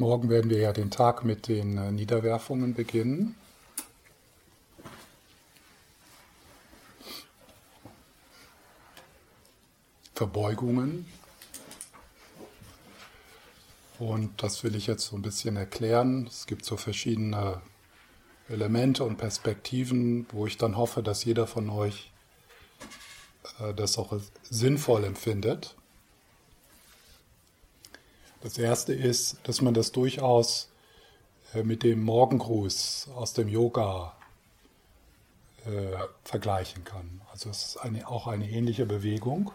Morgen 0.00 0.30
werden 0.30 0.48
wir 0.48 0.56
ja 0.56 0.72
den 0.72 0.90
Tag 0.90 1.26
mit 1.26 1.46
den 1.46 1.76
äh, 1.76 1.92
Niederwerfungen 1.92 2.72
beginnen. 2.72 3.34
Verbeugungen. 10.14 11.04
Und 13.98 14.42
das 14.42 14.64
will 14.64 14.74
ich 14.74 14.86
jetzt 14.86 15.04
so 15.04 15.16
ein 15.16 15.22
bisschen 15.22 15.58
erklären. 15.58 16.26
Es 16.26 16.46
gibt 16.46 16.64
so 16.64 16.78
verschiedene 16.78 17.60
Elemente 18.48 19.04
und 19.04 19.18
Perspektiven, 19.18 20.26
wo 20.32 20.46
ich 20.46 20.56
dann 20.56 20.78
hoffe, 20.78 21.02
dass 21.02 21.26
jeder 21.26 21.46
von 21.46 21.68
euch 21.68 22.10
äh, 23.58 23.74
das 23.74 23.98
auch 23.98 24.18
sinnvoll 24.48 25.04
empfindet. 25.04 25.76
Das 28.40 28.56
erste 28.56 28.92
ist, 28.94 29.36
dass 29.44 29.60
man 29.60 29.74
das 29.74 29.92
durchaus 29.92 30.70
äh, 31.54 31.62
mit 31.62 31.82
dem 31.82 32.02
Morgengruß 32.02 33.10
aus 33.14 33.34
dem 33.34 33.48
Yoga 33.48 34.14
äh, 35.66 35.96
vergleichen 36.24 36.84
kann. 36.84 37.20
Also 37.30 37.50
es 37.50 37.66
ist 37.66 37.76
eine, 37.78 38.08
auch 38.08 38.26
eine 38.26 38.48
ähnliche 38.48 38.86
Bewegung. 38.86 39.52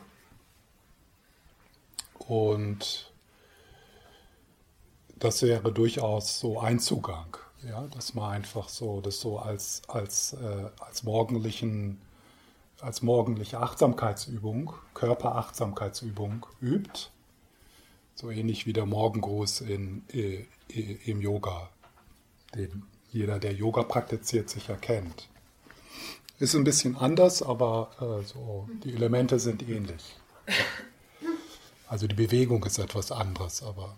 Und 2.20 3.12
das 5.18 5.42
wäre 5.42 5.72
durchaus 5.72 6.40
so 6.40 6.60
ein 6.60 6.80
Zugang, 6.80 7.38
ja, 7.68 7.88
dass 7.88 8.14
man 8.14 8.34
einfach 8.34 8.70
so 8.70 9.02
das 9.02 9.20
so 9.20 9.40
als, 9.40 9.82
als, 9.88 10.34
äh, 10.34 10.70
als 10.80 11.04
morgendlichen 11.04 12.02
als 12.82 13.02
morgendliche 13.02 13.60
Achtsamkeitsübung, 13.60 14.74
Körperachtsamkeitsübung 14.94 16.46
übt 16.62 17.10
so 18.16 18.32
ähnlich 18.32 18.66
wie 18.66 18.74
der 18.74 18.86
Morgengruß 18.86 19.62
in, 19.62 20.04
äh, 20.14 20.46
im 21.06 21.22
Yoga, 21.22 21.70
den 22.56 22.84
jeder, 23.12 23.40
der 23.40 23.54
Yoga 23.54 23.84
praktiziert, 23.84 24.50
sicher 24.50 24.76
kennt. 24.76 25.30
Ist 26.40 26.56
ein 26.56 26.66
bisschen 26.66 26.98
anders, 26.98 27.42
aber 27.42 27.92
äh, 28.02 28.26
so, 28.26 28.68
die 28.84 28.94
Elemente 28.94 29.40
sind 29.40 29.68
ähnlich. 29.70 30.18
Also 31.88 32.08
die 32.08 32.16
Bewegung 32.16 32.64
ist 32.66 32.78
etwas 32.78 33.12
anderes, 33.12 33.64
aber 33.64 33.96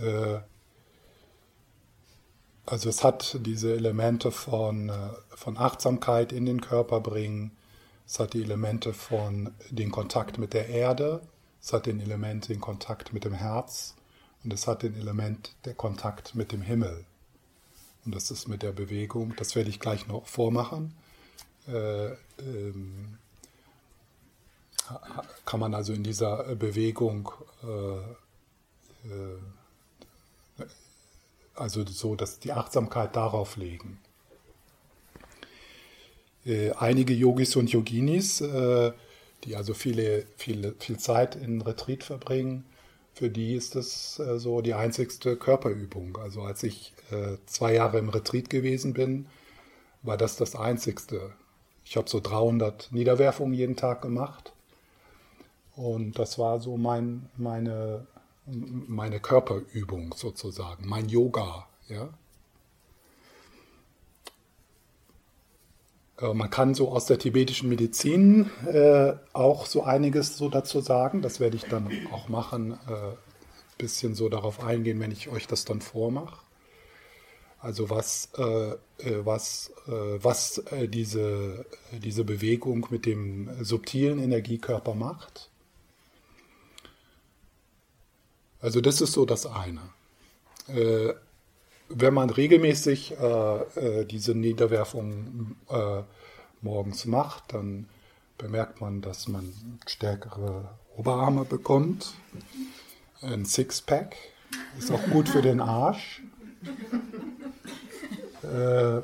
äh, 0.00 0.40
also 2.66 2.88
es 2.88 3.04
hat 3.04 3.38
diese 3.40 3.74
Elemente 3.74 4.30
von, 4.30 4.88
äh, 4.88 5.10
von 5.30 5.56
Achtsamkeit 5.56 6.32
in 6.32 6.44
den 6.44 6.60
Körper 6.60 7.00
bringen, 7.00 7.52
es 8.06 8.18
hat 8.18 8.34
die 8.34 8.42
Elemente 8.42 8.92
von 8.92 9.54
den 9.70 9.90
Kontakt 9.90 10.38
mit 10.38 10.52
der 10.52 10.68
Erde, 10.68 11.22
es 11.64 11.72
hat 11.72 11.86
den 11.86 11.98
Element 12.00 12.50
den 12.50 12.60
Kontakt 12.60 13.14
mit 13.14 13.24
dem 13.24 13.32
Herz 13.32 13.94
und 14.44 14.52
es 14.52 14.66
hat 14.66 14.82
den 14.82 14.94
Element 14.96 15.54
der 15.64 15.72
Kontakt 15.72 16.34
mit 16.34 16.52
dem 16.52 16.60
Himmel. 16.60 17.06
Und 18.04 18.14
das 18.14 18.30
ist 18.30 18.48
mit 18.48 18.62
der 18.62 18.72
Bewegung, 18.72 19.34
das 19.36 19.56
werde 19.56 19.70
ich 19.70 19.80
gleich 19.80 20.06
noch 20.06 20.26
vormachen. 20.26 20.94
Äh, 21.66 22.08
ähm, 22.38 23.16
kann 25.46 25.60
man 25.60 25.72
also 25.72 25.94
in 25.94 26.04
dieser 26.04 26.54
Bewegung 26.54 27.30
äh, 27.62 27.96
äh, 29.08 29.38
also 31.54 31.86
so, 31.86 32.14
dass 32.14 32.40
die 32.40 32.52
Achtsamkeit 32.52 33.16
darauf 33.16 33.56
legen. 33.56 33.98
Äh, 36.44 36.72
einige 36.72 37.14
Yogis 37.14 37.56
und 37.56 37.72
Yoginis 37.72 38.42
äh, 38.42 38.92
die 39.44 39.56
also 39.56 39.74
viele, 39.74 40.26
viele, 40.36 40.74
viel 40.78 40.98
Zeit 40.98 41.36
in 41.36 41.60
Retreat 41.62 42.02
verbringen, 42.02 42.64
für 43.12 43.30
die 43.30 43.54
ist 43.54 43.76
das 43.76 44.18
äh, 44.18 44.38
so 44.38 44.60
die 44.60 44.74
einzigste 44.74 45.36
Körperübung. 45.36 46.18
Also 46.18 46.42
als 46.42 46.62
ich 46.62 46.92
äh, 47.10 47.36
zwei 47.46 47.74
Jahre 47.74 47.98
im 47.98 48.08
Retreat 48.08 48.50
gewesen 48.50 48.92
bin, 48.92 49.26
war 50.02 50.16
das 50.16 50.36
das 50.36 50.56
einzigste. 50.56 51.32
Ich 51.84 51.96
habe 51.96 52.08
so 52.08 52.20
300 52.20 52.90
Niederwerfungen 52.92 53.54
jeden 53.54 53.76
Tag 53.76 54.02
gemacht 54.02 54.52
und 55.76 56.18
das 56.18 56.38
war 56.38 56.60
so 56.60 56.76
mein, 56.76 57.28
meine, 57.36 58.06
meine 58.46 59.20
Körperübung 59.20 60.14
sozusagen, 60.14 60.88
mein 60.88 61.08
Yoga. 61.08 61.66
Ja? 61.88 62.08
Man 66.20 66.48
kann 66.48 66.74
so 66.74 66.90
aus 66.90 67.06
der 67.06 67.18
tibetischen 67.18 67.68
Medizin 67.68 68.50
äh, 68.66 69.14
auch 69.32 69.66
so 69.66 69.82
einiges 69.82 70.36
so 70.36 70.48
dazu 70.48 70.80
sagen. 70.80 71.22
Das 71.22 71.40
werde 71.40 71.56
ich 71.56 71.64
dann 71.64 71.90
auch 72.12 72.28
machen, 72.28 72.72
äh, 72.72 73.76
bisschen 73.78 74.14
so 74.14 74.28
darauf 74.28 74.62
eingehen, 74.62 75.00
wenn 75.00 75.10
ich 75.10 75.28
euch 75.28 75.48
das 75.48 75.64
dann 75.64 75.80
vormache. 75.80 76.38
Also 77.58 77.90
was, 77.90 78.28
äh, 78.36 78.42
äh 78.42 78.76
was, 79.24 79.72
äh, 79.88 79.90
was 79.90 80.62
diese, 80.86 81.66
diese 81.90 82.24
Bewegung 82.24 82.86
mit 82.90 83.06
dem 83.06 83.50
subtilen 83.64 84.18
Energiekörper 84.20 84.94
macht. 84.94 85.50
Also 88.60 88.80
das 88.80 89.00
ist 89.00 89.12
so 89.12 89.26
das 89.26 89.46
eine 89.46 89.82
wenn 91.88 92.14
man 92.14 92.30
regelmäßig 92.30 93.14
äh, 93.18 93.60
äh, 93.62 94.04
diese 94.04 94.34
Niederwerfung 94.34 95.56
äh, 95.68 96.02
morgens 96.60 97.04
macht, 97.04 97.52
dann 97.52 97.88
bemerkt 98.38 98.80
man, 98.80 99.00
dass 99.00 99.28
man 99.28 99.52
stärkere 99.86 100.70
Oberarme 100.96 101.44
bekommt, 101.44 102.14
ein 103.20 103.44
Sixpack, 103.44 104.16
ist 104.78 104.90
auch 104.90 105.02
gut 105.10 105.28
für 105.28 105.42
den 105.42 105.60
Arsch. 105.60 106.22
Äh, 108.42 109.00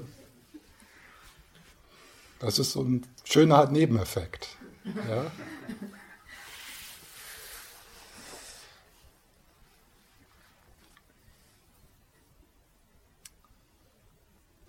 das 2.38 2.58
ist 2.58 2.72
so 2.72 2.82
ein 2.82 3.06
schöner 3.24 3.70
Nebeneffekt. 3.70 4.56
Ja? 4.84 5.30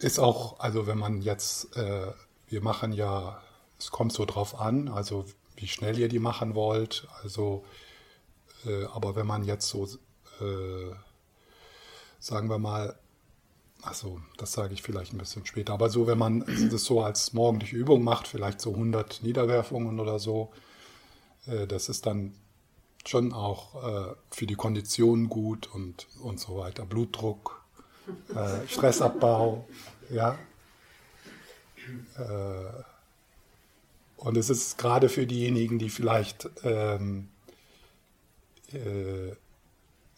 Ist 0.01 0.19
auch, 0.19 0.59
also 0.59 0.88
wenn 0.88 0.97
man 0.97 1.22
jetzt, 1.22 1.75
äh, 1.78 2.12
wir 2.47 2.62
machen 2.62 2.91
ja, 2.91 3.41
es 3.79 3.91
kommt 3.91 4.13
so 4.13 4.25
drauf 4.25 4.59
an, 4.59 4.88
also 4.88 5.25
wie 5.56 5.67
schnell 5.67 5.97
ihr 5.97 6.09
die 6.09 6.19
machen 6.19 6.56
wollt, 6.56 7.07
also, 7.23 7.63
äh, 8.66 8.85
aber 8.85 9.16
wenn 9.16 9.28
man 9.28 9.44
jetzt 9.44 9.67
so, 9.69 9.85
äh, 10.39 10.91
sagen 12.19 12.50
wir 12.50 12.57
mal, 12.57 12.97
Achso, 13.84 14.22
das 14.38 14.51
sage 14.51 14.73
ich 14.75 14.84
vielleicht 14.84 15.13
ein 15.13 15.17
bisschen 15.17 15.45
später. 15.45 15.73
Aber 15.73 15.89
so, 15.89 16.06
wenn 16.06 16.18
man 16.18 16.45
das 16.72 16.83
so 16.83 17.01
als 17.01 17.33
morgendliche 17.33 17.75
Übung 17.75 18.03
macht, 18.03 18.28
vielleicht 18.28 18.62
so 18.62 18.72
100 18.72 19.23
Niederwerfungen 19.23 20.00
oder 20.00 20.19
so, 20.19 20.51
äh, 21.47 21.66
das 21.66 21.89
ist 21.89 22.06
dann 22.06 22.35
schon 23.06 23.33
auch 23.33 23.83
äh, 23.83 24.16
für 24.29 24.45
die 24.45 24.56
Kondition 24.56 25.29
gut 25.29 25.68
und, 25.73 26.07
und 26.22 26.39
so 26.39 26.57
weiter. 26.57 26.85
Blutdruck, 26.85 27.61
äh, 28.35 28.67
Stressabbau, 28.67 29.67
ja. 30.09 30.38
Äh, 32.17 32.84
und 34.17 34.38
es 34.38 34.50
ist 34.50 34.78
gerade 34.78 35.09
für 35.09 35.25
diejenigen, 35.25 35.79
die 35.79 35.89
vielleicht 35.89 36.50
ähm, 36.63 37.29
äh, 38.72 39.31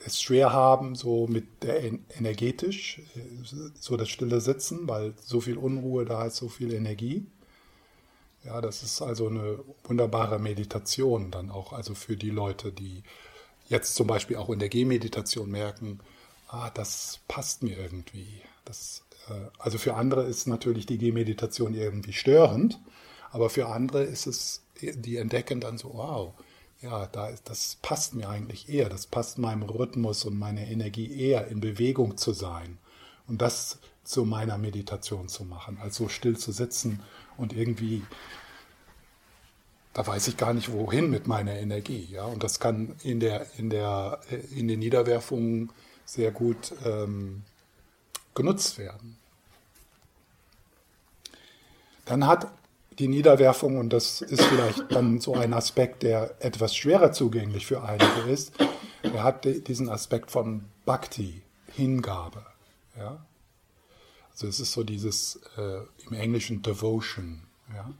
es 0.05 0.21
schwer 0.21 0.51
haben, 0.51 0.95
so 0.95 1.27
mit 1.27 1.63
der 1.63 1.81
energetisch, 2.17 3.01
so 3.79 3.95
das 3.95 4.09
stille 4.09 4.41
Sitzen, 4.41 4.87
weil 4.87 5.13
so 5.23 5.39
viel 5.39 5.57
Unruhe 5.57 6.03
da 6.03 6.25
ist, 6.25 6.35
so 6.35 6.49
viel 6.49 6.73
Energie. 6.73 7.25
Ja, 8.43 8.59
das 8.59 8.83
ist 8.83 9.01
also 9.01 9.27
eine 9.27 9.59
wunderbare 9.85 10.39
Meditation 10.39 11.31
dann 11.31 11.49
auch, 11.49 11.71
also 11.71 11.95
für 11.95 12.17
die 12.17 12.29
Leute, 12.29 12.73
die 12.73 13.03
jetzt 13.69 13.95
zum 13.95 14.07
Beispiel 14.07 14.35
auch 14.35 14.49
in 14.49 14.59
der 14.59 14.67
Gehmeditation 14.67 15.49
merken, 15.49 16.01
ah, 16.53 16.69
das 16.69 17.19
passt 17.27 17.63
mir 17.63 17.77
irgendwie. 17.77 18.41
Das, 18.63 19.03
äh, 19.29 19.33
also 19.57 19.77
für 19.77 19.95
andere 19.95 20.23
ist 20.23 20.47
natürlich 20.47 20.85
die 20.85 20.99
Gehmeditation 20.99 21.73
irgendwie 21.73 22.13
störend, 22.13 22.79
aber 23.31 23.49
für 23.49 23.67
andere 23.67 24.03
ist 24.03 24.27
es, 24.27 24.63
die 24.79 25.17
entdecken 25.17 25.59
dann 25.59 25.77
so, 25.77 25.93
wow, 25.95 26.33
ja, 26.81 27.07
da 27.07 27.27
ist, 27.29 27.49
das 27.49 27.77
passt 27.81 28.13
mir 28.13 28.29
eigentlich 28.29 28.69
eher, 28.69 28.89
das 28.89 29.07
passt 29.07 29.39
meinem 29.39 29.63
Rhythmus 29.63 30.25
und 30.25 30.37
meiner 30.37 30.61
Energie 30.61 31.11
eher, 31.19 31.47
in 31.47 31.59
Bewegung 31.59 32.17
zu 32.17 32.33
sein 32.33 32.77
und 33.27 33.41
das 33.41 33.79
zu 34.03 34.25
meiner 34.25 34.57
Meditation 34.57 35.29
zu 35.29 35.45
machen, 35.45 35.79
als 35.81 35.95
so 35.95 36.09
still 36.09 36.37
zu 36.37 36.51
sitzen 36.51 36.99
und 37.37 37.53
irgendwie, 37.53 38.03
da 39.93 40.05
weiß 40.05 40.27
ich 40.27 40.37
gar 40.37 40.53
nicht 40.53 40.71
wohin 40.71 41.09
mit 41.09 41.25
meiner 41.25 41.53
Energie, 41.53 42.09
ja, 42.11 42.25
und 42.25 42.43
das 42.43 42.59
kann 42.59 42.95
in 43.01 43.19
der, 43.21 43.47
in 43.57 43.69
der, 43.69 44.19
äh, 44.29 44.35
in 44.59 44.67
den 44.67 44.79
Niederwerfungen 44.79 45.71
sehr 46.05 46.31
gut 46.31 46.73
ähm, 46.85 47.43
genutzt 48.35 48.77
werden. 48.77 49.17
Dann 52.05 52.27
hat 52.27 52.51
die 52.99 53.07
Niederwerfung, 53.07 53.77
und 53.77 53.91
das 53.91 54.21
ist 54.21 54.43
vielleicht 54.43 54.91
dann 54.91 55.19
so 55.19 55.33
ein 55.33 55.53
Aspekt, 55.53 56.03
der 56.03 56.35
etwas 56.39 56.75
schwerer 56.75 57.11
zugänglich 57.11 57.65
für 57.65 57.83
einige 57.83 58.29
ist, 58.29 58.53
er 59.01 59.23
hat 59.23 59.45
diesen 59.45 59.89
Aspekt 59.89 60.31
von 60.31 60.65
Bhakti, 60.85 61.41
Hingabe. 61.67 62.45
Ja? 62.97 63.25
Also 64.31 64.47
es 64.47 64.59
ist 64.59 64.73
so 64.73 64.83
dieses 64.83 65.39
äh, 65.57 65.79
im 66.07 66.13
Englischen 66.13 66.61
Devotion. 66.61 67.41
Ja? 67.73 67.91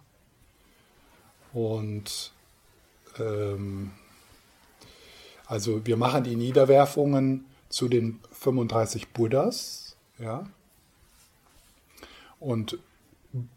Und 1.54 2.32
ähm, 3.20 3.92
also 5.46 5.86
wir 5.86 5.98
machen 5.98 6.24
die 6.24 6.36
Niederwerfungen 6.36 7.46
zu 7.74 7.90
den 7.90 8.20
35 8.32 9.10
Buddhas. 9.10 9.96
Ja? 10.20 10.46
Und 12.40 12.78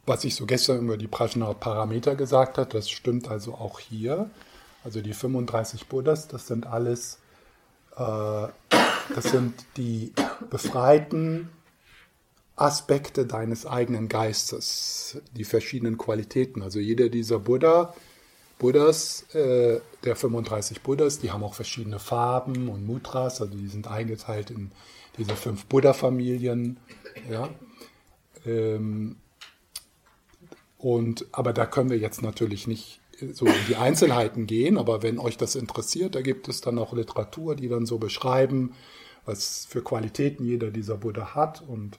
was 0.06 0.24
ich 0.24 0.34
so 0.34 0.46
gestern 0.46 0.84
über 0.86 0.96
die 0.96 1.06
Prajna 1.06 1.52
Parameter 1.52 2.16
gesagt 2.16 2.56
habe, 2.56 2.70
das 2.70 2.88
stimmt 2.88 3.28
also 3.28 3.54
auch 3.54 3.78
hier. 3.78 4.30
Also 4.84 5.02
die 5.02 5.12
35 5.12 5.86
Buddhas, 5.88 6.28
das 6.28 6.46
sind 6.46 6.66
alles, 6.66 7.18
äh, 7.96 8.46
das 9.14 9.24
sind 9.24 9.52
die 9.76 10.14
befreiten 10.48 11.50
Aspekte 12.54 13.26
deines 13.26 13.66
eigenen 13.66 14.08
Geistes, 14.08 15.20
die 15.32 15.44
verschiedenen 15.44 15.98
Qualitäten. 15.98 16.62
Also 16.62 16.78
jeder 16.78 17.10
dieser 17.10 17.40
Buddha, 17.40 17.92
Buddhas, 18.58 19.22
äh, 19.34 19.80
der 20.04 20.16
35 20.16 20.82
Buddhas, 20.82 21.18
die 21.18 21.30
haben 21.30 21.42
auch 21.42 21.54
verschiedene 21.54 21.98
Farben 21.98 22.68
und 22.68 22.86
Mudras, 22.86 23.40
also 23.40 23.54
die 23.54 23.68
sind 23.68 23.88
eingeteilt 23.88 24.50
in 24.50 24.70
diese 25.18 25.36
fünf 25.36 25.66
Buddha-Familien. 25.66 26.78
Ja. 27.30 27.50
Ähm, 28.46 29.16
und, 30.78 31.26
aber 31.32 31.52
da 31.52 31.66
können 31.66 31.90
wir 31.90 31.98
jetzt 31.98 32.22
natürlich 32.22 32.66
nicht 32.66 33.00
so 33.32 33.46
in 33.46 33.66
die 33.68 33.76
Einzelheiten 33.76 34.46
gehen, 34.46 34.78
aber 34.78 35.02
wenn 35.02 35.18
euch 35.18 35.36
das 35.36 35.54
interessiert, 35.54 36.14
da 36.14 36.20
gibt 36.20 36.48
es 36.48 36.60
dann 36.60 36.78
auch 36.78 36.92
Literatur, 36.92 37.56
die 37.56 37.68
dann 37.68 37.86
so 37.86 37.98
beschreiben, 37.98 38.74
was 39.24 39.66
für 39.68 39.82
Qualitäten 39.82 40.44
jeder 40.44 40.70
dieser 40.70 40.96
Buddha 40.96 41.34
hat 41.34 41.62
und 41.66 41.98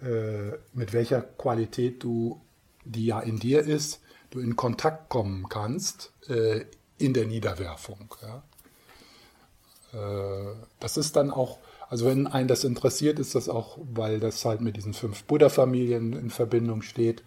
äh, 0.00 0.56
mit 0.72 0.92
welcher 0.92 1.20
Qualität 1.20 2.02
du, 2.02 2.40
die 2.84 3.06
ja 3.06 3.20
in 3.20 3.38
dir 3.38 3.62
ist, 3.62 4.00
du 4.32 4.40
in 4.40 4.56
Kontakt 4.56 5.08
kommen 5.08 5.48
kannst 5.48 6.12
äh, 6.28 6.64
in 6.98 7.14
der 7.14 7.26
Niederwerfung. 7.26 8.14
Ja? 8.22 8.42
Äh, 9.92 10.54
das 10.80 10.96
ist 10.96 11.16
dann 11.16 11.30
auch, 11.30 11.58
also 11.88 12.06
wenn 12.06 12.26
einen 12.26 12.48
das 12.48 12.64
interessiert, 12.64 13.18
ist 13.18 13.34
das 13.34 13.48
auch, 13.48 13.78
weil 13.92 14.20
das 14.20 14.44
halt 14.44 14.60
mit 14.60 14.76
diesen 14.76 14.94
fünf 14.94 15.24
Buddha-Familien 15.24 16.14
in 16.14 16.30
Verbindung 16.30 16.82
steht, 16.82 17.22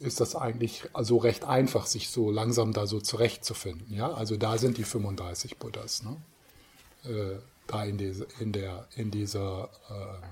ist 0.00 0.20
das 0.20 0.34
eigentlich 0.34 0.88
also 0.94 1.18
recht 1.18 1.44
einfach, 1.44 1.86
sich 1.86 2.08
so 2.08 2.30
langsam 2.30 2.72
da 2.72 2.86
so 2.86 3.00
zurechtzufinden. 3.00 3.94
Ja? 3.94 4.12
Also 4.12 4.36
da 4.36 4.58
sind 4.58 4.78
die 4.78 4.84
35 4.84 5.58
Buddhas. 5.58 6.02
Ne? 6.02 6.16
Äh, 7.04 7.38
da 7.66 7.84
in, 7.84 7.98
diese, 7.98 8.26
in, 8.40 8.52
der, 8.52 8.88
in 8.96 9.10
dieser 9.10 9.70
äh, 9.88 10.26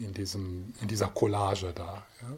in, 0.00 0.12
diesem, 0.14 0.72
in 0.80 0.88
dieser 0.88 1.08
Collage 1.08 1.72
da. 1.74 2.06
Ja? 2.22 2.36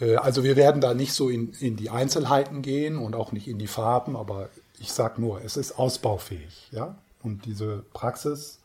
Äh, 0.00 0.16
also 0.16 0.44
wir 0.44 0.56
werden 0.56 0.80
da 0.80 0.94
nicht 0.94 1.12
so 1.12 1.28
in, 1.28 1.52
in 1.60 1.76
die 1.76 1.90
Einzelheiten 1.90 2.62
gehen 2.62 2.96
und 2.98 3.14
auch 3.14 3.32
nicht 3.32 3.48
in 3.48 3.58
die 3.58 3.66
Farben, 3.66 4.16
aber 4.16 4.48
ich 4.78 4.92
sage 4.92 5.20
nur, 5.20 5.42
es 5.42 5.56
ist 5.56 5.78
ausbaufähig. 5.78 6.68
Ja? 6.70 6.98
Und 7.22 7.46
diese 7.46 7.84
Praxis, 7.92 8.60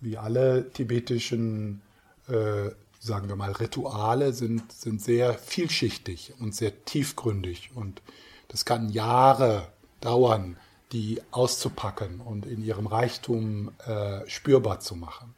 wie 0.00 0.18
alle 0.18 0.70
tibetischen 0.70 1.82
äh, 2.28 2.70
sagen 3.00 3.28
wir 3.28 3.36
mal, 3.36 3.52
Rituale 3.52 4.32
sind, 4.32 4.70
sind 4.70 5.00
sehr 5.00 5.34
vielschichtig 5.34 6.34
und 6.38 6.54
sehr 6.54 6.84
tiefgründig. 6.84 7.70
Und 7.74 8.02
das 8.48 8.64
kann 8.64 8.90
Jahre 8.90 9.66
dauern, 10.00 10.58
die 10.92 11.22
auszupacken 11.30 12.20
und 12.20 12.46
in 12.46 12.62
ihrem 12.62 12.86
Reichtum 12.86 13.72
äh, 13.86 14.28
spürbar 14.28 14.80
zu 14.80 14.96
machen. 14.96 15.34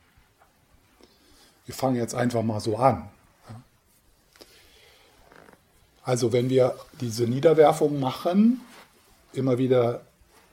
Wir 1.66 1.74
fangen 1.74 1.96
jetzt 1.96 2.14
einfach 2.14 2.42
mal 2.42 2.60
so 2.60 2.76
an. 2.76 3.08
Also 6.02 6.32
wenn 6.32 6.50
wir 6.50 6.76
diese 7.00 7.24
Niederwerfung 7.24 8.00
machen, 8.00 8.60
immer 9.32 9.58
wieder 9.58 10.02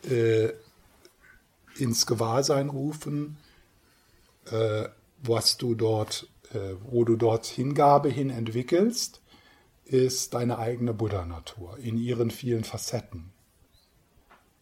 äh, 0.09 0.49
ins 1.77 2.05
Gewahrsein 2.05 2.69
rufen, 2.69 3.37
äh, 4.51 4.85
was 5.23 5.57
du 5.57 5.75
dort, 5.75 6.27
äh, 6.53 6.75
wo 6.89 7.03
du 7.03 7.15
dort 7.15 7.45
Hingabe 7.45 8.09
hin 8.09 8.29
entwickelst, 8.29 9.21
ist 9.85 10.35
deine 10.35 10.59
eigene 10.59 10.93
Buddha-Natur 10.93 11.77
in 11.81 11.97
ihren 11.97 12.29
vielen 12.29 12.63
Facetten. 12.63 13.31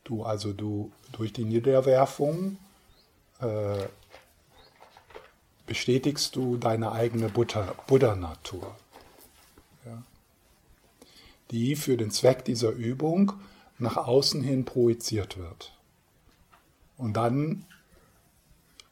Du 0.05 0.23
also 0.23 0.53
du 0.53 0.91
durch 1.11 1.33
die 1.33 1.43
Niederwerfung 1.43 2.57
äh, 3.41 3.85
bestätigst 5.65 6.35
du 6.37 6.55
deine 6.55 6.93
eigene 6.93 7.27
Buddha-Natur, 7.27 8.75
die 11.51 11.75
für 11.75 11.97
den 11.97 12.11
Zweck 12.11 12.45
dieser 12.45 12.71
Übung 12.71 13.33
nach 13.79 13.97
außen 13.97 14.41
hin 14.41 14.65
projiziert 14.65 15.37
wird. 15.37 15.73
Und 16.97 17.13
dann 17.13 17.65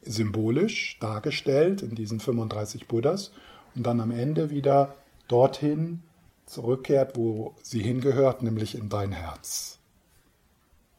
symbolisch 0.02 0.98
dargestellt 1.00 1.82
in 1.82 1.96
diesen 1.96 2.20
35 2.20 2.88
Buddhas 2.88 3.32
und 3.74 3.84
dann 3.84 4.00
am 4.00 4.12
Ende 4.12 4.52
wieder 4.52 4.96
dorthin 5.28 6.04
zurückkehrt, 6.46 7.18
wo 7.18 7.56
sie 7.64 7.82
hingehört, 7.82 8.44
nämlich 8.44 8.76
in 8.76 8.90
dein 8.90 9.12
Herz. 9.12 9.80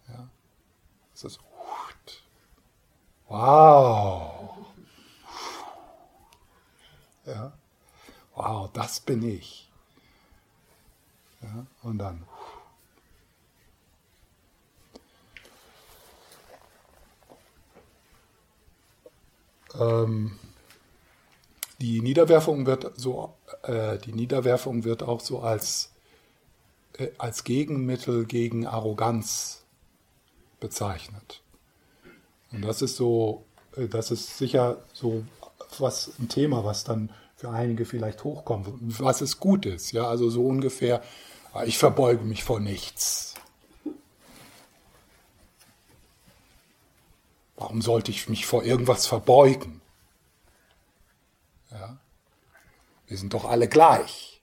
Ja. 0.09 0.29
Das 1.13 1.25
ist 1.25 1.41
wow. 3.29 4.57
Ja. 7.27 7.53
Wow, 8.35 8.71
das 8.73 9.01
bin 9.01 9.23
ich. 9.23 9.66
Ja. 11.47 11.67
Und 11.83 11.99
dann 11.99 12.25
Ähm, 19.79 20.39
die 21.81 22.01
Niederwerfung 22.01 22.67
wird 22.67 22.93
so, 22.97 23.35
äh, 23.63 23.99
die 23.99 24.13
Niederwerfung 24.13 24.85
wird 24.85 25.03
auch 25.03 25.21
so 25.21 25.41
als, 25.41 25.93
äh, 26.99 27.09
als 27.19 27.45
Gegenmittel 27.45 28.25
gegen 28.25 28.67
Arroganz 28.67 29.63
bezeichnet. 30.61 31.43
Und 32.53 32.63
das 32.63 32.81
ist 32.81 32.97
so, 32.97 33.45
äh, 33.77 33.89
das 33.89 34.11
ist 34.11 34.39
sicher 34.39 34.79
so 34.93 35.25
was 35.79 36.13
ein 36.19 36.29
Thema, 36.29 36.65
was 36.65 36.85
dann 36.85 37.11
für 37.37 37.51
einige 37.51 37.85
vielleicht 37.85 38.25
hochkommt, 38.25 38.69
was 38.81 39.21
es 39.21 39.39
gut 39.39 39.67
ist, 39.67 39.93
ja, 39.93 40.09
also 40.09 40.31
so 40.31 40.47
ungefähr, 40.47 41.03
ich 41.65 41.79
verbeuge 41.79 42.25
mich 42.25 42.45
vor 42.45 42.61
nichts. 42.61 43.35
Warum 47.57 47.81
sollte 47.81 48.11
ich 48.11 48.29
mich 48.29 48.47
vor 48.47 48.65
irgendwas 48.65 49.07
verbeugen? 49.07 49.81
Ja? 51.71 51.99
Wir 53.07 53.17
sind 53.17 53.33
doch 53.33 53.45
alle 53.45 53.69
gleich. 53.69 54.43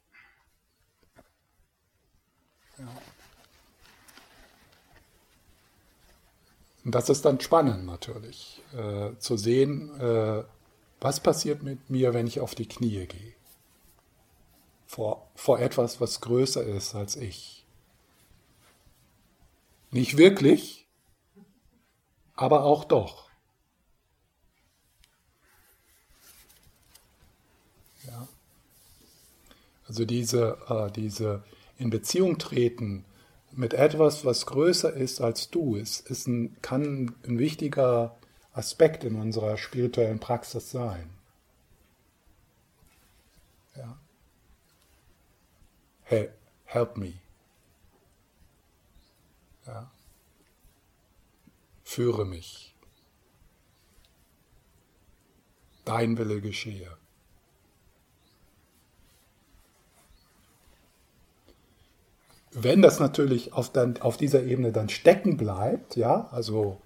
Ja. 2.78 2.88
Und 6.84 6.96
das 6.96 7.10
ist 7.10 7.24
dann 7.24 7.40
spannend 7.40 7.86
natürlich, 7.86 8.62
äh, 8.74 9.16
zu 9.20 9.38
sehen, 9.38 10.00
äh, 10.00 10.44
was 11.00 11.20
passiert 11.20 11.64
mit 11.64 11.90
mir, 11.90 12.14
wenn 12.14 12.28
ich 12.28 12.40
auf 12.40 12.56
die 12.56 12.68
Knie 12.68 13.06
gehe. 13.06 13.34
Vor, 14.94 15.28
vor 15.34 15.60
etwas, 15.60 16.00
was 16.02 16.22
größer 16.22 16.64
ist 16.64 16.94
als 16.94 17.16
ich. 17.16 17.66
Nicht 19.90 20.18
wirklich, 20.18 20.88
aber 22.36 22.64
auch 22.64 22.84
doch. 22.84 23.28
Ja. 28.06 28.28
Also 29.88 30.06
diese, 30.06 30.60
äh, 30.70 30.92
diese 30.92 31.44
in 31.80 31.90
Beziehung 31.90 32.38
treten 32.38 33.04
mit 33.52 33.74
etwas, 33.74 34.26
was 34.26 34.46
größer 34.46 34.94
ist 34.94 35.22
als 35.22 35.50
du, 35.50 35.76
ist, 35.76 36.08
ist 36.08 36.28
ein, 36.28 36.56
kann 36.62 37.16
ein 37.26 37.40
wichtiger 37.40 38.16
Aspekt 38.52 39.04
in 39.04 39.16
unserer 39.16 39.58
spirituellen 39.58 40.20
Praxis 40.20 40.70
sein. 40.70 41.10
Ja. 43.76 43.98
Hey, 46.04 46.30
help 46.66 46.98
me. 46.98 47.14
Ja 49.66 49.90
führe 51.94 52.26
mich. 52.26 52.76
Dein 55.86 56.18
Wille 56.18 56.42
geschehe. 56.42 56.98
wenn 62.56 62.84
das 62.84 63.00
natürlich 63.00 63.52
auf, 63.54 63.72
dann, 63.72 64.00
auf 64.00 64.16
dieser 64.16 64.44
Ebene 64.44 64.72
dann 64.72 64.88
stecken 64.88 65.38
bleibt, 65.38 65.96
ja, 65.96 66.28
also 66.32 66.80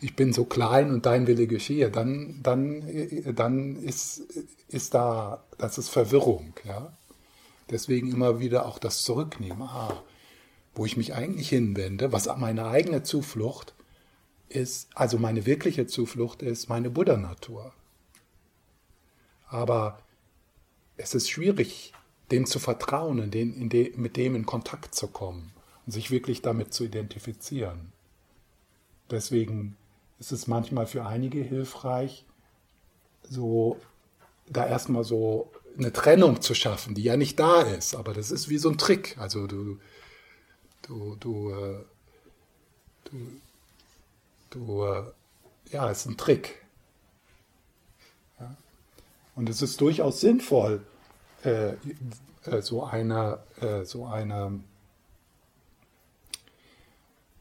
ich 0.00 0.16
bin 0.16 0.32
so 0.32 0.44
klein 0.44 0.90
und 0.90 1.06
dein 1.06 1.28
Wille 1.28 1.46
geschehe, 1.46 1.88
dann, 1.88 2.40
dann, 2.42 2.82
dann 3.36 3.76
ist, 3.76 4.22
ist 4.66 4.92
da, 4.92 5.44
das 5.56 5.78
ist 5.78 5.88
Verwirrung, 5.88 6.54
ja. 6.64 6.92
Deswegen 7.70 8.12
immer 8.12 8.40
wieder 8.40 8.66
auch 8.66 8.78
das 8.78 9.02
Zurücknehmen, 9.02 9.62
ah, 9.62 10.02
wo 10.74 10.84
ich 10.84 10.96
mich 10.96 11.14
eigentlich 11.14 11.48
hinwende, 11.48 12.12
was 12.12 12.26
meine 12.36 12.66
eigene 12.66 13.02
Zuflucht 13.02 13.74
ist, 14.48 14.88
also 14.94 15.18
meine 15.18 15.46
wirkliche 15.46 15.86
Zuflucht 15.86 16.42
ist 16.42 16.68
meine 16.68 16.90
Buddha-Natur. 16.90 17.72
Aber 19.48 19.98
es 20.96 21.14
ist 21.14 21.30
schwierig, 21.30 21.92
dem 22.30 22.46
zu 22.46 22.58
vertrauen, 22.58 23.30
den, 23.30 23.68
de, 23.68 23.96
mit 23.96 24.16
dem 24.16 24.34
in 24.34 24.46
Kontakt 24.46 24.94
zu 24.94 25.08
kommen 25.08 25.52
und 25.86 25.92
sich 25.92 26.10
wirklich 26.10 26.42
damit 26.42 26.72
zu 26.72 26.84
identifizieren. 26.84 27.92
Deswegen 29.10 29.76
ist 30.18 30.32
es 30.32 30.46
manchmal 30.46 30.86
für 30.86 31.04
einige 31.06 31.40
hilfreich, 31.40 32.24
so 33.22 33.78
da 34.46 34.66
erstmal 34.66 35.04
so 35.04 35.50
eine 35.76 35.92
Trennung 35.92 36.40
zu 36.40 36.54
schaffen, 36.54 36.94
die 36.94 37.02
ja 37.02 37.16
nicht 37.16 37.38
da 37.38 37.62
ist, 37.62 37.94
aber 37.94 38.14
das 38.14 38.30
ist 38.30 38.48
wie 38.48 38.58
so 38.58 38.70
ein 38.70 38.78
Trick. 38.78 39.16
Also 39.18 39.46
du, 39.46 39.78
du, 40.82 41.16
du, 41.16 41.50
äh, 41.50 41.84
du, 43.04 43.40
du 44.50 44.84
äh, 44.84 45.12
ja, 45.70 45.90
es 45.90 46.00
ist 46.00 46.06
ein 46.06 46.16
Trick. 46.16 46.64
Ja? 48.38 48.56
Und 49.34 49.48
es 49.48 49.62
ist 49.62 49.80
durchaus 49.80 50.20
sinnvoll, 50.20 50.86
äh, 51.44 51.74
äh 52.44 52.62
so 52.62 52.84
eine, 52.84 53.42
äh, 53.60 53.84
so 53.84 54.06
eine, 54.06 54.60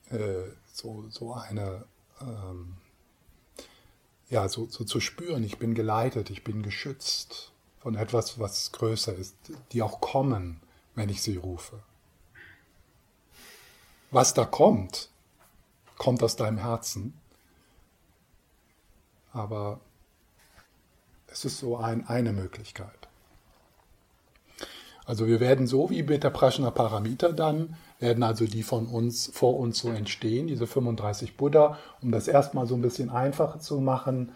äh, 0.10 0.50
so, 0.72 1.06
so 1.10 1.34
eine 1.34 1.86
ähm, 2.22 2.78
ja, 4.30 4.50
so, 4.50 4.68
so 4.68 4.84
zu 4.84 5.00
spüren, 5.00 5.44
ich 5.44 5.60
bin 5.60 5.76
geleitet, 5.76 6.32
ich 6.32 6.44
bin 6.44 6.64
geschützt 6.64 7.53
von 7.84 7.96
etwas, 7.96 8.40
was 8.40 8.72
größer 8.72 9.14
ist, 9.14 9.36
die 9.74 9.82
auch 9.82 10.00
kommen, 10.00 10.62
wenn 10.96 11.10
ich 11.10 11.22
sie 11.22 11.36
rufe. 11.36 11.80
Was 14.10 14.34
da 14.34 14.46
kommt, 14.46 15.10
kommt 15.98 16.24
aus 16.24 16.38
deinem 16.38 16.60
Herzen, 16.60 17.14
aber 19.34 19.82
es 21.28 21.44
ist 21.44 21.58
so 21.58 21.76
ein, 21.76 22.08
eine 22.08 22.32
Möglichkeit. 22.32 23.10
Also 25.06 25.28
wir 25.28 25.42
werden 25.42 25.68
so 25.68 25.90
wie 25.90 26.04
mit 26.04 26.24
der 26.24 26.30
Prashna 26.30 26.72
Paramita 26.72 27.34
dann, 27.34 27.76
werden 28.00 28.24
also 28.24 28.46
die 28.46 28.64
von 28.64 28.88
uns, 28.88 29.30
vor 29.34 29.60
uns 29.60 29.80
so 29.80 29.90
entstehen, 29.90 30.48
diese 30.48 30.68
35 30.68 31.36
Buddha. 31.36 31.78
Um 32.02 32.12
das 32.12 32.30
erstmal 32.30 32.66
so 32.66 32.76
ein 32.76 32.82
bisschen 32.82 33.10
einfacher 33.10 33.60
zu 33.60 33.82
machen, 33.82 34.32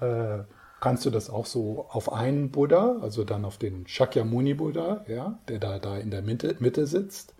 äh, 0.00 0.44
kannst 0.80 1.06
du 1.06 1.10
das 1.10 1.30
auch 1.30 1.46
so 1.46 1.86
auf 1.88 2.12
einen 2.12 2.50
Buddha, 2.50 2.98
also 3.00 3.24
dann 3.24 3.44
auf 3.44 3.58
den 3.58 3.86
Shakyamuni 3.86 4.54
Buddha, 4.54 5.04
ja, 5.08 5.38
der 5.48 5.58
da, 5.58 5.78
da 5.78 5.96
in 5.96 6.10
der 6.10 6.22
Mitte, 6.22 6.56
Mitte 6.58 6.86
sitzt, 6.86 7.34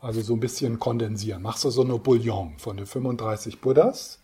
also 0.00 0.20
so 0.20 0.34
ein 0.34 0.40
bisschen 0.40 0.78
kondensieren. 0.78 1.42
Machst 1.42 1.64
du 1.64 1.70
so 1.70 1.82
eine 1.82 1.98
Bouillon 1.98 2.58
von 2.58 2.76
den 2.76 2.86
35 2.86 3.60
Buddhas 3.60 4.20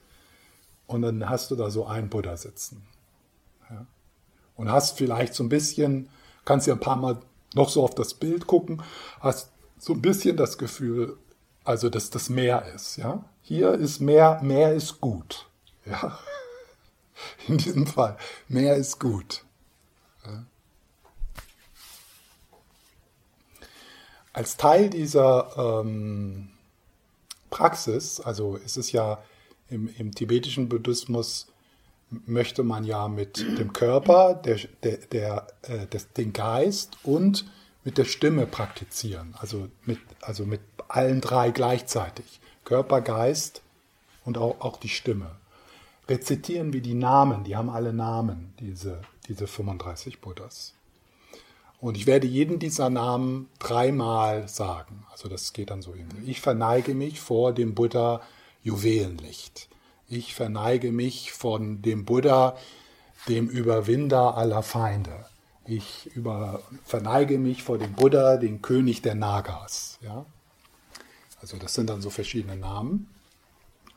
und 0.86 1.02
dann 1.02 1.28
hast 1.28 1.50
du 1.50 1.56
da 1.56 1.70
so 1.70 1.86
einen 1.86 2.08
Buddha 2.08 2.36
sitzen. 2.36 2.86
Ja. 3.70 3.86
Und 4.56 4.70
hast 4.70 4.96
vielleicht 4.96 5.34
so 5.34 5.42
ein 5.42 5.48
bisschen, 5.48 6.08
kannst 6.44 6.66
dir 6.66 6.72
ein 6.72 6.80
paar 6.80 6.96
Mal 6.96 7.18
noch 7.54 7.68
so 7.68 7.82
auf 7.82 7.94
das 7.94 8.14
Bild 8.14 8.46
gucken, 8.46 8.82
hast 9.20 9.50
so 9.78 9.94
ein 9.94 10.02
bisschen 10.02 10.36
das 10.36 10.58
Gefühl, 10.58 11.16
also 11.64 11.90
dass 11.90 12.10
das 12.10 12.28
Meer 12.28 12.64
ist. 12.74 12.96
Ja? 12.96 13.24
Hier 13.42 13.72
ist 13.72 14.00
Meer, 14.00 14.40
Meer 14.42 14.74
ist 14.74 15.00
gut. 15.00 15.48
Ja? 15.84 16.18
In 17.48 17.58
diesem 17.58 17.86
Fall, 17.86 18.16
Meer 18.48 18.76
ist 18.76 18.98
gut. 19.00 19.44
Als 24.32 24.56
Teil 24.56 24.90
dieser 24.90 25.82
ähm, 25.84 26.50
Praxis, 27.50 28.20
also 28.20 28.56
ist 28.56 28.76
es 28.76 28.90
ja 28.90 29.22
im, 29.68 29.88
im 29.96 30.12
tibetischen 30.14 30.68
Buddhismus 30.68 31.46
möchte 32.26 32.62
man 32.62 32.84
ja 32.84 33.08
mit 33.08 33.38
dem 33.38 33.72
Körper, 33.72 34.34
der, 34.34 34.58
der, 34.82 34.96
der, 34.98 35.46
äh, 35.62 35.86
des, 35.86 36.12
den 36.12 36.32
Geist 36.32 36.96
und 37.02 37.44
mit 37.84 37.98
der 37.98 38.04
Stimme 38.04 38.46
praktizieren. 38.46 39.34
Also 39.38 39.68
mit, 39.84 39.98
also 40.20 40.44
mit 40.46 40.60
allen 40.88 41.20
drei 41.20 41.50
gleichzeitig. 41.50 42.40
Körper, 42.64 43.00
Geist 43.00 43.62
und 44.24 44.38
auch, 44.38 44.60
auch 44.60 44.78
die 44.78 44.88
Stimme. 44.88 45.30
Rezitieren 46.08 46.72
wir 46.72 46.82
die 46.82 46.94
Namen, 46.94 47.44
die 47.44 47.56
haben 47.56 47.70
alle 47.70 47.92
Namen, 47.92 48.52
diese, 48.60 49.00
diese 49.26 49.46
35 49.46 50.20
Buddhas. 50.20 50.74
Und 51.80 51.96
ich 51.96 52.06
werde 52.06 52.26
jeden 52.26 52.58
dieser 52.58 52.90
Namen 52.90 53.48
dreimal 53.58 54.48
sagen. 54.48 55.04
Also 55.10 55.28
das 55.28 55.52
geht 55.52 55.70
dann 55.70 55.82
so 55.82 55.94
irgendwie. 55.94 56.30
Ich 56.30 56.40
verneige 56.40 56.94
mich 56.94 57.20
vor 57.20 57.52
dem 57.52 57.74
Buddha 57.74 58.22
Juwelenlicht. 58.62 59.68
Ich 60.08 60.34
verneige 60.34 60.92
mich 60.92 61.32
von 61.32 61.82
dem 61.82 62.04
Buddha, 62.04 62.56
dem 63.28 63.48
Überwinder 63.48 64.36
aller 64.36 64.62
Feinde. 64.62 65.26
Ich 65.66 66.10
über, 66.14 66.62
verneige 66.84 67.38
mich 67.38 67.62
vor 67.62 67.78
dem 67.78 67.92
Buddha, 67.94 68.36
den 68.36 68.60
König 68.62 69.02
der 69.02 69.14
Nagas. 69.14 69.98
Ja? 70.02 70.26
Also 71.40 71.56
das 71.58 71.74
sind 71.74 71.90
dann 71.90 72.02
so 72.02 72.10
verschiedene 72.10 72.56
Namen. 72.56 73.08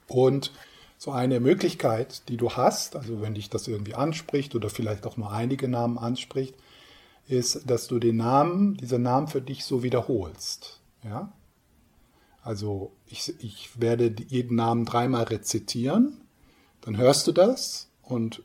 Und 0.07 0.53
so 0.97 1.11
eine 1.11 1.39
Möglichkeit, 1.39 2.27
die 2.27 2.37
du 2.37 2.51
hast, 2.51 2.95
also 2.95 3.21
wenn 3.21 3.35
dich 3.35 3.49
das 3.49 3.67
irgendwie 3.67 3.93
anspricht 3.93 4.55
oder 4.55 4.69
vielleicht 4.69 5.05
auch 5.05 5.15
nur 5.15 5.31
einige 5.31 5.67
Namen 5.67 5.97
anspricht, 5.97 6.55
ist, 7.27 7.69
dass 7.69 7.87
du 7.87 7.99
den 7.99 8.17
Namen, 8.17 8.75
diese 8.75 8.97
Namen 8.97 9.27
für 9.27 9.41
dich 9.41 9.63
so 9.63 9.83
wiederholst. 9.83 10.81
Ja? 11.03 11.31
Also 12.41 12.93
ich, 13.05 13.33
ich 13.43 13.79
werde 13.79 14.15
jeden 14.27 14.55
Namen 14.55 14.85
dreimal 14.85 15.23
rezitieren, 15.23 16.21
dann 16.81 16.97
hörst 16.97 17.27
du 17.27 17.31
das 17.31 17.89
und 18.01 18.41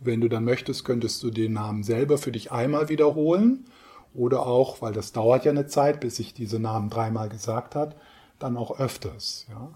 wenn 0.00 0.20
du 0.20 0.28
dann 0.28 0.44
möchtest, 0.44 0.84
könntest 0.84 1.22
du 1.22 1.30
den 1.30 1.54
Namen 1.54 1.82
selber 1.82 2.18
für 2.18 2.32
dich 2.32 2.52
einmal 2.52 2.88
wiederholen 2.88 3.66
oder 4.14 4.46
auch, 4.46 4.80
weil 4.80 4.92
das 4.92 5.12
dauert 5.12 5.44
ja 5.44 5.50
eine 5.50 5.66
Zeit, 5.66 6.00
bis 6.00 6.18
ich 6.18 6.34
diese 6.34 6.60
Namen 6.60 6.88
dreimal 6.88 7.28
gesagt 7.28 7.74
hat, 7.74 7.96
dann 8.38 8.56
auch 8.56 8.78
öfters. 8.78 9.46
Ja? 9.48 9.70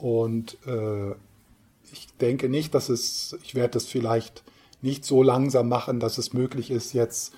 Und 0.00 0.56
äh, 0.66 1.10
ich 1.92 2.08
denke 2.20 2.48
nicht, 2.48 2.74
dass 2.74 2.88
es, 2.88 3.36
ich 3.42 3.54
werde 3.54 3.72
das 3.72 3.86
vielleicht 3.86 4.42
nicht 4.82 5.04
so 5.04 5.22
langsam 5.22 5.68
machen, 5.68 6.00
dass 6.00 6.18
es 6.18 6.32
möglich 6.32 6.70
ist, 6.70 6.94
jetzt 6.94 7.34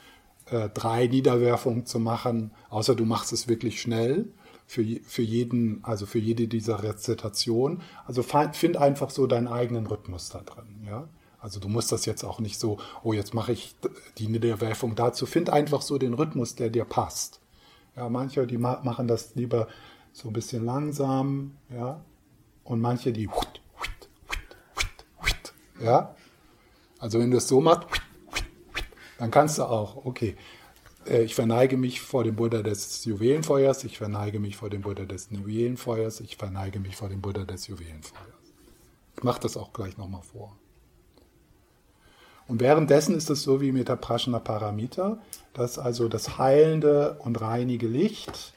äh, 0.47 0.69
drei 0.69 1.07
Niederwerfungen 1.07 1.87
zu 1.87 1.99
machen, 1.99 2.53
außer 2.71 2.95
du 2.95 3.05
machst 3.05 3.33
es 3.33 3.49
wirklich 3.49 3.81
schnell 3.81 4.29
für, 4.67 4.85
für 5.05 5.23
jeden, 5.23 5.83
also 5.83 6.07
für 6.07 6.19
jede 6.19 6.47
dieser 6.47 6.83
Rezitation. 6.83 7.83
Also 8.07 8.23
find 8.23 8.77
einfach 8.77 9.11
so 9.11 9.27
deinen 9.27 9.49
eigenen 9.49 9.87
Rhythmus 9.87 10.29
da 10.29 10.41
drin, 10.41 10.85
ja. 10.87 11.09
Also 11.41 11.59
du 11.59 11.69
musst 11.69 11.91
das 11.91 12.07
jetzt 12.07 12.23
auch 12.23 12.39
nicht 12.39 12.61
so, 12.61 12.79
oh, 13.03 13.13
jetzt 13.13 13.35
mache 13.35 13.51
ich 13.51 13.75
die 14.19 14.29
Niederwerfung 14.29 14.95
dazu. 14.95 15.27
Find 15.27 15.51
einfach 15.51 15.83
so 15.83 15.99
den 15.99 16.15
Rhythmus, 16.15 16.55
der 16.55 16.71
dir 16.71 16.85
passt. 16.85 17.41
Ja, 17.97 18.09
manche, 18.09 18.47
die 18.47 18.59
machen 18.59 19.09
das 19.09 19.35
lieber 19.35 19.67
so 20.13 20.29
ein 20.29 20.33
bisschen 20.33 20.65
langsam, 20.65 21.57
ja. 21.69 22.01
Und 22.73 22.81
manche, 22.81 23.13
die, 23.13 23.29
ja. 25.79 26.17
Also 26.99 27.19
wenn 27.19 27.31
du 27.31 27.37
es 27.37 27.47
so 27.47 27.61
machst, 27.61 27.87
dann 29.19 29.31
kannst 29.31 29.59
du 29.59 29.65
auch, 29.65 30.07
okay, 30.07 30.39
äh, 31.07 31.21
ich 31.21 31.35
verneige 31.35 31.77
mich 31.77 32.01
vor 32.01 32.25
dem 32.25 32.35
Buddha 32.35 32.63
des 32.63 33.05
Juwelenfeuers, 33.05 33.85
ich 33.85 33.99
verneige 33.99 34.41
mich 34.41 34.57
vor 34.57 34.71
dem 34.71 34.81
Buddha 34.81 35.05
des 35.05 35.29
Juwelenfeuers, 35.29 36.21
ich 36.21 36.39
verneige 36.39 36.81
mich 36.81 36.97
vor 36.97 37.11
dem 37.11 37.21
Buddha 37.21 37.45
des 37.45 37.67
Juwelenfeuers. 37.67 38.41
Ich 39.19 39.23
mache 39.23 39.41
das 39.41 39.59
auch 39.59 39.75
gleich 39.75 39.99
nochmal 39.99 40.23
vor. 40.23 40.57
Und 42.49 42.63
währenddessen 42.63 43.15
ist 43.15 43.29
es 43.29 43.43
so 43.43 43.61
wie 43.61 43.73
mit 43.73 43.89
der 43.89 43.97
Prashna 43.97 44.39
Paramita, 44.39 45.19
dass 45.53 45.79
also 45.79 46.09
das 46.09 46.39
heilende 46.39 47.19
und 47.19 47.39
reinige 47.39 47.87
Licht, 47.87 48.55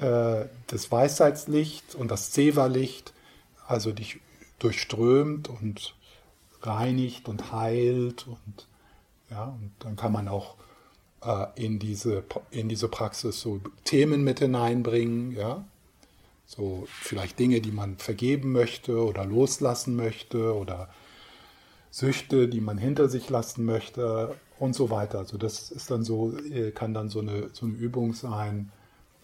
äh, 0.00 0.46
das 0.68 0.90
Weisheitslicht 0.90 1.94
und 1.94 2.10
das 2.10 2.32
Seva-Licht, 2.32 3.13
also 3.66 3.92
dich 3.92 4.20
durchströmt 4.58 5.48
und 5.48 5.94
reinigt 6.62 7.28
und 7.28 7.52
heilt 7.52 8.26
und 8.26 8.68
ja, 9.30 9.44
und 9.44 9.72
dann 9.80 9.96
kann 9.96 10.12
man 10.12 10.28
auch 10.28 10.56
äh, 11.22 11.46
in, 11.56 11.78
diese, 11.78 12.24
in 12.50 12.68
diese 12.68 12.88
Praxis 12.88 13.40
so 13.40 13.60
Themen 13.84 14.24
mit 14.24 14.40
hineinbringen, 14.40 15.32
ja. 15.32 15.64
So 16.46 16.86
vielleicht 16.88 17.38
Dinge, 17.38 17.62
die 17.62 17.72
man 17.72 17.96
vergeben 17.96 18.52
möchte 18.52 19.02
oder 19.02 19.24
loslassen 19.24 19.96
möchte 19.96 20.54
oder 20.54 20.90
Süchte, 21.90 22.48
die 22.48 22.60
man 22.60 22.76
hinter 22.76 23.08
sich 23.08 23.30
lassen 23.30 23.64
möchte 23.64 24.36
und 24.58 24.74
so 24.74 24.90
weiter. 24.90 25.18
Also 25.18 25.38
das 25.38 25.70
ist 25.70 25.90
dann 25.90 26.04
so, 26.04 26.36
äh, 26.38 26.70
kann 26.70 26.92
dann 26.92 27.08
so 27.08 27.20
eine, 27.20 27.48
so 27.52 27.64
eine 27.64 27.74
Übung 27.74 28.12
sein, 28.12 28.70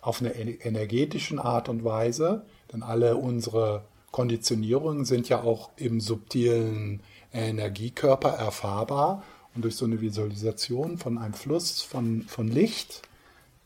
auf 0.00 0.20
eine 0.20 0.34
energetischen 0.34 1.38
Art 1.38 1.68
und 1.68 1.84
Weise, 1.84 2.46
denn 2.72 2.82
alle 2.82 3.16
unsere 3.16 3.84
Konditionierungen 4.10 5.04
sind 5.04 5.28
ja 5.28 5.42
auch 5.42 5.70
im 5.76 6.00
subtilen 6.00 7.02
Energiekörper 7.32 8.30
erfahrbar. 8.30 9.22
Und 9.54 9.62
durch 9.62 9.76
so 9.76 9.84
eine 9.84 10.00
Visualisation 10.00 10.96
von 10.98 11.18
einem 11.18 11.34
Fluss 11.34 11.82
von, 11.82 12.22
von 12.22 12.48
Licht 12.48 13.02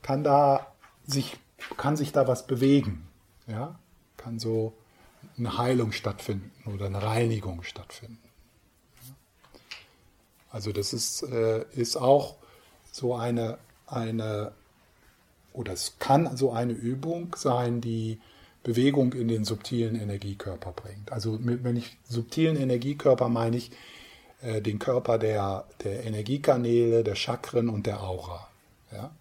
kann, 0.03 0.25
da 0.25 0.73
sich, 1.07 1.37
kann 1.77 1.97
sich 1.97 2.13
da 2.13 2.27
was 2.27 2.47
bewegen. 2.47 3.07
Ja? 3.47 3.79
Kann 4.17 4.39
so 4.39 4.73
eine 5.37 5.59
Heilung 5.59 5.93
stattfinden 5.93 6.51
oder 6.73 6.87
eine 6.87 7.03
Reinigung 7.03 7.63
stattfinden. 7.63 8.19
Also 10.51 10.73
das 10.73 10.93
ist, 10.93 11.23
äh, 11.25 11.65
ist 11.73 11.97
auch 11.97 12.37
so 12.93 13.15
eine, 13.15 13.59
eine, 13.87 14.53
oder 15.53 15.73
es 15.73 15.97
kann 15.99 16.37
so 16.37 16.53
eine 16.53 16.73
Übung 16.73 17.35
sein, 17.37 17.81
die 17.81 18.21
Bewegung 18.65 19.13
in 19.13 19.29
den 19.29 19.45
subtilen 19.45 19.95
Energiekörper 19.95 20.73
bringt. 20.73 21.13
Also 21.13 21.39
wenn 21.41 21.77
ich 21.77 21.97
subtilen 22.09 22.57
Energiekörper 22.57 23.29
meine 23.29 23.59
ich 23.59 23.71
äh, 24.43 24.61
den 24.61 24.79
Körper 24.79 25.19
der, 25.19 25.67
der 25.85 26.05
Energiekanäle, 26.05 27.05
der 27.05 27.15
Chakren 27.15 27.69
und 27.69 27.87
der 27.87 28.03
Aura. 28.03 28.49
Ja? 28.91 29.15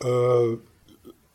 Äh, 0.00 0.58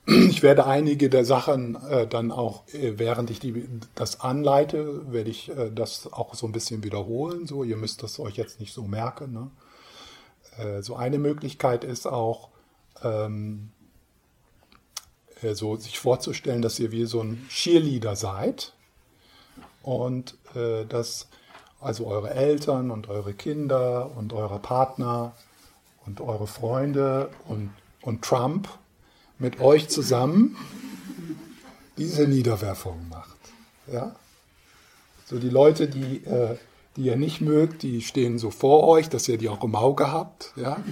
ich 0.08 0.42
werde 0.42 0.66
einige 0.66 1.10
der 1.10 1.26
Sachen 1.26 1.76
äh, 1.90 2.08
dann 2.08 2.32
auch, 2.32 2.66
äh, 2.74 2.94
während 2.98 3.30
ich 3.30 3.42
die, 3.42 3.68
das 3.94 4.22
anleite, 4.22 5.12
werde 5.12 5.30
ich 5.30 5.50
äh, 5.50 5.70
das 5.70 6.12
auch 6.14 6.34
so 6.34 6.46
ein 6.46 6.54
bisschen 6.54 6.82
wiederholen. 6.82 7.46
So, 7.46 7.66
ihr 7.66 7.76
müsst 7.76 8.04
das 8.04 8.18
euch 8.18 8.38
jetzt 8.38 8.62
nicht 8.62 8.74
so 8.74 8.84
merken. 8.84 9.34
Ne? 9.34 9.52
Äh, 10.64 10.82
so 10.82 10.96
eine 10.96 11.20
Möglichkeit 11.20 11.84
ist 11.84 12.08
auch, 12.08 12.48
ähm, 13.04 13.72
äh, 15.42 15.54
so 15.56 15.76
sich 15.76 16.00
vorzustellen, 16.00 16.62
dass 16.62 16.80
ihr 16.80 16.94
wie 16.94 17.04
so 17.04 17.20
ein 17.20 17.46
Cheerleader 17.50 18.16
seid 18.16 18.74
und 19.84 20.38
äh, 20.56 20.86
dass 20.86 21.28
also 21.82 22.08
eure 22.08 22.30
Eltern 22.30 22.92
und 22.92 23.10
eure 23.10 23.34
Kinder 23.34 24.16
und 24.16 24.32
eure 24.32 24.60
Partner 24.60 25.34
und 26.06 26.22
eure 26.22 26.48
Freunde 26.48 27.30
und, 27.50 27.72
und 28.02 28.24
Trump 28.24 28.70
mit 29.40 29.60
euch 29.60 29.90
zusammen 29.90 30.56
diese 31.98 32.28
Niederwerfung 32.28 33.08
macht. 33.10 33.38
Ja? 33.92 34.16
So 35.26 35.40
die 35.40 35.50
Leute, 35.50 35.88
die, 35.88 36.24
äh, 36.26 36.58
die 36.96 37.04
ihr 37.04 37.16
nicht 37.16 37.42
mögt, 37.42 37.84
die 37.84 38.02
stehen 38.02 38.40
so 38.40 38.52
vor 38.52 38.88
euch, 38.88 39.10
dass 39.10 39.28
ihr 39.28 39.38
die 39.38 39.50
auch 39.50 39.64
im 39.64 39.76
Auge 39.76 40.12
habt. 40.12 40.54
Ja? 40.56 40.84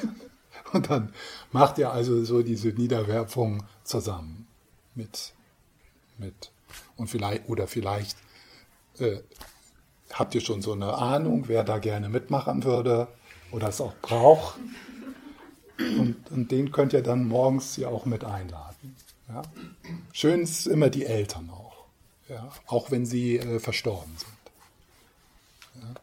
Und 0.72 0.90
dann 0.90 1.12
macht 1.52 1.78
ihr 1.78 1.92
also 1.92 2.24
so 2.24 2.42
diese 2.42 2.68
Niederwerfung 2.68 3.64
zusammen 3.84 4.46
mit, 4.94 5.34
mit 6.18 6.50
und 6.96 7.08
vielleicht 7.08 7.48
oder 7.48 7.66
vielleicht 7.66 8.16
äh, 8.98 9.18
habt 10.12 10.34
ihr 10.34 10.40
schon 10.40 10.62
so 10.62 10.72
eine 10.72 10.94
Ahnung, 10.94 11.44
wer 11.48 11.64
da 11.64 11.78
gerne 11.78 12.08
mitmachen 12.08 12.64
würde 12.64 13.08
oder 13.50 13.68
es 13.68 13.80
auch 13.80 13.94
braucht. 14.00 14.58
Und, 15.98 16.16
und 16.30 16.50
den 16.50 16.72
könnt 16.72 16.92
ihr 16.92 17.02
dann 17.02 17.26
morgens 17.26 17.76
ja 17.76 17.88
auch 17.88 18.04
mit 18.04 18.24
einladen. 18.24 18.96
Ja? 19.28 19.42
Schön 20.12 20.42
ist 20.42 20.66
immer 20.66 20.90
die 20.90 21.06
Eltern 21.06 21.50
auch, 21.50 21.84
ja? 22.28 22.50
auch 22.66 22.90
wenn 22.90 23.06
sie 23.06 23.38
äh, 23.38 23.58
verstorben 23.58 24.16
sind. 24.16 25.82
Ja? 25.82 25.94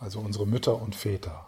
Also 0.00 0.20
unsere 0.20 0.46
Mütter 0.46 0.80
und 0.80 0.94
Väter. 0.94 1.46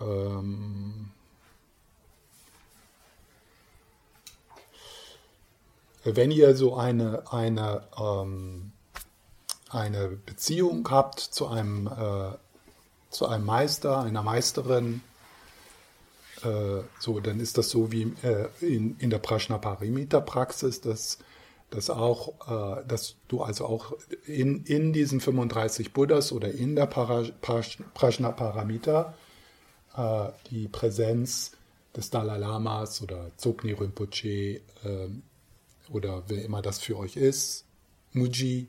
Ähm 0.00 1.10
wenn 6.04 6.30
ihr 6.30 6.54
so 6.54 6.76
eine, 6.76 7.32
eine 7.32 7.88
ähm, 7.98 8.73
eine 9.70 10.08
Beziehung 10.08 10.88
habt 10.90 11.20
zu 11.20 11.46
einem, 11.46 11.86
äh, 11.86 12.32
zu 13.10 13.26
einem 13.26 13.44
Meister, 13.44 14.00
einer 14.00 14.22
Meisterin, 14.22 15.02
äh, 16.42 16.80
so, 16.98 17.20
dann 17.20 17.38
ist 17.40 17.58
das 17.58 17.68
so 17.70 17.92
wie 17.92 18.12
äh, 18.22 18.48
in, 18.60 18.96
in 18.98 19.10
der 19.10 19.18
Prajnaparamita-Praxis, 19.18 20.80
dass, 20.80 21.18
dass, 21.70 21.90
auch, 21.90 22.48
äh, 22.48 22.84
dass 22.86 23.16
du 23.28 23.42
also 23.42 23.66
auch 23.66 23.92
in, 24.26 24.64
in 24.64 24.92
diesen 24.92 25.20
35 25.20 25.92
Buddhas 25.92 26.32
oder 26.32 26.50
in 26.52 26.74
der 26.76 26.86
Prajnaparamita 26.86 29.14
äh, 29.96 30.28
die 30.50 30.68
Präsenz 30.68 31.52
des 31.96 32.10
Dalai 32.10 32.38
Lamas 32.38 33.02
oder 33.02 33.30
Tsokni 33.36 33.72
Rinpoche 33.72 34.60
äh, 34.84 35.08
oder 35.90 36.22
wer 36.28 36.44
immer 36.44 36.62
das 36.62 36.78
für 36.80 36.96
euch 36.98 37.16
ist, 37.16 37.64
Muji, 38.12 38.68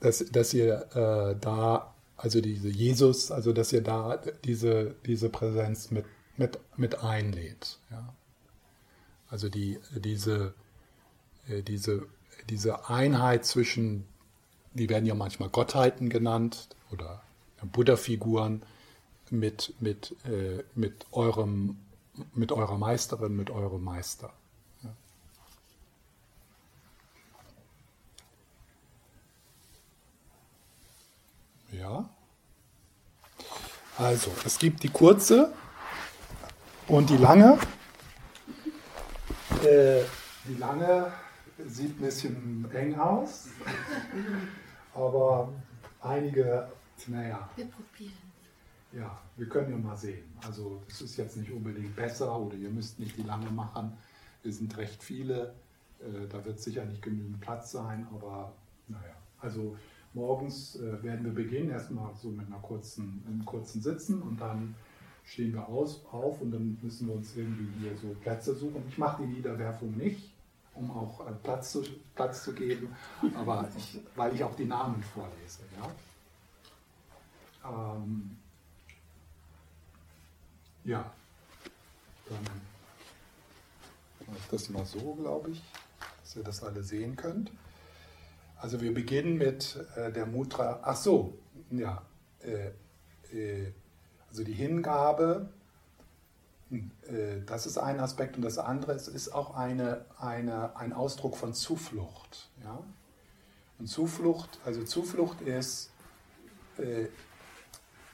dass, 0.00 0.24
dass 0.30 0.54
ihr 0.54 0.86
äh, 0.94 1.36
da, 1.40 1.94
also 2.16 2.40
diese 2.40 2.68
Jesus, 2.68 3.30
also 3.30 3.52
dass 3.52 3.72
ihr 3.72 3.82
da 3.82 4.20
diese, 4.44 4.94
diese 5.06 5.28
Präsenz 5.28 5.90
mit, 5.90 6.04
mit, 6.36 6.58
mit 6.76 7.02
einlädt. 7.02 7.78
Ja? 7.90 8.12
Also 9.28 9.48
die, 9.48 9.78
diese, 9.96 10.54
diese, 11.48 12.06
diese 12.48 12.88
Einheit 12.88 13.44
zwischen, 13.44 14.06
die 14.74 14.88
werden 14.88 15.06
ja 15.06 15.14
manchmal 15.14 15.48
Gottheiten 15.48 16.08
genannt 16.08 16.68
oder 16.90 17.22
Buddha-Figuren 17.62 18.62
mit, 19.30 19.74
mit, 19.80 20.14
mit, 20.74 21.06
eurem, 21.12 21.78
mit 22.34 22.52
eurer 22.52 22.76
Meisterin, 22.76 23.34
mit 23.36 23.50
eurem 23.50 23.82
Meister. 23.82 24.32
Ja. 31.72 32.08
Also, 33.96 34.30
es 34.44 34.58
gibt 34.58 34.82
die 34.82 34.88
kurze 34.88 35.52
und 36.88 37.08
die 37.08 37.16
lange. 37.16 37.58
Äh, 39.64 40.02
die 40.46 40.54
lange 40.58 41.12
sieht 41.66 41.98
ein 41.98 42.02
bisschen 42.02 42.70
eng 42.72 42.98
aus, 42.98 43.48
aber 44.94 45.52
einige, 46.00 46.68
naja. 47.06 47.48
Wir 47.56 47.66
probieren. 47.66 48.12
Ja, 48.92 49.18
wir 49.36 49.48
können 49.48 49.70
ja 49.70 49.78
mal 49.78 49.96
sehen. 49.96 50.24
Also, 50.46 50.82
es 50.88 51.00
ist 51.00 51.16
jetzt 51.16 51.36
nicht 51.36 51.50
unbedingt 51.50 51.96
besser 51.96 52.36
oder 52.38 52.54
ihr 52.56 52.70
müsst 52.70 52.98
nicht 52.98 53.16
die 53.16 53.22
lange 53.22 53.50
machen. 53.50 53.96
Wir 54.42 54.52
sind 54.52 54.76
recht 54.76 55.02
viele. 55.02 55.54
Äh, 56.00 56.26
da 56.28 56.44
wird 56.44 56.60
sicher 56.60 56.84
nicht 56.84 57.00
genügend 57.00 57.40
Platz 57.40 57.72
sein, 57.72 58.06
aber 58.12 58.52
naja. 58.88 59.14
Also, 59.40 59.76
Morgens 60.14 60.76
äh, 60.76 61.02
werden 61.02 61.24
wir 61.24 61.32
beginnen, 61.32 61.70
erstmal 61.70 62.14
so 62.14 62.28
mit 62.28 62.46
einer 62.46 62.58
kurzen, 62.58 63.22
einem 63.26 63.44
kurzen 63.44 63.80
Sitzen 63.80 64.20
und 64.22 64.40
dann 64.40 64.74
stehen 65.24 65.52
wir 65.54 65.68
aus, 65.68 66.04
auf 66.10 66.40
und 66.40 66.50
dann 66.50 66.78
müssen 66.82 67.08
wir 67.08 67.14
uns 67.14 67.34
irgendwie 67.36 67.68
hier 67.80 67.96
so 67.96 68.08
Plätze 68.20 68.54
suchen. 68.54 68.82
Ich 68.88 68.98
mache 68.98 69.22
die 69.22 69.28
Niederwerfung 69.28 69.96
nicht, 69.96 70.32
um 70.74 70.90
auch 70.90 71.26
äh, 71.26 71.32
Platz, 71.42 71.72
zu, 71.72 71.82
Platz 72.14 72.44
zu 72.44 72.52
geben, 72.52 72.94
aber 73.34 73.68
ich, 73.76 74.00
weil 74.14 74.34
ich 74.34 74.44
auch 74.44 74.54
die 74.54 74.66
Namen 74.66 75.02
vorlese. 75.02 75.60
Ja, 75.78 75.90
ähm, 77.64 78.36
ja. 80.84 81.10
dann 82.28 82.42
mache 84.26 84.38
ich 84.38 84.48
das 84.50 84.68
mal 84.68 84.84
so, 84.84 85.14
glaube 85.14 85.50
ich, 85.50 85.62
dass 86.20 86.36
ihr 86.36 86.42
das 86.42 86.62
alle 86.62 86.82
sehen 86.82 87.16
könnt. 87.16 87.50
Also 88.62 88.80
wir 88.80 88.94
beginnen 88.94 89.38
mit 89.38 89.76
äh, 89.96 90.12
der 90.12 90.24
Mutra. 90.24 90.78
Ach 90.82 90.94
so, 90.94 91.36
ja. 91.72 92.00
Äh, 92.38 92.70
äh, 93.36 93.72
also 94.28 94.44
die 94.44 94.52
Hingabe, 94.52 95.48
hm, 96.70 96.92
äh, 97.08 97.40
das 97.44 97.66
ist 97.66 97.76
ein 97.76 97.98
Aspekt 97.98 98.36
und 98.36 98.42
das 98.42 98.58
andere 98.58 98.92
ist, 98.92 99.08
ist 99.08 99.34
auch 99.34 99.56
eine, 99.56 100.04
eine, 100.16 100.76
ein 100.76 100.92
Ausdruck 100.92 101.36
von 101.36 101.54
Zuflucht. 101.54 102.50
Ja? 102.62 102.78
Und 103.80 103.88
Zuflucht, 103.88 104.60
also 104.64 104.84
Zuflucht 104.84 105.40
ist, 105.40 105.90
äh, 106.78 107.08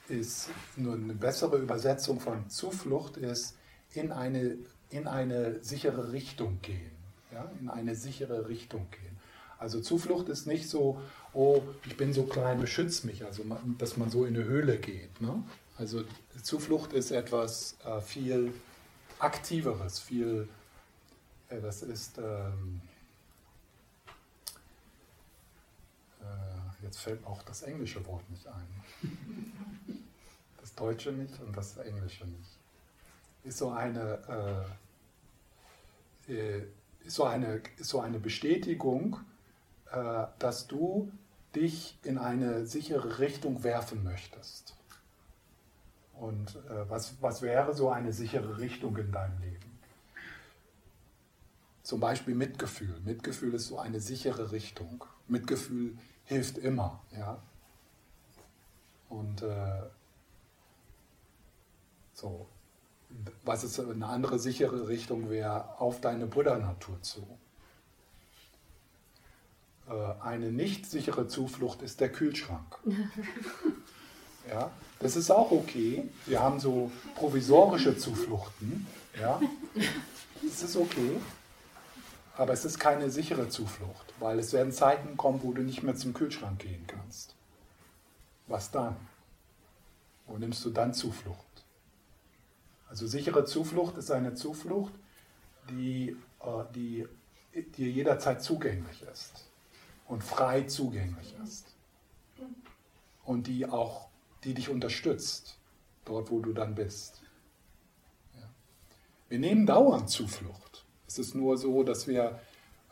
ist 0.08 0.48
nur 0.76 0.94
eine 0.94 1.12
bessere 1.12 1.58
Übersetzung 1.58 2.20
von 2.20 2.48
Zuflucht 2.48 3.18
ist 3.18 3.58
in 3.92 4.12
eine, 4.12 4.56
in 4.88 5.06
eine 5.06 5.62
sichere 5.62 6.10
Richtung 6.10 6.62
gehen. 6.62 6.92
Ja? 7.32 7.52
In 7.60 7.68
eine 7.68 7.94
sichere 7.94 8.48
Richtung 8.48 8.86
gehen. 8.90 9.07
Also 9.58 9.80
Zuflucht 9.80 10.28
ist 10.28 10.46
nicht 10.46 10.68
so, 10.68 11.00
oh, 11.32 11.62
ich 11.84 11.96
bin 11.96 12.12
so 12.12 12.24
klein, 12.24 12.60
beschütze 12.60 13.06
mich, 13.06 13.24
also 13.24 13.44
dass 13.78 13.96
man 13.96 14.08
so 14.10 14.24
in 14.24 14.36
eine 14.36 14.44
Höhle 14.44 14.78
geht. 14.78 15.20
Ne? 15.20 15.42
Also 15.76 16.04
Zuflucht 16.42 16.92
ist 16.92 17.10
etwas 17.10 17.76
äh, 17.84 18.00
viel, 18.00 18.52
aktiveres, 19.18 19.98
viel, 19.98 20.48
äh, 21.48 21.60
das 21.60 21.82
ist, 21.82 22.18
ähm, 22.18 22.80
äh, 26.20 26.84
jetzt 26.84 27.00
fällt 27.00 27.26
auch 27.26 27.42
das 27.42 27.62
englische 27.62 28.04
Wort 28.06 28.28
nicht 28.30 28.46
ein. 28.46 29.94
Das 30.60 30.74
deutsche 30.74 31.12
nicht 31.12 31.40
und 31.40 31.56
das 31.56 31.76
englische 31.78 32.26
nicht. 32.26 32.58
Ist 33.42 33.58
so 33.58 33.70
eine, 33.70 34.66
äh, 36.28 36.32
äh 36.32 36.62
ist 37.04 37.14
so 37.14 37.24
eine, 37.24 37.62
ist 37.78 37.88
so 37.88 38.00
eine 38.00 38.18
Bestätigung, 38.18 39.18
äh, 39.92 40.26
dass 40.38 40.66
du 40.66 41.10
dich 41.54 41.98
in 42.02 42.18
eine 42.18 42.66
sichere 42.66 43.18
Richtung 43.18 43.62
werfen 43.64 44.04
möchtest. 44.04 44.74
Und 46.14 46.56
äh, 46.68 46.88
was, 46.88 47.14
was 47.20 47.42
wäre 47.42 47.74
so 47.74 47.90
eine 47.90 48.12
sichere 48.12 48.58
Richtung 48.58 48.96
in 48.96 49.12
deinem 49.12 49.40
Leben? 49.40 49.78
Zum 51.82 52.00
Beispiel 52.00 52.34
Mitgefühl. 52.34 53.00
Mitgefühl 53.04 53.54
ist 53.54 53.68
so 53.68 53.78
eine 53.78 54.00
sichere 54.00 54.52
Richtung. 54.52 55.04
Mitgefühl 55.26 55.96
hilft 56.24 56.58
immer. 56.58 57.00
Ja? 57.12 57.40
Und 59.08 59.42
äh, 59.42 59.82
so, 62.12 62.46
was 63.44 63.64
ist 63.64 63.80
eine 63.80 64.06
andere 64.06 64.38
sichere 64.38 64.88
Richtung 64.88 65.30
wäre 65.30 65.80
auf 65.80 66.00
deine 66.00 66.26
Buddha-Natur 66.26 67.00
zu. 67.00 67.26
Äh, 69.88 70.22
eine 70.22 70.52
nicht 70.52 70.86
sichere 70.86 71.28
Zuflucht 71.28 71.82
ist 71.82 72.00
der 72.00 72.10
Kühlschrank. 72.10 72.78
Ja, 74.50 74.70
das 74.98 75.14
ist 75.14 75.30
auch 75.30 75.50
okay. 75.50 76.08
Wir 76.24 76.40
haben 76.40 76.58
so 76.58 76.90
provisorische 77.16 77.98
Zufluchten. 77.98 78.86
Ja, 79.20 79.38
das 80.42 80.62
ist 80.62 80.74
okay. 80.74 81.20
Aber 82.34 82.54
es 82.54 82.64
ist 82.64 82.80
keine 82.80 83.10
sichere 83.10 83.50
Zuflucht, 83.50 84.14
weil 84.20 84.38
es 84.38 84.54
werden 84.54 84.72
Zeiten 84.72 85.18
kommen, 85.18 85.40
wo 85.42 85.52
du 85.52 85.60
nicht 85.60 85.82
mehr 85.82 85.96
zum 85.96 86.14
Kühlschrank 86.14 86.60
gehen 86.60 86.82
kannst. 86.86 87.34
Was 88.46 88.70
dann? 88.70 88.96
Wo 90.26 90.38
nimmst 90.38 90.64
du 90.64 90.70
dann 90.70 90.94
Zuflucht? 90.94 91.44
Also 92.88 93.06
sichere 93.06 93.44
Zuflucht 93.44 93.98
ist 93.98 94.10
eine 94.10 94.32
Zuflucht, 94.32 94.94
die, 95.68 96.16
äh, 96.40 96.64
die 96.74 97.06
dir 97.76 97.90
jederzeit 97.90 98.42
zugänglich 98.42 99.02
ist 99.12 99.47
und 100.08 100.24
frei 100.24 100.62
zugänglich 100.62 101.34
ist. 101.44 101.74
Und 103.24 103.46
die 103.46 103.66
auch, 103.66 104.08
die 104.42 104.54
dich 104.54 104.70
unterstützt, 104.70 105.58
dort 106.04 106.30
wo 106.30 106.40
du 106.40 106.52
dann 106.52 106.74
bist. 106.74 107.22
Ja. 108.34 108.48
Wir 109.28 109.38
nehmen 109.38 109.66
dauernd 109.66 110.08
Zuflucht. 110.08 110.86
Es 111.06 111.18
ist 111.18 111.34
nur 111.34 111.58
so, 111.58 111.82
dass 111.82 112.08
wir 112.08 112.40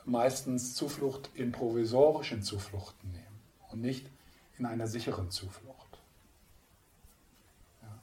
meistens 0.05 0.75
Zuflucht 0.75 1.31
in 1.35 1.53
provisorischen 1.53 2.43
Zufluchten 2.43 3.11
nehmen 3.11 3.41
und 3.71 3.81
nicht 3.81 4.07
in 4.59 4.67
einer 4.67 4.87
sicheren 4.87 5.31
Zuflucht. 5.31 5.99
Ja. 7.83 7.99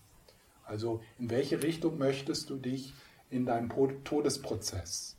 Also 0.65 1.03
in 1.19 1.29
welche 1.29 1.61
Richtung 1.61 1.99
möchtest 1.99 2.49
du 2.49 2.57
dich 2.57 2.93
in 3.29 3.45
deinem 3.45 3.69
Todesprozess, 4.03 5.17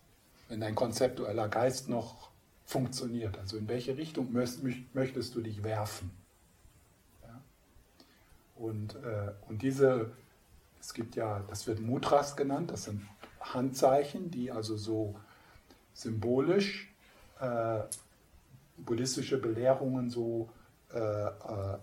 wenn 0.48 0.60
dein 0.60 0.74
konzeptueller 0.74 1.48
Geist 1.48 1.88
noch 1.88 2.33
funktioniert. 2.64 3.38
Also 3.38 3.56
in 3.56 3.68
welche 3.68 3.96
Richtung 3.96 4.32
möchtest 4.32 5.34
du 5.34 5.40
dich 5.40 5.62
werfen? 5.62 6.10
Ja? 7.22 7.40
Und, 8.56 8.96
äh, 8.96 9.32
und 9.48 9.62
diese, 9.62 10.12
es 10.80 10.94
gibt 10.94 11.16
ja, 11.16 11.44
das 11.48 11.66
wird 11.66 11.80
Mudras 11.80 12.36
genannt, 12.36 12.70
das 12.70 12.84
sind 12.84 13.02
Handzeichen, 13.40 14.30
die 14.30 14.50
also 14.50 14.76
so 14.76 15.14
symbolisch 15.92 16.92
äh, 17.40 17.80
buddhistische 18.78 19.38
Belehrungen 19.38 20.10
so 20.10 20.48
äh, 20.92 20.98
äh, 20.98 21.78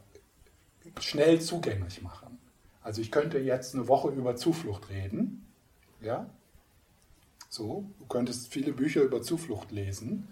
schnell 1.00 1.40
zugänglich 1.40 2.02
machen. 2.02 2.40
Also 2.82 3.02
ich 3.02 3.12
könnte 3.12 3.38
jetzt 3.38 3.76
eine 3.76 3.88
Woche 3.88 4.10
über 4.10 4.36
Zuflucht 4.36 4.90
reden, 4.90 5.46
ja, 6.02 6.28
so, 7.48 7.86
du 8.00 8.06
könntest 8.06 8.52
viele 8.52 8.72
Bücher 8.72 9.02
über 9.02 9.22
Zuflucht 9.22 9.72
lesen, 9.72 10.28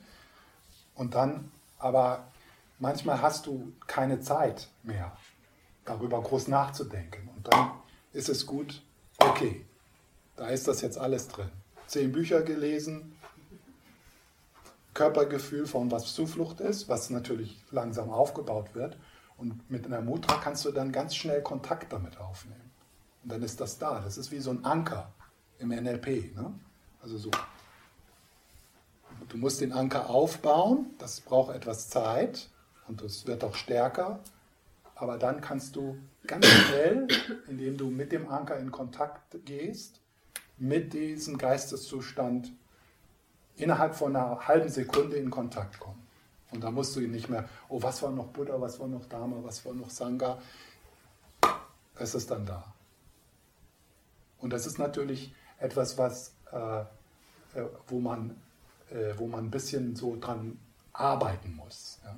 und 0.99 1.15
dann, 1.15 1.49
aber 1.77 2.27
manchmal 2.77 3.21
hast 3.21 3.45
du 3.45 3.71
keine 3.87 4.19
Zeit 4.19 4.67
mehr, 4.83 5.15
darüber 5.85 6.21
groß 6.21 6.49
nachzudenken. 6.49 7.29
Und 7.35 7.47
dann 7.47 7.71
ist 8.11 8.27
es 8.27 8.45
gut, 8.45 8.83
okay, 9.17 9.65
da 10.35 10.49
ist 10.49 10.67
das 10.67 10.81
jetzt 10.81 10.97
alles 10.97 11.29
drin. 11.29 11.49
Zehn 11.87 12.11
Bücher 12.11 12.41
gelesen, 12.41 13.15
Körpergefühl 14.93 15.67
von 15.67 15.89
was 15.89 16.13
Zuflucht 16.13 16.59
ist, 16.59 16.89
was 16.89 17.09
natürlich 17.09 17.63
langsam 17.71 18.09
aufgebaut 18.09 18.75
wird. 18.75 18.97
Und 19.37 19.71
mit 19.71 19.85
einer 19.85 20.01
Mutra 20.01 20.35
kannst 20.43 20.65
du 20.65 20.71
dann 20.71 20.91
ganz 20.91 21.15
schnell 21.15 21.41
Kontakt 21.41 21.93
damit 21.93 22.19
aufnehmen. 22.19 22.71
Und 23.23 23.31
dann 23.31 23.41
ist 23.41 23.61
das 23.61 23.77
da. 23.77 24.01
Das 24.01 24.17
ist 24.17 24.31
wie 24.31 24.39
so 24.39 24.51
ein 24.51 24.65
Anker 24.65 25.13
im 25.59 25.69
NLP. 25.69 26.35
Ne? 26.35 26.53
Also 27.01 27.17
so 27.17 27.31
Du 29.29 29.37
musst 29.37 29.61
den 29.61 29.71
Anker 29.71 30.09
aufbauen, 30.09 30.87
das 30.97 31.21
braucht 31.21 31.55
etwas 31.55 31.87
Zeit 31.87 32.49
und 32.87 33.03
es 33.03 33.27
wird 33.27 33.43
auch 33.43 33.53
stärker. 33.53 34.19
Aber 34.95 35.17
dann 35.17 35.39
kannst 35.39 35.75
du 35.75 35.97
ganz 36.25 36.47
schnell, 36.47 37.07
indem 37.47 37.77
du 37.77 37.89
mit 37.91 38.11
dem 38.11 38.27
Anker 38.27 38.57
in 38.57 38.71
Kontakt 38.71 39.37
gehst, 39.45 40.01
mit 40.57 40.93
diesem 40.93 41.37
Geisteszustand 41.37 42.51
innerhalb 43.55 43.95
von 43.95 44.15
einer 44.15 44.47
halben 44.47 44.69
Sekunde 44.69 45.17
in 45.17 45.29
Kontakt 45.29 45.79
kommen. 45.79 46.07
Und 46.51 46.63
da 46.63 46.71
musst 46.71 46.95
du 46.95 46.99
ihn 46.99 47.11
nicht 47.11 47.29
mehr, 47.29 47.47
oh, 47.69 47.81
was 47.81 48.01
war 48.01 48.11
noch 48.11 48.27
Buddha, 48.27 48.59
was 48.59 48.79
war 48.79 48.87
noch 48.87 49.05
Dharma, 49.05 49.37
was 49.43 49.63
war 49.63 49.73
noch 49.73 49.91
Sangha. 49.91 50.39
Es 51.95 52.15
ist 52.15 52.31
dann 52.31 52.45
da. 52.47 52.63
Und 54.39 54.51
das 54.51 54.65
ist 54.65 54.79
natürlich 54.79 55.33
etwas, 55.59 55.97
was, 55.99 56.33
äh, 56.51 56.81
äh 57.59 57.65
wo 57.87 57.99
man 57.99 58.35
äh, 58.91 59.17
wo 59.17 59.27
man 59.27 59.45
ein 59.45 59.51
bisschen 59.51 59.95
so 59.95 60.17
dran 60.19 60.59
arbeiten 60.93 61.55
muss. 61.55 61.99
Ja. 62.03 62.17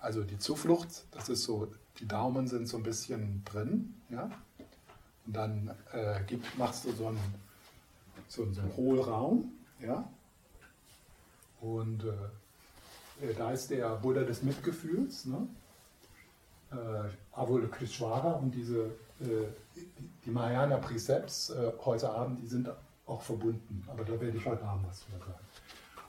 Also 0.00 0.24
die 0.24 0.38
Zuflucht, 0.38 1.06
das 1.12 1.28
ist 1.28 1.44
so, 1.44 1.68
die 1.98 2.08
Daumen 2.08 2.48
sind 2.48 2.66
so 2.68 2.76
ein 2.76 2.82
bisschen 2.82 3.44
drin, 3.44 3.94
ja. 4.08 4.30
Und 5.26 5.36
dann 5.36 5.70
äh, 5.92 6.20
gibt, 6.26 6.58
machst 6.58 6.84
du 6.84 6.92
so 6.92 7.08
einen, 7.08 7.34
so, 8.26 8.50
so 8.52 8.60
einen 8.60 8.76
Hohlraum, 8.76 9.52
ja. 9.80 10.08
Und 11.60 12.04
äh, 12.04 13.26
äh, 13.26 13.34
da 13.34 13.52
ist 13.52 13.70
der 13.70 13.88
Buddha 13.96 14.22
des 14.22 14.42
Mitgefühls, 14.42 15.26
ne? 15.26 15.46
äh, 16.72 17.38
Avalokiteshvara 17.38 18.32
und 18.32 18.52
diese, 18.52 18.86
äh, 19.20 19.46
die, 20.24 20.30
Mahayana 20.30 20.78
Precepts 20.78 21.50
äh, 21.50 21.72
heute 21.84 22.10
Abend, 22.10 22.40
die 22.40 22.46
sind 22.46 22.68
auch 23.12 23.22
verbunden. 23.22 23.84
Aber 23.88 24.04
da 24.04 24.20
werde 24.20 24.36
ich 24.36 24.44
heute 24.44 24.64
Abend 24.64 24.88
was 24.88 25.04
drüber 25.04 25.18
sagen. 25.26 25.44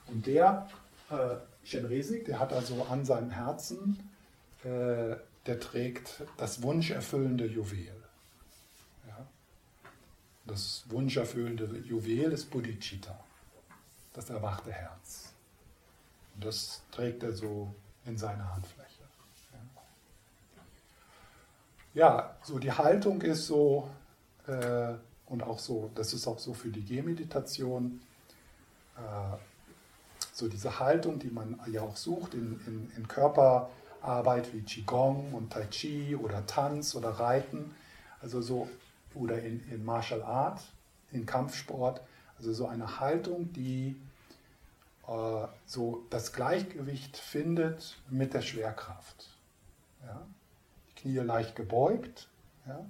Und 0.08 0.26
der, 0.26 0.68
äh, 1.10 1.36
Shenresik, 1.64 2.26
der 2.26 2.38
hat 2.38 2.52
also 2.52 2.84
an 2.84 3.04
seinem 3.04 3.30
Herzen, 3.30 4.10
äh, 4.64 5.16
der 5.46 5.60
trägt 5.60 6.22
das 6.36 6.62
wunscherfüllende 6.62 7.46
Juwel. 7.46 8.02
Ja? 9.08 9.26
Das 10.46 10.84
wunscherfüllende 10.88 11.78
Juwel 11.78 12.32
ist 12.32 12.50
Bodhicitta, 12.50 13.18
das 14.12 14.30
erwachte 14.30 14.72
Herz. 14.72 15.32
Und 16.34 16.44
das 16.44 16.82
trägt 16.90 17.22
er 17.22 17.32
so 17.32 17.74
in 18.04 18.18
seiner 18.18 18.54
Handfläche. 18.54 19.02
Ja, 21.94 22.06
ja 22.06 22.36
so 22.42 22.58
die 22.58 22.72
Haltung 22.72 23.22
ist 23.22 23.46
so, 23.46 23.88
äh, 24.46 24.94
und 25.26 25.42
auch 25.42 25.58
so, 25.58 25.90
das 25.94 26.12
ist 26.12 26.26
auch 26.26 26.38
so 26.38 26.54
für 26.54 26.68
die 26.68 26.84
Gehmeditation, 26.84 28.00
äh, 28.96 29.36
so 30.32 30.48
diese 30.48 30.78
Haltung, 30.80 31.18
die 31.18 31.30
man 31.30 31.58
ja 31.70 31.82
auch 31.82 31.96
sucht 31.96 32.34
in, 32.34 32.60
in, 32.66 32.92
in 32.96 33.08
Körperarbeit 33.08 34.52
wie 34.52 34.62
Qigong 34.62 35.32
und 35.32 35.52
Tai 35.52 35.66
Chi 35.66 36.16
oder 36.16 36.46
Tanz 36.46 36.94
oder 36.94 37.10
Reiten, 37.10 37.74
also 38.20 38.40
so, 38.40 38.68
oder 39.14 39.40
in, 39.42 39.66
in 39.70 39.84
Martial 39.84 40.22
Art, 40.22 40.60
in 41.12 41.24
Kampfsport, 41.24 42.00
also 42.36 42.52
so 42.52 42.66
eine 42.66 43.00
Haltung, 43.00 43.52
die 43.52 43.96
äh, 45.06 45.46
so 45.66 46.04
das 46.10 46.32
Gleichgewicht 46.32 47.16
findet 47.16 47.96
mit 48.10 48.34
der 48.34 48.42
Schwerkraft. 48.42 49.28
Ja? 50.04 50.26
Die 50.88 50.94
Knie 51.00 51.18
leicht 51.18 51.56
gebeugt, 51.56 52.28
ja? 52.66 52.84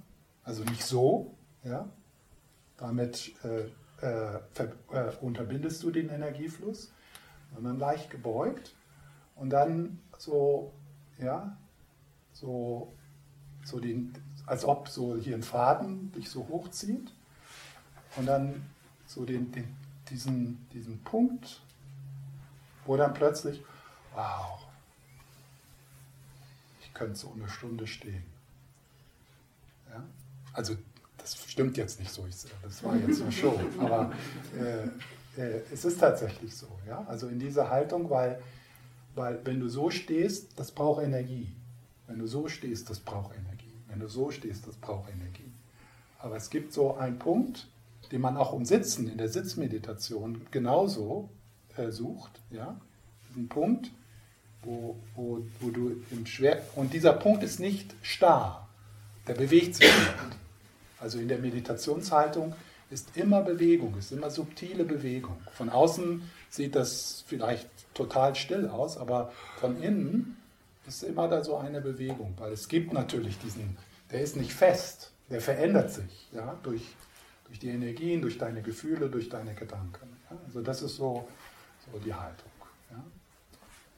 also 0.44 0.64
nicht 0.64 0.84
so, 0.84 1.34
ja? 1.62 1.88
Damit 2.84 3.32
äh, 3.44 3.70
äh, 4.02 4.40
äh, 4.92 5.16
unterbindest 5.22 5.82
du 5.82 5.90
den 5.90 6.10
Energiefluss, 6.10 6.92
sondern 7.54 7.78
leicht 7.78 8.10
gebeugt 8.10 8.74
und 9.36 9.48
dann 9.48 10.02
so, 10.18 10.70
ja, 11.18 11.56
so, 12.34 12.92
so 13.64 13.80
den, 13.80 14.12
als 14.44 14.66
ob 14.66 14.88
so 14.88 15.16
hier 15.16 15.34
ein 15.34 15.42
Faden 15.42 16.12
dich 16.12 16.28
so 16.28 16.46
hochzieht 16.48 17.10
und 18.16 18.26
dann 18.26 18.66
so 19.06 19.24
den, 19.24 19.50
den, 19.50 19.74
diesen, 20.10 20.68
diesen 20.74 21.02
Punkt, 21.04 21.62
wo 22.84 22.98
dann 22.98 23.14
plötzlich, 23.14 23.64
wow, 24.14 24.60
ich 26.82 26.92
könnte 26.92 27.16
so 27.16 27.32
eine 27.32 27.48
Stunde 27.48 27.86
stehen. 27.86 28.24
Ja? 29.88 30.04
Also 30.52 30.76
das 31.24 31.38
stimmt 31.48 31.78
jetzt 31.78 32.00
nicht 32.00 32.12
so, 32.12 32.26
das 32.62 32.84
war 32.84 32.94
jetzt 32.96 33.22
eine 33.22 33.32
Show, 33.32 33.58
aber 33.78 34.12
äh, 34.58 35.40
äh, 35.40 35.62
es 35.72 35.86
ist 35.86 35.98
tatsächlich 35.98 36.54
so. 36.54 36.66
Ja? 36.86 37.02
Also 37.08 37.28
in 37.28 37.38
dieser 37.38 37.70
Haltung, 37.70 38.10
weil, 38.10 38.40
weil 39.14 39.40
wenn 39.44 39.58
du 39.58 39.68
so 39.68 39.88
stehst, 39.90 40.58
das 40.58 40.70
braucht 40.70 41.02
Energie. 41.02 41.48
Wenn 42.06 42.18
du 42.18 42.26
so 42.26 42.48
stehst, 42.48 42.90
das 42.90 43.00
braucht 43.00 43.34
Energie. 43.34 43.72
Wenn 43.88 44.00
du 44.00 44.08
so 44.08 44.30
stehst, 44.30 44.66
das 44.66 44.76
braucht 44.76 45.10
Energie. 45.10 45.50
Aber 46.18 46.36
es 46.36 46.50
gibt 46.50 46.74
so 46.74 46.94
einen 46.96 47.18
Punkt, 47.18 47.68
den 48.12 48.20
man 48.20 48.36
auch 48.36 48.52
im 48.52 48.66
Sitzen, 48.66 49.08
in 49.08 49.16
der 49.16 49.30
Sitzmeditation 49.30 50.42
genauso 50.50 51.30
äh, 51.76 51.90
sucht. 51.90 52.42
Ja? 52.50 52.78
Diesen 53.30 53.48
Punkt, 53.48 53.90
wo, 54.62 54.96
wo, 55.14 55.42
wo 55.60 55.70
du 55.70 56.02
im 56.10 56.26
Schwer... 56.26 56.62
Und 56.76 56.92
dieser 56.92 57.14
Punkt 57.14 57.42
ist 57.42 57.60
nicht 57.60 57.94
starr, 58.02 58.68
der 59.26 59.34
bewegt 59.34 59.76
sich. 59.76 59.90
Also 61.04 61.18
in 61.18 61.28
der 61.28 61.38
Meditationshaltung 61.38 62.54
ist 62.88 63.14
immer 63.14 63.42
Bewegung, 63.42 63.94
ist 63.98 64.10
immer 64.10 64.30
subtile 64.30 64.84
Bewegung. 64.84 65.36
Von 65.52 65.68
außen 65.68 66.22
sieht 66.48 66.74
das 66.74 67.24
vielleicht 67.26 67.68
total 67.92 68.34
still 68.34 68.68
aus, 68.68 68.96
aber 68.96 69.30
von 69.60 69.82
innen 69.82 70.38
ist 70.86 71.02
immer 71.02 71.28
da 71.28 71.44
so 71.44 71.58
eine 71.58 71.82
Bewegung, 71.82 72.32
weil 72.38 72.52
es 72.52 72.68
gibt 72.68 72.94
natürlich 72.94 73.38
diesen, 73.38 73.76
der 74.12 74.22
ist 74.22 74.36
nicht 74.36 74.54
fest, 74.54 75.12
der 75.28 75.42
verändert 75.42 75.90
sich 75.90 76.26
ja, 76.32 76.58
durch, 76.62 76.96
durch 77.48 77.58
die 77.58 77.68
Energien, 77.68 78.22
durch 78.22 78.38
deine 78.38 78.62
Gefühle, 78.62 79.10
durch 79.10 79.28
deine 79.28 79.52
Gedanken. 79.52 80.08
Ja. 80.30 80.38
Also 80.46 80.62
das 80.62 80.80
ist 80.80 80.96
so, 80.96 81.28
so 81.84 81.98
die 81.98 82.14
Haltung. 82.14 82.50
Ja. 82.90 83.04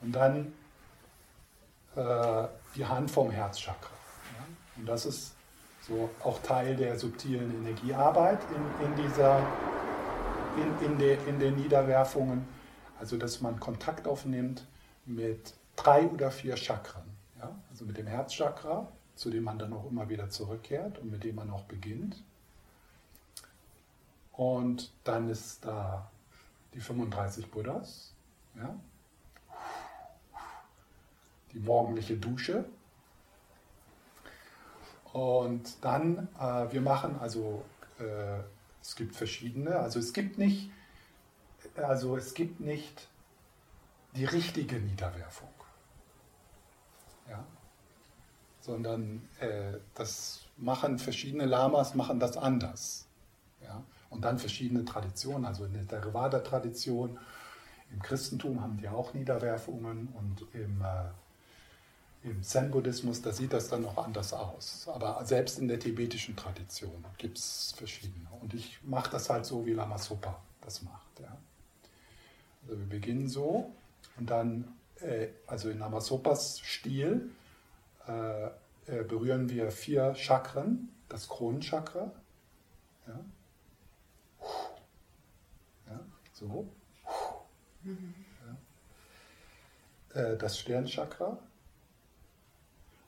Und 0.01 0.13
dann 0.13 0.53
äh, 1.95 2.49
die 2.75 2.85
Hand 2.85 3.13
vom 3.13 3.31
Herzchakra. 3.31 3.95
Ja. 4.37 4.81
Und 4.81 4.87
das 4.87 5.07
ist 5.07 5.36
so 5.87 6.11
auch 6.25 6.41
Teil 6.43 6.77
der 6.77 6.99
subtilen 6.99 7.51
Energiearbeit 7.51 8.41
in, 8.51 8.87
in 8.87 9.05
dieser, 9.05 9.39
in, 10.57 10.87
in, 10.87 10.99
de, 10.99 11.19
in 11.29 11.39
den 11.39 11.57
Niederwerfungen. 11.57 12.47
Also 12.99 13.17
dass 13.17 13.41
man 13.41 13.61
Kontakt 13.61 14.09
aufnimmt 14.09 14.67
mit 15.05 15.55
drei 15.77 16.07
oder 16.09 16.31
vier 16.31 16.57
Chakren. 16.57 17.05
Ja? 17.39 17.55
Also 17.71 17.85
mit 17.85 17.99
dem 17.99 18.07
Herzchakra, 18.07 18.91
zu 19.15 19.31
dem 19.31 19.45
man 19.45 19.59
dann 19.59 19.73
auch 19.73 19.89
immer 19.91 20.09
wieder 20.09 20.31
zurückkehrt 20.31 20.99
und 20.99 21.11
mit 21.11 21.25
dem 21.25 21.37
man 21.37 21.51
auch 21.51 21.65
beginnt. 21.65 22.23
Und 24.33 24.93
dann 25.05 25.29
ist 25.31 25.65
da 25.65 26.11
die 26.75 26.81
35 26.81 27.51
Buddhas, 27.51 28.13
ja? 28.57 28.75
die 31.53 31.61
morgendliche 31.61 32.17
Dusche. 32.17 32.65
Und 35.17 35.83
dann, 35.83 36.29
äh, 36.39 36.73
wir 36.73 36.81
machen 36.81 37.19
also, 37.19 37.65
äh, 37.99 38.41
es 38.83 38.97
gibt 38.97 39.17
verschiedene, 39.17 39.77
also 39.77 39.99
es 39.99 40.13
gibt 40.13 40.37
nicht, 40.37 40.71
also 41.77 42.17
es 42.17 42.35
gibt 42.35 42.61
nicht 42.61 43.09
die 44.15 44.25
richtige 44.25 44.77
Niederwerfung 44.77 45.49
ja? 47.29 47.45
sondern 48.61 49.29
äh, 49.41 49.75
das 49.95 50.47
machen 50.57 50.99
verschiedene 50.99 51.47
Lamas 51.47 51.95
machen 51.95 52.19
das 52.19 52.37
anders. 52.37 53.07
Ja? 53.63 53.83
Und 54.11 54.25
dann 54.25 54.39
verschiedene 54.39 54.85
Traditionen, 54.85 55.45
also 55.45 55.65
in 55.65 55.73
der 55.73 55.87
Theravada-Tradition, 55.87 57.19
im 57.93 58.03
Christentum 58.03 58.61
haben 58.61 58.77
die 58.79 58.89
auch 58.89 59.15
Niederwerfungen 59.15 60.09
und 60.09 60.43
im, 60.55 60.81
äh, 60.83 61.05
im 62.27 62.43
Zen-Buddhismus, 62.43 63.23
da 63.23 63.33
sieht 63.33 63.53
das 63.53 63.69
dann 63.69 63.83
noch 63.83 63.97
anders 63.97 64.33
aus. 64.33 64.89
Aber 64.93 65.25
selbst 65.25 65.59
in 65.59 65.69
der 65.69 65.79
tibetischen 65.79 66.37
Tradition 66.37 67.05
gibt 67.19 67.39
es 67.39 67.73
verschiedene. 67.77 68.29
Und 68.41 68.53
ich 68.55 68.79
mache 68.83 69.11
das 69.11 69.31
halt 69.31 69.47
so, 69.47 69.65
wie 69.65 69.73
Lama 69.73 69.99
Sopa 69.99 70.43
das 70.61 70.83
macht. 70.83 71.21
Ja? 71.21 71.37
Also 72.63 72.79
wir 72.79 72.87
beginnen 72.89 73.29
so 73.29 73.73
und 74.19 74.29
dann 74.29 74.77
äh, 75.01 75.29
also 75.47 75.71
in 75.71 75.79
Namasopas 75.79 76.61
Stil, 76.61 77.31
äh, 78.07 78.47
äh, 78.47 79.05
berühren 79.07 79.49
wir 79.49 79.71
vier 79.71 80.15
Chakren, 80.15 80.89
das 81.09 81.29
Kronenchakra, 81.29 82.11
ja, 83.07 83.21
ja 85.89 86.01
so, 86.33 86.69
ja. 90.15 90.21
Äh, 90.21 90.37
das 90.39 90.59
Sternchakra. 90.59 91.39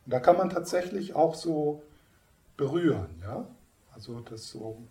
Und 0.09 0.13
da 0.13 0.21
kann 0.21 0.39
man 0.39 0.49
tatsächlich 0.49 1.15
auch 1.15 1.35
so 1.35 1.83
berühren, 2.57 3.11
ja, 3.21 3.45
also 3.93 4.21
das 4.21 4.49
so, 4.49 4.83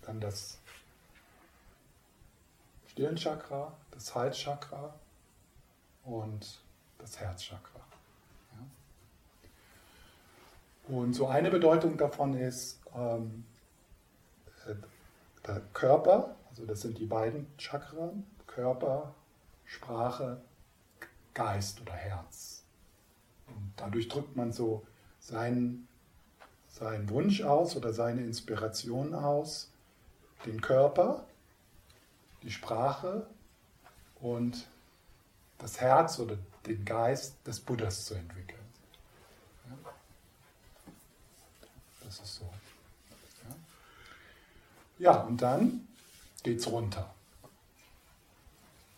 dann 0.00 0.22
das 0.22 0.56
Stirnchakra, 2.86 3.76
das 3.90 4.14
Halschakra, 4.14 4.94
und 6.04 6.62
das 6.96 7.20
Herzchakra. 7.20 7.80
Ja. 10.88 10.96
Und 10.96 11.12
so 11.12 11.26
eine 11.26 11.50
Bedeutung 11.50 11.98
davon 11.98 12.38
ist 12.38 12.80
ähm, 12.94 13.44
äh, 14.66 14.76
der 15.46 15.60
Körper, 15.74 16.36
also 16.48 16.64
das 16.64 16.80
sind 16.80 16.96
die 16.96 17.04
beiden 17.04 17.46
Chakren, 17.58 18.26
Körper, 18.46 19.14
Sprache, 19.66 20.40
Geist 21.34 21.82
oder 21.82 21.92
Herz. 21.92 22.57
Und 23.48 23.72
dadurch 23.76 24.08
drückt 24.08 24.36
man 24.36 24.52
so 24.52 24.86
seinen, 25.18 25.88
seinen 26.68 27.08
Wunsch 27.10 27.42
aus 27.42 27.76
oder 27.76 27.92
seine 27.92 28.22
Inspiration 28.22 29.14
aus, 29.14 29.70
den 30.46 30.60
Körper, 30.60 31.24
die 32.42 32.50
Sprache 32.50 33.26
und 34.20 34.68
das 35.58 35.80
Herz 35.80 36.18
oder 36.18 36.38
den 36.66 36.84
Geist 36.84 37.34
des 37.46 37.60
Buddhas 37.60 38.04
zu 38.04 38.14
entwickeln. 38.14 38.58
Ja? 39.68 39.92
Das 42.04 42.20
ist 42.20 42.34
so. 42.36 42.48
Ja, 44.98 45.12
ja 45.12 45.20
und 45.22 45.42
dann 45.42 45.88
geht 46.42 46.60
es 46.60 46.70
runter. 46.70 47.12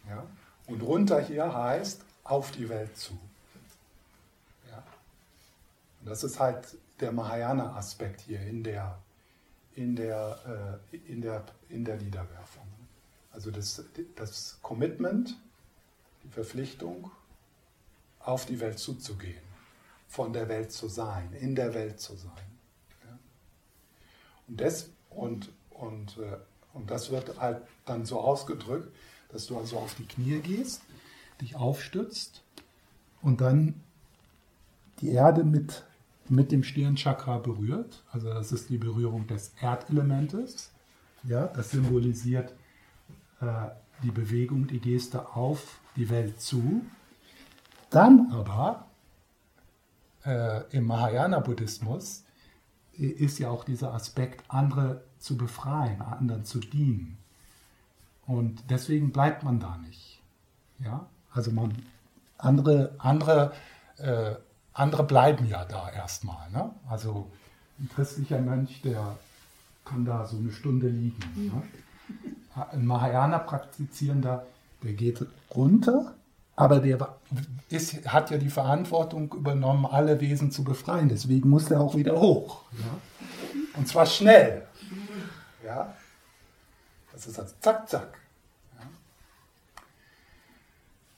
Ja? 0.09 0.27
Und 0.67 0.83
runter 0.83 1.21
hier 1.21 1.53
heißt 1.53 2.05
auf 2.25 2.51
die 2.53 2.69
Welt 2.69 2.97
zu. 2.97 3.19
Und 6.01 6.09
das 6.09 6.25
ist 6.25 6.41
halt 6.41 6.77
der 7.01 7.13
Mahayana-Aspekt 7.13 8.23
hier 8.23 8.41
in 8.41 8.63
der, 8.65 8.99
in, 9.75 9.97
der, 9.97 10.81
äh, 10.93 10.97
in, 10.97 11.21
der, 11.23 11.45
in 11.69 11.85
der 11.85 11.97
Niederwerfung. 11.97 12.67
Also 13.31 13.51
das, 13.51 13.85
das 14.17 14.59
Commitment 14.63 15.37
die 16.25 16.29
Verpflichtung, 16.29 17.11
auf 18.21 18.45
die 18.47 18.61
Welt 18.61 18.79
zuzugehen, 18.79 19.43
von 20.07 20.33
der 20.33 20.49
Welt 20.49 20.73
zu 20.73 20.89
sein, 20.89 21.33
in 21.33 21.55
der 21.55 21.73
Welt 21.75 22.01
zu 22.01 22.15
sein. 22.17 22.59
Ja? 23.05 23.19
Und, 24.49 24.61
das, 24.61 24.91
und, 25.09 25.51
und, 25.71 26.19
äh, 26.19 26.37
und 26.75 26.91
das 26.91 27.11
wird 27.11 27.41
halt 27.41 27.63
dann 27.87 28.05
so 28.05 28.21
ausgedrückt, 28.21 28.95
dass 29.31 29.47
du 29.47 29.57
also 29.57 29.79
auf 29.79 29.95
die 29.95 30.07
Knie 30.07 30.41
gehst, 30.41 30.83
dich 31.41 31.57
aufstützt 31.57 32.43
und 33.23 33.41
dann 33.41 33.83
die 35.01 35.13
Erde 35.13 35.45
mit, 35.45 35.85
mit 36.31 36.53
dem 36.53 36.63
Stirnchakra 36.63 37.39
berührt. 37.39 38.03
Also 38.13 38.29
das 38.29 38.53
ist 38.53 38.71
die 38.71 38.79
Berührung 38.79 39.27
des 39.27 39.53
Erdelementes. 39.61 40.71
Ja, 41.25 41.47
das 41.49 41.71
symbolisiert 41.71 42.55
äh, 43.41 43.69
die 44.03 44.11
Bewegung, 44.11 44.67
die 44.67 44.81
Geste 44.81 45.35
auf 45.35 45.81
die 45.97 46.09
Welt 46.09 46.41
zu. 46.41 46.83
Dann 47.91 48.31
aber 48.33 48.87
äh, 50.25 50.63
im 50.71 50.87
Mahayana-Buddhismus 50.87 52.25
ist 52.93 53.39
ja 53.39 53.51
auch 53.51 53.65
dieser 53.65 53.93
Aspekt, 53.95 54.45
andere 54.49 55.03
zu 55.19 55.37
befreien, 55.37 56.01
anderen 56.01 56.45
zu 56.45 56.61
dienen. 56.61 57.19
Und 58.27 58.63
deswegen 58.71 59.11
bleibt 59.11 59.43
man 59.43 59.59
da 59.59 59.77
nicht. 59.79 60.23
Ja? 60.79 61.07
Also 61.33 61.51
man, 61.51 61.75
andere, 62.39 62.95
andere, 62.99 63.53
äh, 63.97 64.35
andere 64.73 65.05
bleiben 65.05 65.47
ja 65.47 65.65
da 65.65 65.91
erstmal. 65.91 66.51
Ne? 66.51 66.71
Also 66.89 67.31
ein 67.79 67.89
christlicher 67.95 68.41
Mönch, 68.41 68.83
der 68.83 69.17
kann 69.85 70.05
da 70.05 70.27
so 70.27 70.37
eine 70.37 70.53
Stunde 70.53 70.89
liegen. 70.89 71.19
Ne? 71.37 71.63
Ein 72.73 72.87
Mahayana-Praktizierender, 72.87 74.45
der 74.83 74.93
geht 74.93 75.25
runter, 75.55 76.15
aber 76.57 76.81
der 76.81 77.17
ist, 77.69 78.07
hat 78.07 78.31
ja 78.31 78.39
die 78.39 78.51
Verantwortung 78.51 79.33
übernommen, 79.33 79.87
alle 79.87 80.21
Wesen 80.21 80.51
zu 80.51 80.65
befreien. 80.65 81.09
Deswegen 81.09 81.49
muss 81.49 81.71
er 81.71 81.81
auch 81.81 81.95
wieder 81.95 82.21
hoch. 82.21 82.65
Ja? 82.73 82.99
Und 83.77 83.89
zwar 83.89 84.07
schnell. 84.07 84.67
Das 87.21 87.27
ist 87.27 87.39
also 87.39 87.55
zack, 87.61 87.87
zack. 87.87 88.19
Ja? 88.79 88.87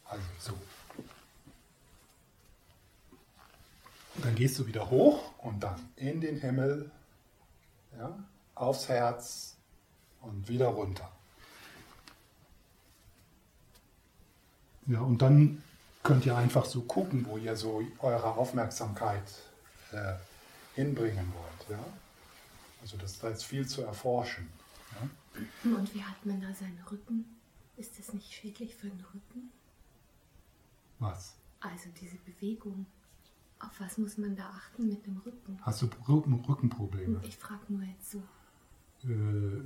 Also 0.04 0.24
so. 0.40 0.52
Dann 4.24 4.34
gehst 4.34 4.58
du 4.58 4.66
wieder 4.66 4.90
hoch 4.90 5.32
und 5.38 5.60
dann 5.60 5.80
in 5.96 6.20
den 6.20 6.38
Himmel, 6.38 6.90
ja, 7.96 8.18
aufs 8.54 8.88
Herz 8.88 9.56
und 10.20 10.48
wieder 10.48 10.68
runter. 10.68 11.10
Ja, 14.86 15.00
und 15.00 15.22
dann 15.22 15.62
könnt 16.02 16.26
ihr 16.26 16.36
einfach 16.36 16.64
so 16.64 16.82
gucken, 16.82 17.26
wo 17.26 17.36
ihr 17.38 17.56
so 17.56 17.82
eure 18.00 18.34
Aufmerksamkeit 18.34 19.22
äh, 19.92 20.14
hinbringen 20.74 21.32
wollt. 21.34 21.78
Ja? 21.78 21.84
Also 22.80 22.96
das, 22.96 23.18
da 23.18 23.28
ist 23.28 23.44
viel 23.44 23.66
zu 23.66 23.82
erforschen. 23.82 24.48
Ja? 24.92 25.76
Und 25.76 25.94
wie 25.94 26.02
hat 26.02 26.26
man 26.26 26.40
da 26.40 26.52
seinen 26.52 26.82
Rücken? 26.90 27.24
Ist 27.76 27.98
das 27.98 28.12
nicht 28.12 28.32
schädlich 28.32 28.74
für 28.74 28.88
den 28.88 29.04
Rücken? 29.14 29.52
Was? 30.98 31.34
Also 31.60 31.88
diese 32.00 32.16
Bewegung. 32.16 32.86
Auf 33.62 33.80
was 33.80 33.96
muss 33.96 34.18
man 34.18 34.34
da 34.34 34.44
achten 34.44 34.88
mit 34.88 35.06
dem 35.06 35.18
Rücken? 35.18 35.58
Hast 35.62 35.82
du 35.82 35.88
Rücken, 36.08 36.34
Rückenprobleme? 36.34 37.20
Ich 37.22 37.36
frage 37.36 37.60
nur 37.68 37.82
jetzt 37.82 38.10
so. 38.10 38.18
Äh, 39.08 39.62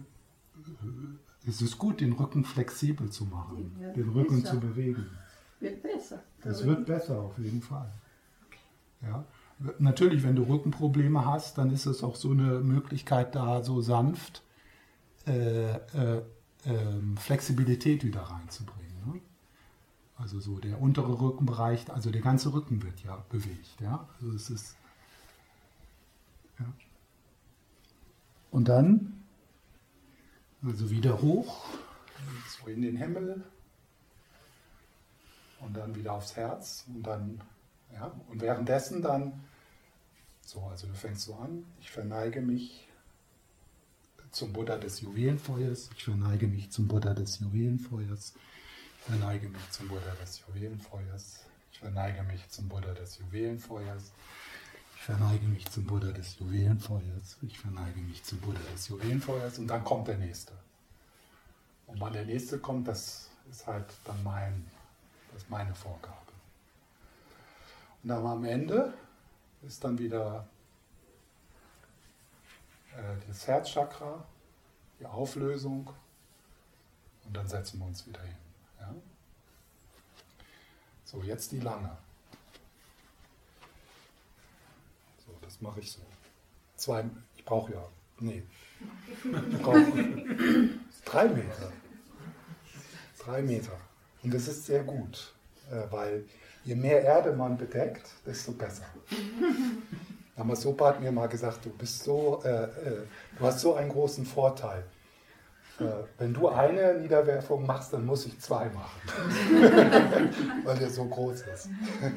es 1.46 1.62
ist 1.62 1.78
gut, 1.78 2.00
den 2.00 2.12
Rücken 2.12 2.44
flexibel 2.44 3.10
zu 3.10 3.24
machen, 3.24 3.76
ja, 3.80 3.90
den 3.92 4.10
Rücken 4.10 4.42
besser. 4.42 4.54
zu 4.54 4.60
bewegen. 4.60 5.06
Wird 5.60 5.82
besser. 5.82 6.22
Das 6.42 6.64
wird 6.64 6.84
besser 6.86 7.20
auf 7.20 7.38
jeden 7.38 7.62
Fall. 7.62 7.90
Ja. 9.02 9.24
Natürlich, 9.78 10.22
wenn 10.22 10.36
du 10.36 10.42
Rückenprobleme 10.42 11.24
hast, 11.24 11.56
dann 11.56 11.70
ist 11.70 11.86
es 11.86 12.02
auch 12.02 12.16
so 12.16 12.30
eine 12.30 12.60
Möglichkeit, 12.60 13.34
da 13.34 13.62
so 13.62 13.80
sanft 13.80 14.42
äh, 15.26 15.72
äh, 15.72 16.18
äh, 16.18 16.22
Flexibilität 17.16 18.04
wieder 18.04 18.20
reinzubringen. 18.20 18.85
Also 20.18 20.40
so 20.40 20.58
der 20.58 20.80
untere 20.80 21.20
Rückenbereich, 21.20 21.90
also 21.90 22.10
der 22.10 22.22
ganze 22.22 22.52
Rücken 22.52 22.82
wird 22.82 23.00
ja 23.00 23.24
bewegt. 23.28 23.80
Ja? 23.80 24.08
Also 24.14 24.32
es 24.32 24.50
ist. 24.50 24.76
Ja. 26.58 26.72
Und 28.50 28.68
dann, 28.68 29.24
also 30.62 30.90
wieder 30.90 31.20
hoch, 31.20 31.66
so 32.48 32.66
in 32.68 32.82
den 32.82 32.96
Himmel 32.96 33.44
und 35.60 35.76
dann 35.76 35.94
wieder 35.94 36.14
aufs 36.14 36.34
Herz 36.36 36.84
und 36.88 37.02
dann 37.02 37.40
ja, 37.92 38.12
und 38.28 38.40
währenddessen 38.40 39.02
dann, 39.02 39.44
so, 40.42 40.60
also 40.62 40.86
du 40.86 40.94
fängst 40.94 41.22
so 41.22 41.34
an, 41.36 41.64
ich 41.80 41.90
verneige 41.90 42.40
mich 42.40 42.88
zum 44.30 44.52
Buddha 44.52 44.76
des 44.76 45.00
Juwelenfeuers, 45.00 45.90
ich 45.96 46.04
verneige 46.04 46.46
mich 46.46 46.70
zum 46.70 46.88
Buddha 46.88 47.14
des 47.14 47.40
Juwelenfeuers, 47.40 48.34
ich 49.06 49.12
verneige 49.12 49.48
mich 49.48 49.70
zum 49.70 49.86
Buddha 49.86 50.10
des 50.20 50.40
Juwelenfeuers, 50.40 51.44
ich 51.70 51.78
verneige 51.78 52.24
mich 52.24 52.48
zum 52.48 52.68
Buddha 52.68 52.92
des 52.92 53.18
Juwelenfeuers, 53.18 54.12
ich 54.96 55.02
verneige 55.02 55.46
mich 55.46 55.64
zum 55.66 55.86
Buddha 55.86 56.10
des 56.10 56.36
Juwelenfeuers, 56.40 57.36
ich 57.42 57.56
verneige 57.56 58.00
mich 58.00 58.24
zum 58.24 58.40
Buddha 58.40 58.58
des 58.74 58.88
Juwelenfeuers 58.88 59.60
und 59.60 59.68
dann 59.68 59.84
kommt 59.84 60.08
der 60.08 60.18
nächste. 60.18 60.54
Und 61.86 62.00
wann 62.00 62.14
der 62.14 62.24
nächste 62.24 62.58
kommt, 62.58 62.88
das 62.88 63.30
ist 63.48 63.64
halt 63.68 63.86
dann 64.04 64.20
mein, 64.24 64.68
das 65.30 65.42
ist 65.42 65.50
meine 65.50 65.74
Vorgabe. 65.76 66.32
Und 68.02 68.10
am 68.10 68.44
Ende 68.44 68.92
ist 69.62 69.84
dann 69.84 69.96
wieder 69.98 70.48
äh, 72.96 73.24
das 73.28 73.46
Herzchakra, 73.46 74.24
die 74.98 75.06
Auflösung 75.06 75.88
und 77.24 77.36
dann 77.36 77.46
setzen 77.46 77.78
wir 77.78 77.86
uns 77.86 78.04
wieder 78.04 78.22
hin. 78.22 78.45
Ja? 78.80 78.94
So, 81.04 81.22
jetzt 81.22 81.52
die 81.52 81.60
lange. 81.60 81.96
So, 85.24 85.32
das 85.42 85.60
mache 85.60 85.80
ich 85.80 85.92
so. 85.92 86.00
Zwei, 86.76 87.04
ich 87.36 87.44
brauche 87.44 87.72
ja, 87.72 87.84
nee, 88.20 88.42
ich 89.50 89.62
brauche 89.62 89.92
drei 91.04 91.28
Meter. 91.28 91.72
Drei 93.18 93.42
Meter. 93.42 93.78
Und 94.22 94.34
das 94.34 94.48
ist 94.48 94.66
sehr 94.66 94.84
gut, 94.84 95.32
äh, 95.70 95.90
weil 95.90 96.24
je 96.64 96.74
mehr 96.74 97.02
Erde 97.02 97.32
man 97.32 97.56
bedeckt, 97.56 98.08
desto 98.24 98.52
besser. 98.52 98.86
Namasopa 100.36 100.88
hat 100.88 101.00
mir 101.00 101.12
mal 101.12 101.28
gesagt, 101.28 101.64
du 101.64 101.70
bist 101.70 102.04
so, 102.04 102.42
äh, 102.44 102.64
äh, 102.64 103.02
du 103.38 103.44
hast 103.44 103.60
so 103.60 103.74
einen 103.74 103.88
großen 103.88 104.26
Vorteil. 104.26 104.84
Äh, 105.78 106.04
wenn 106.18 106.32
du 106.32 106.48
eine 106.48 106.94
Niederwerfung 107.00 107.66
machst, 107.66 107.92
dann 107.92 108.06
muss 108.06 108.24
ich 108.26 108.38
zwei 108.40 108.70
machen, 108.70 109.00
weil 110.64 110.78
der 110.78 110.88
so 110.88 111.04
groß 111.04 111.42
ist. 111.42 111.68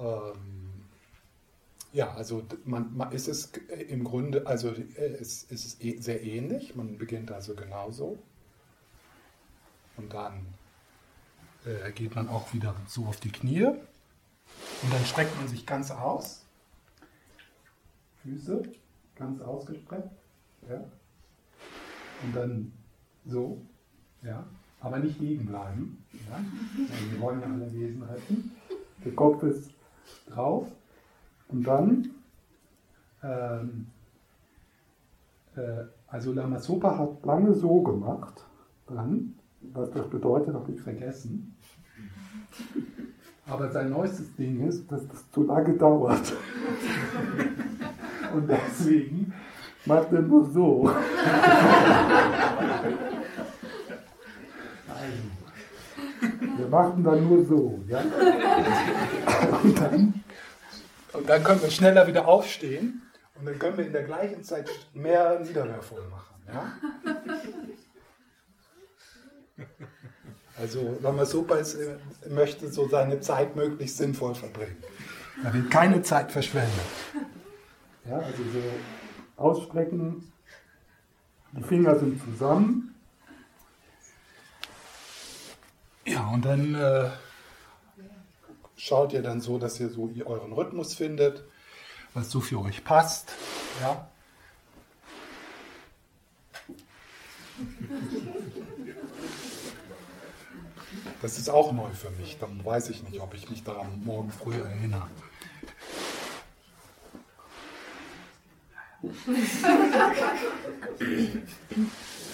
ähm, 0.00 0.84
ja, 1.92 2.12
also 2.14 2.42
man, 2.64 2.96
man 2.96 3.12
ist 3.12 3.28
es 3.28 3.52
im 3.88 4.02
Grunde, 4.02 4.46
also 4.46 4.74
es, 4.96 5.46
es 5.48 5.64
ist 5.64 5.84
eh 5.84 5.98
sehr 5.98 6.22
ähnlich. 6.22 6.74
Man 6.74 6.98
beginnt 6.98 7.30
also 7.30 7.54
genauso 7.54 8.18
und 9.96 10.12
dann 10.12 10.44
äh, 11.64 11.92
geht 11.92 12.16
man 12.16 12.28
auch 12.28 12.52
wieder 12.52 12.74
so 12.88 13.06
auf 13.06 13.20
die 13.20 13.30
Knie. 13.30 13.66
Und 13.66 14.92
dann 14.92 15.04
streckt 15.04 15.36
man 15.36 15.46
sich 15.48 15.64
ganz 15.66 15.90
aus. 15.92 16.44
Füße 18.22 18.62
ganz 19.16 19.40
ausgestreckt. 19.40 20.10
Ja. 20.68 20.84
Und 22.24 22.34
dann 22.34 22.72
so. 23.24 23.60
Ja. 24.22 24.44
Aber 24.80 24.98
nicht 24.98 25.18
liegen 25.20 25.46
bleiben. 25.46 26.04
Ja. 26.12 26.38
Wir 27.10 27.20
wollen 27.20 27.40
ja 27.40 27.46
alle 27.46 27.72
Wesen 27.72 28.06
halten. 28.06 28.52
Der 29.04 29.12
Kopf 29.14 29.42
ist 29.42 29.70
drauf. 30.28 30.66
Und 31.48 31.66
dann, 31.66 32.10
ähm, 33.22 33.86
äh, 35.56 35.84
also 36.06 36.32
Lama 36.32 36.58
Sopa 36.58 36.98
hat 36.98 37.24
lange 37.24 37.54
so 37.54 37.82
gemacht. 37.82 38.44
Dann, 38.86 39.34
was 39.72 39.90
das 39.90 40.08
bedeutet, 40.08 40.54
habe 40.54 40.72
ich 40.72 40.80
vergessen. 40.80 41.56
Aber 43.46 43.70
sein 43.70 43.90
neuestes 43.90 44.34
Ding 44.36 44.66
ist, 44.66 44.90
dass 44.90 45.06
das 45.08 45.30
zu 45.30 45.44
lange 45.44 45.74
dauert. 45.74 46.32
Und 48.34 48.48
deswegen 48.48 49.32
macht 49.84 50.12
er 50.12 50.22
nur 50.22 50.50
so. 50.50 50.90
Wir 56.56 56.68
machen 56.68 57.04
dann 57.04 57.28
nur 57.28 57.44
so. 57.44 57.84
Ja? 57.88 58.02
Und, 59.62 59.78
dann, 59.80 60.24
und 61.12 61.28
dann 61.28 61.44
können 61.44 61.62
wir 61.62 61.70
schneller 61.70 62.06
wieder 62.06 62.26
aufstehen 62.26 63.02
und 63.38 63.46
dann 63.46 63.58
können 63.58 63.76
wir 63.76 63.86
in 63.86 63.92
der 63.92 64.04
gleichen 64.04 64.42
Zeit 64.42 64.70
mehr 64.94 65.40
Niederwerfungen 65.40 66.08
machen. 66.10 66.34
Ja? 66.48 66.72
Also 70.58 70.98
Ramasupa 71.02 71.56
ist, 71.56 71.74
äh, 71.74 71.96
möchte 72.30 72.72
so 72.72 72.88
seine 72.88 73.20
Zeit 73.20 73.56
möglichst 73.56 73.98
sinnvoll 73.98 74.34
verbringen. 74.34 74.82
Er 75.44 75.52
will 75.52 75.68
keine 75.68 76.02
Zeit 76.02 76.32
verschwenden. 76.32 76.80
Ja, 78.08 78.18
also 78.18 78.42
so 78.44 78.62
ausstrecken, 79.36 80.32
die 81.52 81.62
Finger 81.62 81.98
sind 81.98 82.22
zusammen. 82.22 82.94
Ja, 86.04 86.28
und 86.28 86.44
dann 86.44 86.74
äh, 86.74 87.10
schaut 88.76 89.12
ihr 89.12 89.22
dann 89.22 89.40
so, 89.40 89.58
dass 89.58 89.80
ihr 89.80 89.88
so 89.88 90.08
euren 90.24 90.52
Rhythmus 90.52 90.94
findet, 90.94 91.42
was 92.14 92.30
so 92.30 92.40
für 92.40 92.60
euch 92.60 92.84
passt. 92.84 93.32
Ja. 93.80 94.08
Das 101.22 101.38
ist 101.38 101.48
auch 101.48 101.72
neu 101.72 101.88
für 101.90 102.10
mich. 102.10 102.38
Dann 102.38 102.64
weiß 102.64 102.90
ich 102.90 103.02
nicht, 103.02 103.20
ob 103.20 103.34
ich 103.34 103.50
mich 103.50 103.64
daran 103.64 104.04
morgen 104.04 104.30
früh 104.30 104.54
erinnere. 104.54 105.08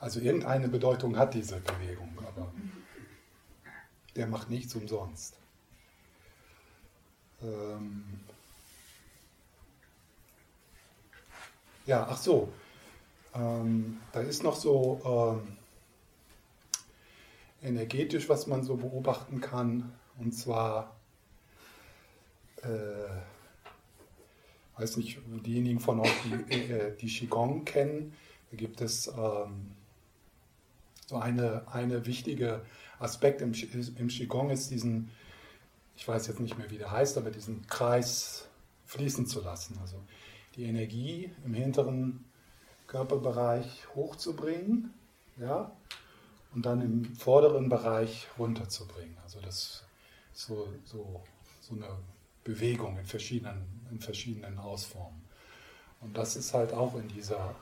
Also 0.00 0.20
irgendeine 0.20 0.68
Bedeutung 0.68 1.18
hat 1.18 1.34
diese 1.34 1.60
Bewegung, 1.60 2.16
aber 2.26 2.50
der 4.16 4.26
macht 4.26 4.48
nichts 4.48 4.74
umsonst. 4.74 5.36
Ähm 7.42 8.20
ja, 11.84 12.06
ach 12.08 12.16
so, 12.16 12.50
ähm, 13.34 14.00
da 14.12 14.20
ist 14.20 14.42
noch 14.42 14.56
so 14.56 15.42
äh, 17.62 17.66
energetisch, 17.66 18.28
was 18.28 18.46
man 18.46 18.64
so 18.64 18.76
beobachten 18.76 19.40
kann. 19.40 19.92
Und 20.18 20.32
zwar, 20.32 20.96
äh, 22.62 23.10
weiß 24.80 24.96
nicht, 24.96 25.18
diejenigen 25.44 25.80
von 25.80 26.00
euch, 26.00 26.12
die, 26.24 26.54
äh, 26.54 26.96
die 26.96 27.06
Qigong 27.06 27.64
kennen, 27.64 28.14
da 28.50 28.56
gibt 28.56 28.80
es 28.80 29.08
ähm, 29.08 29.72
so 31.06 31.16
eine, 31.16 31.66
eine 31.68 32.06
wichtige 32.06 32.62
Aspekt 32.98 33.42
im, 33.42 33.52
im 33.52 34.08
Qigong 34.08 34.50
ist 34.50 34.70
diesen, 34.70 35.10
ich 35.96 36.06
weiß 36.06 36.26
jetzt 36.28 36.40
nicht 36.40 36.56
mehr, 36.58 36.70
wie 36.70 36.78
der 36.78 36.90
heißt, 36.90 37.18
aber 37.18 37.30
diesen 37.30 37.66
Kreis 37.66 38.48
fließen 38.86 39.26
zu 39.26 39.40
lassen. 39.40 39.78
Also 39.80 39.96
die 40.56 40.64
Energie 40.64 41.30
im 41.44 41.54
hinteren 41.54 42.24
Körperbereich 42.86 43.86
hochzubringen, 43.94 44.92
ja, 45.36 45.70
und 46.54 46.66
dann 46.66 46.80
im 46.80 47.14
vorderen 47.14 47.68
Bereich 47.68 48.26
runterzubringen. 48.38 49.16
Also 49.22 49.40
das 49.40 49.84
ist 50.34 50.46
so, 50.46 50.68
so, 50.84 51.22
so 51.60 51.74
eine 51.74 51.86
Bewegung 52.44 52.98
in 52.98 53.06
verschiedenen, 53.06 53.62
in 53.90 54.00
verschiedenen 54.00 54.58
Ausformen. 54.58 55.20
Und 56.00 56.16
das 56.16 56.36
ist 56.36 56.54
halt 56.54 56.72
auch 56.72 56.94
in 56.96 57.08
dieser, 57.08 57.54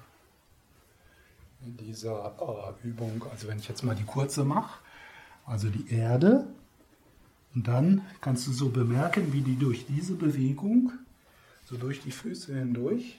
in 1.64 1.76
dieser 1.76 2.74
äh, 2.82 2.86
Übung, 2.86 3.24
also 3.30 3.48
wenn 3.48 3.58
ich 3.58 3.68
jetzt 3.68 3.82
mal 3.82 3.96
die 3.96 4.04
kurze 4.04 4.44
mache, 4.44 4.80
also 5.44 5.68
die 5.68 5.92
Erde, 5.92 6.46
und 7.54 7.66
dann 7.66 8.06
kannst 8.20 8.46
du 8.46 8.52
so 8.52 8.68
bemerken, 8.68 9.32
wie 9.32 9.40
die 9.40 9.56
durch 9.56 9.86
diese 9.86 10.14
Bewegung, 10.14 10.92
so 11.64 11.76
durch 11.76 12.00
die 12.00 12.12
Füße 12.12 12.54
hindurch, 12.54 13.18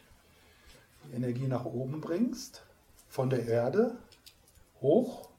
die 1.04 1.16
Energie 1.16 1.48
nach 1.48 1.66
oben 1.66 2.00
bringst, 2.00 2.64
von 3.10 3.30
der 3.30 3.46
Erde 3.46 3.98
hoch 4.82 5.30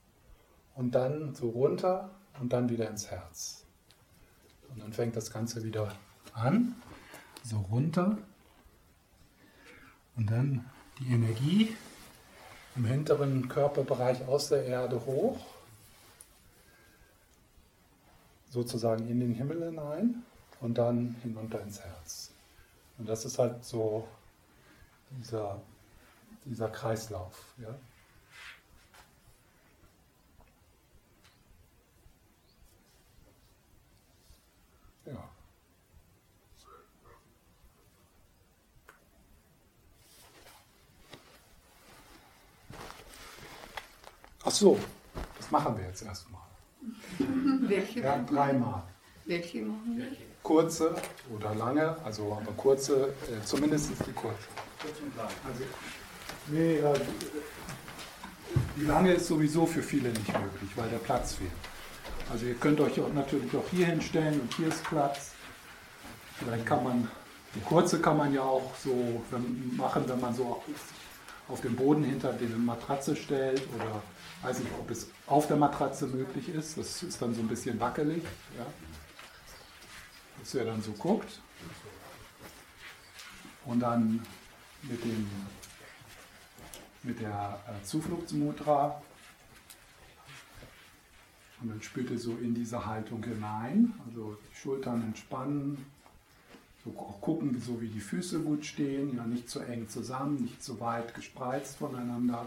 und 0.74 0.94
dann 0.94 1.34
so 1.34 1.48
runter 1.50 2.10
und 2.40 2.52
dann 2.52 2.68
wieder 2.68 2.90
ins 2.90 3.10
Herz. 3.10 3.64
Und 4.68 4.82
dann 4.82 4.92
fängt 4.92 5.16
das 5.16 5.32
Ganze 5.32 5.64
wieder 5.64 5.96
an, 6.40 6.74
so 7.44 7.58
runter 7.70 8.18
und 10.16 10.30
dann 10.30 10.68
die 10.98 11.12
Energie 11.12 11.76
im 12.76 12.84
hinteren 12.84 13.48
Körperbereich 13.48 14.26
aus 14.26 14.48
der 14.48 14.64
Erde 14.64 15.04
hoch, 15.06 15.38
sozusagen 18.50 19.08
in 19.08 19.20
den 19.20 19.34
Himmel 19.34 19.64
hinein 19.64 20.22
und 20.60 20.78
dann 20.78 21.16
hinunter 21.22 21.60
ins 21.60 21.80
Herz. 21.80 22.30
Und 22.98 23.08
das 23.08 23.24
ist 23.24 23.38
halt 23.38 23.64
so 23.64 24.06
dieser, 25.10 25.60
dieser 26.44 26.68
Kreislauf. 26.68 27.54
Ja? 27.58 27.74
Ach 44.44 44.50
so, 44.50 44.78
das 45.36 45.50
machen 45.50 45.76
wir 45.76 45.86
jetzt 45.86 46.02
erstmal. 46.02 46.40
Welche? 47.68 48.00
Ja, 48.00 48.18
dreimal. 48.18 48.82
Welche 49.26 49.62
machen 49.62 49.96
wir? 49.96 50.06
Kurze 50.42 50.94
oder 51.34 51.54
lange, 51.54 51.96
also 52.02 52.32
aber 52.32 52.52
kurze, 52.52 53.08
äh, 53.28 53.44
zumindest 53.44 53.90
die 54.06 54.12
kurze. 54.12 54.48
Also, 54.82 55.64
nee, 56.48 56.80
die 58.76 58.84
lange 58.86 59.12
ist 59.12 59.26
sowieso 59.26 59.66
für 59.66 59.82
viele 59.82 60.08
nicht 60.08 60.32
möglich, 60.32 60.70
weil 60.76 60.88
der 60.88 60.98
Platz 60.98 61.34
fehlt. 61.34 61.50
Also 62.32 62.46
ihr 62.46 62.54
könnt 62.54 62.80
euch 62.80 62.98
auch 63.00 63.12
natürlich 63.12 63.54
auch 63.54 63.68
hier 63.70 63.86
hinstellen 63.86 64.40
und 64.40 64.54
hier 64.54 64.68
ist 64.68 64.82
Platz. 64.84 65.32
Vielleicht 66.38 66.64
kann 66.64 66.82
man, 66.82 67.08
die 67.54 67.60
kurze 67.60 68.00
kann 68.00 68.16
man 68.16 68.32
ja 68.32 68.42
auch 68.42 68.74
so 68.82 69.22
machen, 69.76 70.04
wenn 70.06 70.20
man 70.20 70.34
so 70.34 70.62
auf 71.50 71.60
den 71.60 71.76
Boden 71.76 72.04
hinter 72.04 72.32
die 72.32 72.46
Matratze 72.46 73.16
stellt 73.16 73.62
oder 73.74 74.02
weiß 74.42 74.60
nicht, 74.60 74.72
ob 74.78 74.90
es 74.90 75.08
auf 75.26 75.46
der 75.46 75.56
Matratze 75.56 76.06
möglich 76.06 76.48
ist. 76.48 76.78
Das 76.78 77.02
ist 77.02 77.20
dann 77.20 77.34
so 77.34 77.40
ein 77.40 77.48
bisschen 77.48 77.78
wackelig. 77.80 78.22
Ja. 78.56 78.66
Dass 80.38 80.54
ihr 80.54 80.64
dann 80.64 80.82
so 80.82 80.92
guckt. 80.92 81.40
Und 83.66 83.80
dann 83.80 84.22
mit, 84.82 85.04
dem, 85.04 85.28
mit 87.02 87.20
der 87.20 87.60
äh, 87.68 87.84
Zufluchtsmudra. 87.84 89.02
Und 91.60 91.68
dann 91.68 91.82
spürt 91.82 92.10
ihr 92.10 92.18
so 92.18 92.36
in 92.36 92.54
diese 92.54 92.86
Haltung 92.86 93.22
hinein. 93.22 93.92
Also 94.06 94.38
die 94.50 94.56
Schultern 94.56 95.02
entspannen. 95.02 95.84
So 96.84 96.90
gucken, 96.92 97.60
so 97.60 97.80
wie 97.80 97.88
die 97.88 98.00
Füße 98.00 98.40
gut 98.40 98.64
stehen. 98.64 99.16
Ja, 99.16 99.26
nicht 99.26 99.50
zu 99.50 99.60
eng 99.60 99.88
zusammen, 99.88 100.42
nicht 100.42 100.62
zu 100.62 100.80
weit 100.80 101.14
gespreizt 101.14 101.76
voneinander 101.76 102.46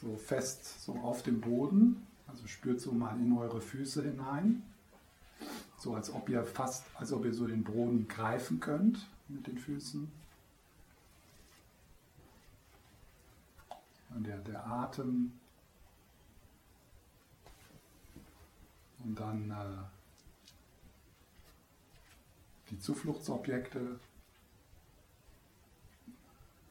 so 0.00 0.16
fest 0.16 0.82
so 0.84 0.94
auf 0.96 1.22
dem 1.22 1.40
Boden. 1.40 2.06
Also 2.26 2.46
spürt 2.46 2.80
so 2.80 2.92
mal 2.92 3.16
in 3.18 3.36
eure 3.36 3.60
Füße 3.60 4.02
hinein. 4.02 4.62
So 5.78 5.94
als 5.94 6.12
ob 6.12 6.28
ihr 6.28 6.44
fast, 6.44 6.84
als 6.94 7.12
ob 7.12 7.24
ihr 7.24 7.34
so 7.34 7.46
den 7.46 7.62
Boden 7.62 8.08
greifen 8.08 8.60
könnt 8.60 9.06
mit 9.28 9.46
den 9.46 9.58
Füßen. 9.58 10.10
Und 14.10 14.26
der, 14.26 14.38
der 14.38 14.66
Atem. 14.66 15.32
Und 19.04 19.20
dann 19.20 19.50
äh, 19.50 19.95
die 22.70 22.78
Zufluchtsobjekte 22.78 23.98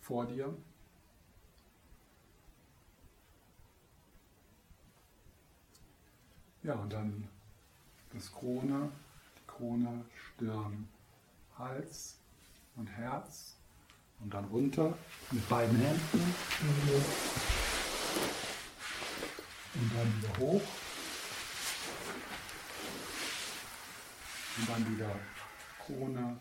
vor 0.02 0.26
dir. 0.26 0.54
Ja, 6.64 6.74
und 6.74 6.92
dann 6.92 7.28
das 8.14 8.32
Krone, 8.32 8.92
die 9.38 9.48
Krone, 9.48 10.06
Stirn, 10.16 10.88
Hals 11.58 12.18
und 12.76 12.88
Herz. 12.88 13.56
Und 14.22 14.34
dann 14.34 14.46
runter 14.46 14.98
mit 15.32 15.48
beiden 15.50 15.76
Händen. 15.78 16.36
Und 19.74 19.94
dann 19.94 20.22
wieder 20.22 20.38
hoch. 20.40 20.62
Und 24.58 24.70
dann 24.70 24.96
wieder 24.96 25.20
Krone, 25.86 26.40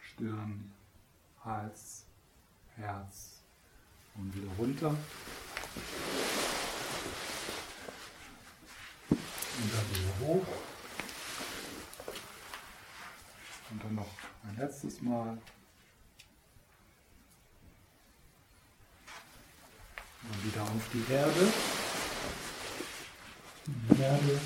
Stirn, 0.00 0.72
Hals, 1.44 2.04
Herz 2.76 3.40
und 4.14 4.34
wieder 4.34 4.52
runter. 4.58 4.90
Und 9.58 9.72
dann 9.72 9.90
wieder 9.90 10.14
hoch. 10.20 10.46
Und 13.70 13.84
dann 13.84 13.94
noch 13.96 14.10
ein 14.44 14.56
letztes 14.56 15.02
Mal. 15.02 15.36
Und 20.22 20.44
wieder 20.44 20.62
auf 20.62 20.88
die 20.92 21.12
Erde. 21.12 21.52
Die 23.66 24.00
Erde. 24.00 24.40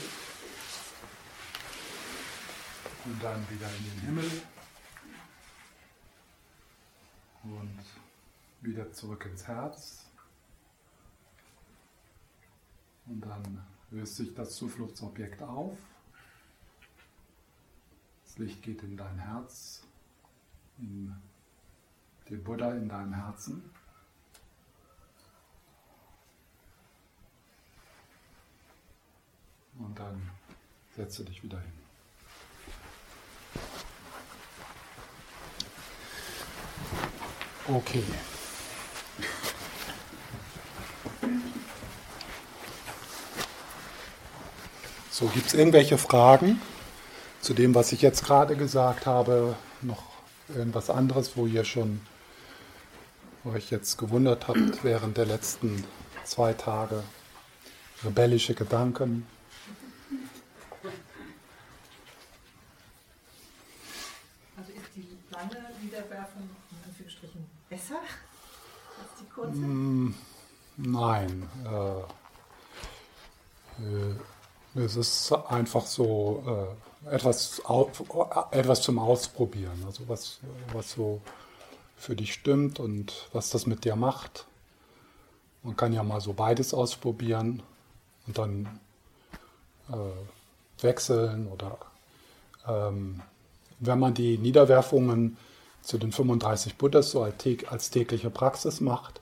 Und 3.05 3.23
dann 3.23 3.51
wieder 3.51 3.69
in 3.69 3.85
den 3.85 4.01
Himmel. 4.01 4.31
Und 7.43 7.85
wieder 8.63 8.91
zurück 8.93 9.27
ins 9.27 9.47
Herz. 9.47 10.07
Und 13.07 13.21
dann 13.21 13.65
löst 13.91 14.17
sich 14.17 14.35
das 14.35 14.57
Zufluchtsobjekt 14.57 15.43
auf. 15.43 15.77
Das 18.25 18.39
Licht 18.39 18.63
geht 18.63 18.83
in 18.83 18.97
dein 18.97 19.19
Herz, 19.19 19.85
in 20.79 21.15
den 22.31 22.43
Buddha 22.43 22.73
in 22.73 22.89
deinem 22.89 23.13
Herzen. 23.13 23.71
Und 29.79 29.99
dann 29.99 30.31
setze 30.97 31.25
dich 31.25 31.43
wieder 31.43 31.61
hin. 31.61 31.84
Okay. 37.67 38.05
So, 45.11 45.27
gibt 45.27 45.47
es 45.47 45.55
irgendwelche 45.55 45.97
Fragen 45.97 46.61
zu 47.41 47.55
dem, 47.55 47.75
was 47.75 47.93
ich 47.93 48.03
jetzt 48.03 48.25
gerade 48.25 48.57
gesagt 48.57 49.07
habe? 49.07 49.57
Noch 49.81 50.03
irgendwas 50.55 50.91
anderes, 50.91 51.37
wo 51.37 51.47
ihr 51.47 51.65
schon 51.65 52.01
euch 53.47 53.71
jetzt 53.71 53.97
gewundert 53.97 54.47
habt 54.47 54.85
während 54.85 55.17
der 55.17 55.27
letzten 55.27 55.85
zwei 56.25 56.53
Tage? 56.53 57.03
Rebellische 58.05 58.55
Gedanken? 58.55 59.27
Also 64.57 64.71
ist 64.73 64.91
die 64.95 65.17
lange 65.31 65.65
Wiederwerfung 65.81 66.51
kurze? 69.35 69.59
Mm, 69.59 70.15
nein. 70.77 71.49
Äh, 71.65 72.01
äh, 73.83 74.15
es 75.01 75.31
ist 75.31 75.33
einfach 75.33 75.87
so 75.87 76.77
äh, 77.07 77.15
etwas, 77.15 77.63
etwas 78.51 78.83
zum 78.83 78.99
Ausprobieren, 78.99 79.83
also 79.87 80.09
was, 80.09 80.39
was 80.73 80.93
so 80.93 81.21
für 81.97 82.17
dich 82.17 82.33
stimmt 82.33 82.81
und 82.81 83.29
was 83.33 83.51
das 83.51 83.67
mit 83.67 83.85
dir 83.85 83.97
macht. 83.97 84.47
Man 85.63 85.77
kann 85.77 85.93
ja 85.93 86.03
mal 86.03 86.21
so 86.21 86.33
beides 86.33 86.75
ausprobieren 86.75 87.63
und 88.27 88.39
dann 88.39 88.81
äh, 89.91 90.83
wechseln 90.83 91.47
oder 91.49 91.79
ähm, 92.67 93.23
wenn 93.81 93.99
man 93.99 94.15
die 94.15 94.39
Niederwerfungen 94.39 95.37
zu 95.83 95.99
den 95.99 96.13
35 96.13 96.77
Buddhas 96.77 97.11
so 97.11 97.23
als 97.23 97.91
tägliche 97.91 98.31
Praxis 98.31 98.81
macht, 98.81 99.21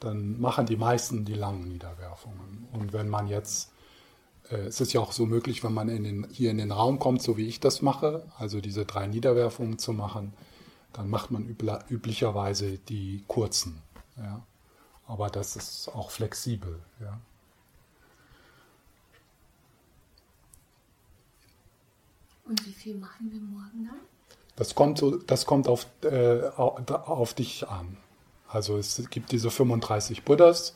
dann 0.00 0.40
machen 0.40 0.66
die 0.66 0.76
meisten 0.76 1.24
die 1.24 1.34
langen 1.34 1.68
Niederwerfungen. 1.68 2.66
Und 2.72 2.92
wenn 2.92 3.08
man 3.08 3.28
jetzt, 3.28 3.69
es 4.56 4.80
ist 4.80 4.92
ja 4.92 5.00
auch 5.00 5.12
so 5.12 5.26
möglich, 5.26 5.62
wenn 5.62 5.72
man 5.72 5.88
in 5.88 6.04
den, 6.04 6.26
hier 6.30 6.50
in 6.50 6.58
den 6.58 6.72
Raum 6.72 6.98
kommt, 6.98 7.22
so 7.22 7.36
wie 7.36 7.46
ich 7.46 7.60
das 7.60 7.82
mache, 7.82 8.26
also 8.38 8.60
diese 8.60 8.84
drei 8.84 9.06
Niederwerfungen 9.06 9.78
zu 9.78 9.92
machen, 9.92 10.32
dann 10.92 11.08
macht 11.08 11.30
man 11.30 11.46
üblicherweise 11.88 12.78
die 12.78 13.24
kurzen. 13.28 13.80
Ja. 14.16 14.44
Aber 15.06 15.28
das 15.28 15.56
ist 15.56 15.88
auch 15.88 16.10
flexibel. 16.10 16.80
Ja. 17.00 17.20
Und 22.44 22.66
wie 22.66 22.72
viel 22.72 22.96
machen 22.96 23.30
wir 23.30 23.40
morgen 23.40 23.86
dann? 23.86 24.00
Das 24.56 24.74
kommt, 24.74 24.98
so, 24.98 25.16
das 25.16 25.46
kommt 25.46 25.68
auf, 25.68 25.86
äh, 26.02 26.48
auf 26.48 27.34
dich 27.34 27.68
an. 27.68 27.96
Also 28.48 28.76
es 28.76 29.08
gibt 29.10 29.30
diese 29.30 29.50
35 29.50 30.24
Buddhas. 30.24 30.74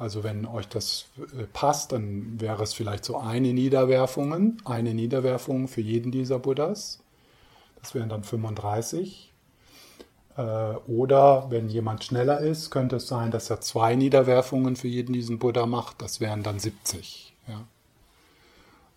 Also 0.00 0.24
wenn 0.24 0.46
euch 0.46 0.66
das 0.66 1.08
äh, 1.38 1.44
passt, 1.44 1.92
dann 1.92 2.40
wäre 2.40 2.62
es 2.62 2.72
vielleicht 2.72 3.04
so 3.04 3.18
eine 3.18 3.52
Niederwerfung, 3.52 4.58
eine 4.64 4.94
Niederwerfung 4.94 5.68
für 5.68 5.82
jeden 5.82 6.10
dieser 6.10 6.38
Buddhas. 6.38 7.00
Das 7.82 7.94
wären 7.94 8.08
dann 8.08 8.24
35. 8.24 9.30
Äh, 10.38 10.42
oder 10.42 11.50
wenn 11.50 11.68
jemand 11.68 12.02
schneller 12.02 12.40
ist, 12.40 12.70
könnte 12.70 12.96
es 12.96 13.08
sein, 13.08 13.30
dass 13.30 13.50
er 13.50 13.60
zwei 13.60 13.94
Niederwerfungen 13.94 14.74
für 14.74 14.88
jeden 14.88 15.12
diesen 15.12 15.38
Buddha 15.38 15.66
macht. 15.66 16.00
Das 16.00 16.18
wären 16.18 16.42
dann 16.42 16.58
70. 16.58 17.36
Ja. 17.46 17.66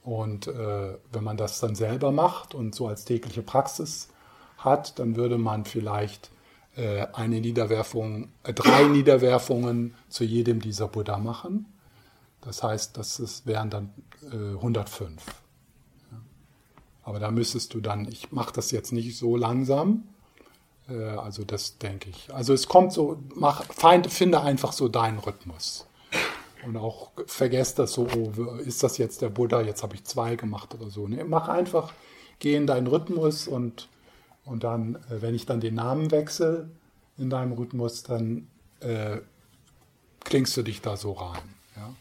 Und 0.03 0.47
äh, 0.47 0.95
wenn 1.11 1.23
man 1.25 1.35
das 1.35 1.59
dann 1.59 1.75
selber 1.75 2.13
macht 2.13 2.55
und 2.55 2.75
so 2.75 2.87
als 2.87 3.03
tägliche 3.03 3.41
Praxis 3.41 4.07
hat, 4.57 4.99
dann 4.99 5.17
würde 5.17 5.37
man 5.37 5.65
vielleicht 5.65 6.29
eine 7.13 7.39
Niederwerfung, 7.39 8.29
äh, 8.43 8.53
drei 8.53 8.83
Niederwerfungen 8.85 9.93
zu 10.09 10.23
jedem 10.23 10.59
dieser 10.59 10.87
Buddha 10.87 11.17
machen. 11.17 11.67
Das 12.41 12.63
heißt, 12.63 12.97
das 12.97 13.19
ist, 13.19 13.45
wären 13.45 13.69
dann 13.69 13.93
äh, 14.31 14.55
105. 14.55 15.23
Ja. 16.11 16.17
Aber 17.03 17.19
da 17.19 17.31
müsstest 17.31 17.73
du 17.73 17.79
dann, 17.79 18.07
ich 18.07 18.31
mache 18.31 18.53
das 18.53 18.71
jetzt 18.71 18.91
nicht 18.91 19.17
so 19.17 19.37
langsam, 19.37 20.03
äh, 20.89 21.03
also 21.03 21.43
das 21.43 21.77
denke 21.77 22.09
ich. 22.09 22.33
Also 22.33 22.53
es 22.53 22.67
kommt 22.67 22.93
so, 22.93 23.17
mach, 23.35 23.63
find, 23.65 24.11
finde 24.11 24.41
einfach 24.41 24.73
so 24.73 24.87
deinen 24.87 25.19
Rhythmus. 25.19 25.87
Und 26.65 26.77
auch 26.77 27.11
vergesst 27.27 27.79
das 27.79 27.93
so, 27.93 28.07
oh, 28.15 28.55
ist 28.55 28.83
das 28.83 28.97
jetzt 28.97 29.21
der 29.21 29.29
Buddha, 29.29 29.61
jetzt 29.61 29.83
habe 29.83 29.95
ich 29.95 30.05
zwei 30.05 30.35
gemacht 30.35 30.73
oder 30.73 30.89
so. 30.89 31.07
Nee, 31.07 31.23
mach 31.25 31.49
einfach, 31.49 31.93
geh 32.39 32.55
in 32.55 32.67
deinen 32.67 32.87
Rhythmus 32.87 33.47
und, 33.47 33.89
und 34.45 34.63
dann, 34.63 34.95
äh, 35.09 35.21
wenn 35.21 35.35
ich 35.35 35.45
dann 35.45 35.59
den 35.59 35.75
Namen 35.75 36.11
wechsle 36.11 36.69
in 37.17 37.29
deinem 37.29 37.53
Rhythmus, 37.53 38.03
dann 38.03 38.47
äh, 38.79 39.17
klingst 40.23 40.55
du 40.57 40.63
dich 40.63 40.81
da 40.81 40.97
so 40.97 41.13
rein. 41.13 41.41
Ja? 41.75 41.93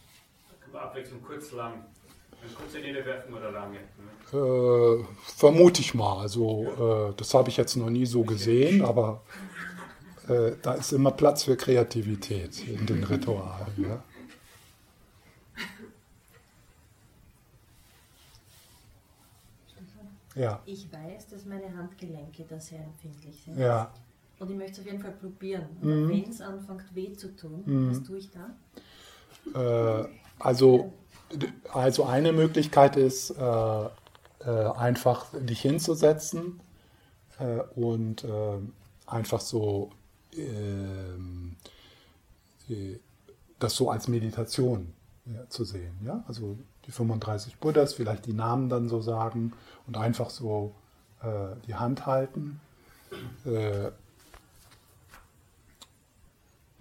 Abwechslung 0.79 1.23
kurz, 1.23 1.53
lang. 1.53 1.85
Eine 2.43 2.53
kurze 2.53 2.79
Niederwerfung 2.81 3.35
oder 3.35 3.53
lange? 3.53 3.79
Äh, 4.33 5.05
vermute 5.25 5.81
ich 5.81 5.95
mal. 5.95 6.21
Also, 6.21 7.11
äh, 7.11 7.15
das 7.17 7.35
habe 7.35 7.51
ich 7.51 7.57
jetzt 7.57 7.77
noch 7.77 7.91
nie 7.91 8.07
so 8.07 8.25
gesehen, 8.25 8.83
aber 8.85 9.23
äh, 10.29 10.53
da 10.61 10.75
ist 10.75 10.93
immer 10.93 11.13
Platz 11.13 11.45
für 11.45 11.57
Kreativität 11.57 12.67
in 12.67 12.87
den 12.87 13.05
Ritualen. 13.05 13.67
Ja? 13.77 14.03
Ja. 20.35 20.63
Ich 20.65 20.91
weiß, 20.93 21.29
dass 21.29 21.45
meine 21.45 21.75
Handgelenke 21.77 22.45
da 22.49 22.59
sehr 22.59 22.83
empfindlich 22.83 23.43
sind. 23.45 23.59
Ja. 23.59 23.93
Und 24.39 24.51
ich 24.51 24.57
möchte 24.57 24.73
es 24.73 24.79
auf 24.81 24.87
jeden 24.87 25.01
Fall 25.01 25.13
probieren. 25.13 25.67
Mhm. 25.81 26.09
Wenn 26.09 26.31
es 26.31 26.41
anfängt 26.41 26.95
weh 26.95 27.13
zu 27.13 27.35
tun, 27.37 27.63
mhm. 27.65 27.91
was 27.91 28.03
tue 28.03 28.19
ich 28.19 28.31
da? 28.31 30.01
Äh, 30.03 30.09
also, 30.39 30.93
also 31.73 32.05
eine 32.05 32.33
Möglichkeit 32.33 32.97
ist, 32.97 33.31
äh, 33.31 33.85
äh, 33.85 33.89
einfach 34.77 35.27
dich 35.39 35.61
hinzusetzen 35.61 36.61
äh, 37.39 37.61
und 37.77 38.25
äh, 38.25 38.59
einfach 39.07 39.41
so 39.41 39.91
ähm, 40.37 41.57
äh, 42.69 42.97
das 43.59 43.77
so 43.77 43.91
als 43.91 44.09
Meditation 44.09 44.93
ja, 45.27 45.49
zu 45.49 45.65
sehen. 45.65 45.95
Ja? 46.05 46.25
Also 46.27 46.57
die 46.87 46.93
35 46.93 47.59
Buddhas, 47.59 47.95
vielleicht 47.95 48.27
die 48.27 48.33
Namen 48.33 48.69
dann 48.69 48.89
so 48.89 49.01
sagen 49.01 49.53
und 49.87 49.97
einfach 49.97 50.31
so 50.31 50.75
äh, 51.23 51.57
die 51.67 51.75
Hand 51.75 52.07
halten. 52.07 52.61
Äh, 53.45 53.91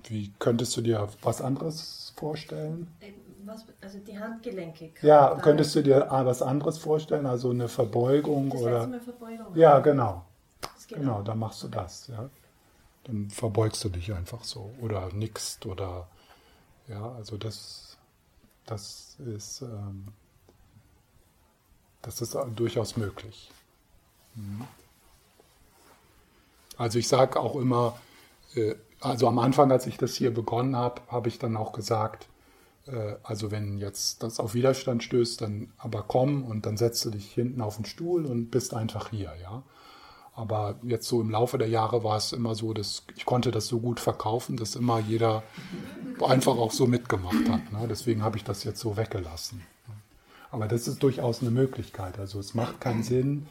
wie 0.08 0.32
könntest 0.40 0.76
du 0.76 0.82
dir 0.82 1.08
was 1.22 1.42
anderes 1.42 2.14
vorstellen? 2.16 2.88
Äh, 3.00 3.12
was, 3.46 3.66
also 3.82 4.00
die 4.00 4.18
Handgelenke. 4.18 4.92
Ja, 5.02 5.36
könntest 5.42 5.76
du 5.76 5.82
dir 5.82 6.08
was 6.10 6.42
anderes 6.42 6.78
vorstellen, 6.78 7.26
also 7.26 7.50
eine 7.50 7.68
Verbeugung 7.68 8.50
das 8.50 8.62
oder? 8.62 8.88
Mal 8.88 9.00
Verbeugung. 9.00 9.56
Ja, 9.56 9.80
genau. 9.80 10.26
Genau, 10.90 11.22
dann 11.22 11.40
machst 11.40 11.64
du 11.64 11.68
das. 11.68 12.08
Ja. 12.08 12.30
Dann 13.06 13.30
verbeugst 13.30 13.84
du 13.84 13.90
dich 13.90 14.14
einfach 14.14 14.44
so 14.44 14.72
oder 14.82 15.10
nickst 15.14 15.66
oder 15.66 16.08
ja, 16.88 17.14
also 17.14 17.38
das, 17.38 17.91
das 18.66 19.18
ist 19.20 19.62
ähm, 19.62 20.08
das 22.02 22.22
ist 22.22 22.36
durchaus 22.56 22.98
möglich. 22.98 23.52
Mhm. 24.36 24.66
Also 26.78 26.98
ich 26.98 27.08
sage 27.08 27.40
auch 27.40 27.56
immer, 27.56 28.00
äh, 28.56 28.76
also 29.00 29.28
am 29.28 29.40
Anfang, 29.40 29.72
als 29.72 29.88
ich 29.88 29.98
das 29.98 30.16
hier 30.16 30.34
begonnen 30.34 30.76
habe, 30.76 31.02
habe 31.08 31.28
ich 31.28 31.40
dann 31.40 31.58
auch 31.58 31.74
gesagt, 31.74 32.28
äh, 32.88 33.16
also 33.24 33.52
wenn 33.52 33.78
jetzt 33.78 34.24
das 34.24 34.40
auf 34.40 34.54
Widerstand 34.54 35.04
stößt, 35.04 35.42
dann 35.42 35.72
aber 35.78 36.04
komm 36.08 36.44
und 36.44 36.66
dann 36.66 36.78
setzt 36.78 37.04
du 37.06 37.12
dich 37.12 37.32
hinten 37.32 37.62
auf 37.62 37.76
den 37.76 37.86
Stuhl 37.86 38.26
und 38.26 38.50
bist 38.50 38.74
einfach 38.74 39.10
hier, 39.10 39.34
ja. 39.42 39.64
Aber 40.34 40.76
jetzt 40.84 41.08
so 41.08 41.20
im 41.22 41.30
Laufe 41.30 41.58
der 41.58 41.68
Jahre 41.68 42.04
war 42.04 42.18
es 42.18 42.32
immer 42.32 42.56
so, 42.56 42.74
dass 42.74 43.04
ich 43.16 43.26
konnte 43.26 43.52
das 43.52 43.68
so 43.68 43.80
gut 43.80 44.00
verkaufen, 44.00 44.56
dass 44.56 44.76
immer 44.76 45.00
jeder 45.00 45.44
einfach 46.22 46.56
auch 46.56 46.72
so 46.72 46.88
mitgemacht 46.88 47.50
hat. 47.50 47.72
Ne? 47.72 47.86
Deswegen 47.90 48.24
habe 48.24 48.38
ich 48.38 48.44
das 48.44 48.64
jetzt 48.64 48.80
so 48.80 48.96
weggelassen. 48.96 49.62
Aber 50.50 50.68
das 50.68 50.88
ist 50.88 51.04
durchaus 51.04 51.42
eine 51.42 51.52
Möglichkeit. 51.52 52.18
Also 52.20 52.40
es 52.40 52.54
macht 52.54 52.80
keinen 52.80 53.04
Sinn, 53.04 53.48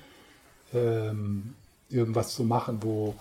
ähm, 0.72 1.54
irgendwas 1.88 2.34
zu 2.34 2.44
machen, 2.44 2.78
wo, 2.82 3.14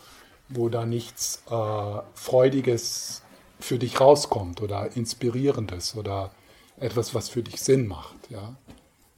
wo 0.50 0.70
da 0.70 0.86
nichts 0.86 1.44
äh, 1.50 2.00
Freudiges 2.14 3.24
für 3.60 3.78
dich 3.78 4.00
rauskommt 4.00 4.62
oder 4.62 4.96
Inspirierendes 4.96 5.96
oder 5.96 6.32
etwas, 6.78 7.14
was 7.14 7.30
für 7.30 7.44
dich 7.44 7.62
Sinn 7.62 7.88
macht. 7.88 8.16
Ja? 8.30 8.56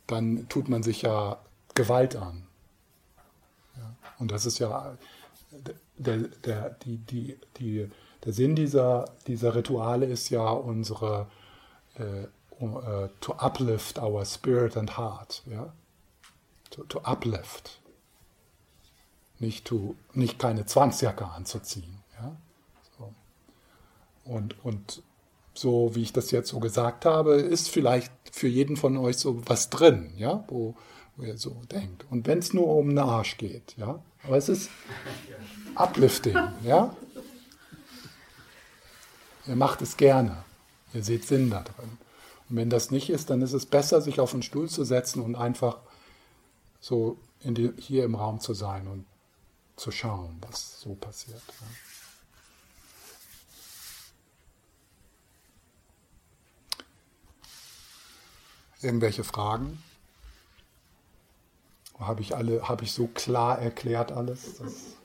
Dann 0.07 0.47
tut 0.49 0.67
man 0.67 0.83
sich 0.83 1.03
ja 1.03 1.37
Gewalt 1.75 2.15
an. 2.15 2.43
Und 4.21 4.31
das 4.31 4.45
ist 4.45 4.59
ja 4.59 4.97
der, 5.97 6.17
der, 6.45 6.69
die, 6.85 6.97
die, 6.97 7.39
die, 7.57 7.89
der 8.23 8.33
Sinn 8.33 8.55
dieser, 8.55 9.05
dieser 9.25 9.55
Rituale 9.55 10.05
ist 10.05 10.29
ja 10.29 10.47
unsere 10.49 11.27
äh, 11.95 12.27
uh, 12.63 13.07
to 13.19 13.33
uplift 13.33 13.97
our 13.97 14.23
spirit 14.23 14.77
and 14.77 14.95
heart, 14.97 15.41
ja? 15.49 15.73
To, 16.69 16.83
to 16.83 16.99
uplift. 16.99 17.81
Nicht, 19.39 19.65
to, 19.65 19.95
nicht 20.13 20.37
keine 20.37 20.67
Zwangsjacke 20.67 21.25
anzuziehen. 21.25 21.97
Ja? 22.13 22.37
So. 22.97 23.13
Und, 24.23 24.63
und 24.63 25.01
so 25.53 25.95
wie 25.95 26.03
ich 26.03 26.13
das 26.13 26.29
jetzt 26.29 26.49
so 26.49 26.59
gesagt 26.59 27.05
habe, 27.05 27.33
ist 27.33 27.69
vielleicht 27.69 28.13
für 28.31 28.47
jeden 28.47 28.77
von 28.77 28.95
euch 28.97 29.17
so 29.17 29.41
was 29.47 29.71
drin, 29.71 30.13
ja, 30.15 30.45
wo, 30.47 30.75
wo 31.17 31.23
ihr 31.23 31.37
so 31.37 31.59
denkt. 31.71 32.05
Und 32.09 32.27
wenn 32.27 32.39
es 32.39 32.53
nur 32.53 32.67
um 32.67 32.89
den 32.89 32.99
Arsch 32.99 33.37
geht, 33.37 33.75
ja, 33.77 34.01
aber 34.23 34.37
es 34.37 34.49
ist 34.49 34.69
uplifting, 35.75 36.37
ja? 36.63 36.95
Ihr 39.47 39.55
macht 39.55 39.81
es 39.81 39.97
gerne. 39.97 40.43
Ihr 40.93 41.03
seht 41.03 41.25
Sinn 41.25 41.49
da 41.49 41.61
drin. 41.63 41.97
Und 42.49 42.55
wenn 42.55 42.69
das 42.69 42.91
nicht 42.91 43.09
ist, 43.09 43.29
dann 43.29 43.41
ist 43.41 43.53
es 43.53 43.65
besser, 43.65 44.01
sich 44.01 44.19
auf 44.19 44.31
den 44.31 44.43
Stuhl 44.43 44.69
zu 44.69 44.83
setzen 44.83 45.21
und 45.21 45.35
einfach 45.35 45.79
so 46.79 47.17
die, 47.43 47.73
hier 47.77 48.03
im 48.03 48.15
Raum 48.15 48.39
zu 48.39 48.53
sein 48.53 48.87
und 48.87 49.05
zu 49.75 49.91
schauen, 49.91 50.37
was 50.41 50.79
so 50.79 50.93
passiert. 50.95 51.41
Ja. 51.47 51.67
Irgendwelche 58.81 59.23
Fragen? 59.23 59.81
Habe 62.01 62.21
ich 62.21 62.35
alle, 62.35 62.67
habe 62.67 62.83
ich 62.83 62.91
so 62.93 63.07
klar 63.07 63.59
erklärt 63.59 64.11
alles? 64.11 64.57
Dass 64.57 64.95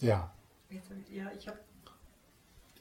ja. 0.00 0.30
Ja, 1.10 1.30
ich 1.38 1.46
habe. 1.48 1.58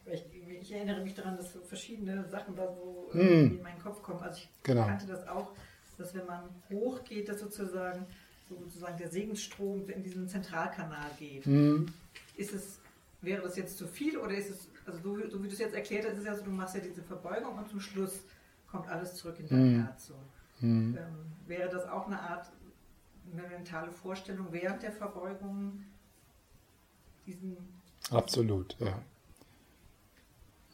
Ich, 0.06 0.26
ich, 0.62 0.72
erinnere 0.74 1.02
mich 1.02 1.14
daran, 1.16 1.38
dass 1.38 1.54
so 1.54 1.62
verschiedene 1.62 2.28
Sachen 2.28 2.56
da 2.56 2.68
so 2.74 3.10
Mm. 3.14 3.20
in 3.58 3.62
meinen 3.62 3.82
Kopf 3.82 4.02
kommen. 4.02 4.20
Also 4.22 4.40
ich 4.40 4.50
Genau. 4.64 4.86
kannte 4.86 5.06
das 5.08 5.26
auch, 5.28 5.52
dass 5.98 6.14
wenn 6.14 6.26
man 6.26 6.50
hochgeht, 6.70 7.30
dass 7.30 7.40
sozusagen, 7.40 8.06
sozusagen 8.50 8.98
der 8.98 9.10
Segensstrom 9.10 9.88
in 9.90 10.04
diesen 10.04 10.28
Zentralkanal 10.28 11.10
geht. 11.18 11.46
Hm, 11.46 11.94
Ist 12.36 12.52
es, 12.54 12.80
wäre 13.22 13.44
das 13.44 13.56
jetzt 13.56 13.78
zu 13.78 13.88
viel 13.88 14.18
oder 14.18 14.36
ist 14.36 14.50
es, 14.50 14.68
also 14.86 15.00
so, 15.02 15.18
wie- 15.18 15.30
so 15.30 15.42
wie 15.44 15.48
du 15.48 15.54
es 15.54 15.60
jetzt 15.60 15.74
erklärt 15.76 16.06
hast, 16.06 16.14
ist 16.14 16.20
es 16.20 16.26
ja 16.26 16.36
so, 16.36 16.44
du 16.44 16.52
machst 16.52 16.76
ja 16.76 16.82
diese 16.82 17.02
Verbeugung 17.04 17.58
und 17.58 17.70
zum 17.70 17.80
Schluss 17.80 18.20
kommt 18.68 18.88
alles 18.88 19.16
zurück 19.16 19.40
in 19.40 19.48
dein 19.48 19.74
Mhm. 19.78 19.86
Herz. 19.86 20.08
So. 20.08 20.16
hm. 20.60 20.98
Ähm, 20.98 21.16
wäre 21.48 21.70
das 21.70 21.88
auch 21.88 22.08
eine 22.08 22.20
Art, 22.20 22.48
eine 23.32 23.48
mentale 23.48 23.92
Vorstellung 23.92 24.48
während 24.52 24.84
der 24.84 24.92
Verbeugung, 24.92 25.84
diesen 27.26 27.58
Absolut, 28.12 28.76
ja. 28.80 29.00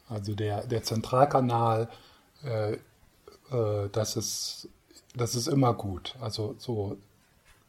Also 0.08 0.34
der, 0.34 0.66
der 0.66 0.82
Zentralkanal, 0.82 1.88
äh, 2.42 2.72
äh, 3.52 3.88
das, 3.92 4.16
ist, 4.16 4.68
das 5.14 5.36
ist 5.36 5.46
immer 5.46 5.72
gut. 5.74 6.16
Also 6.20 6.56
so 6.58 6.98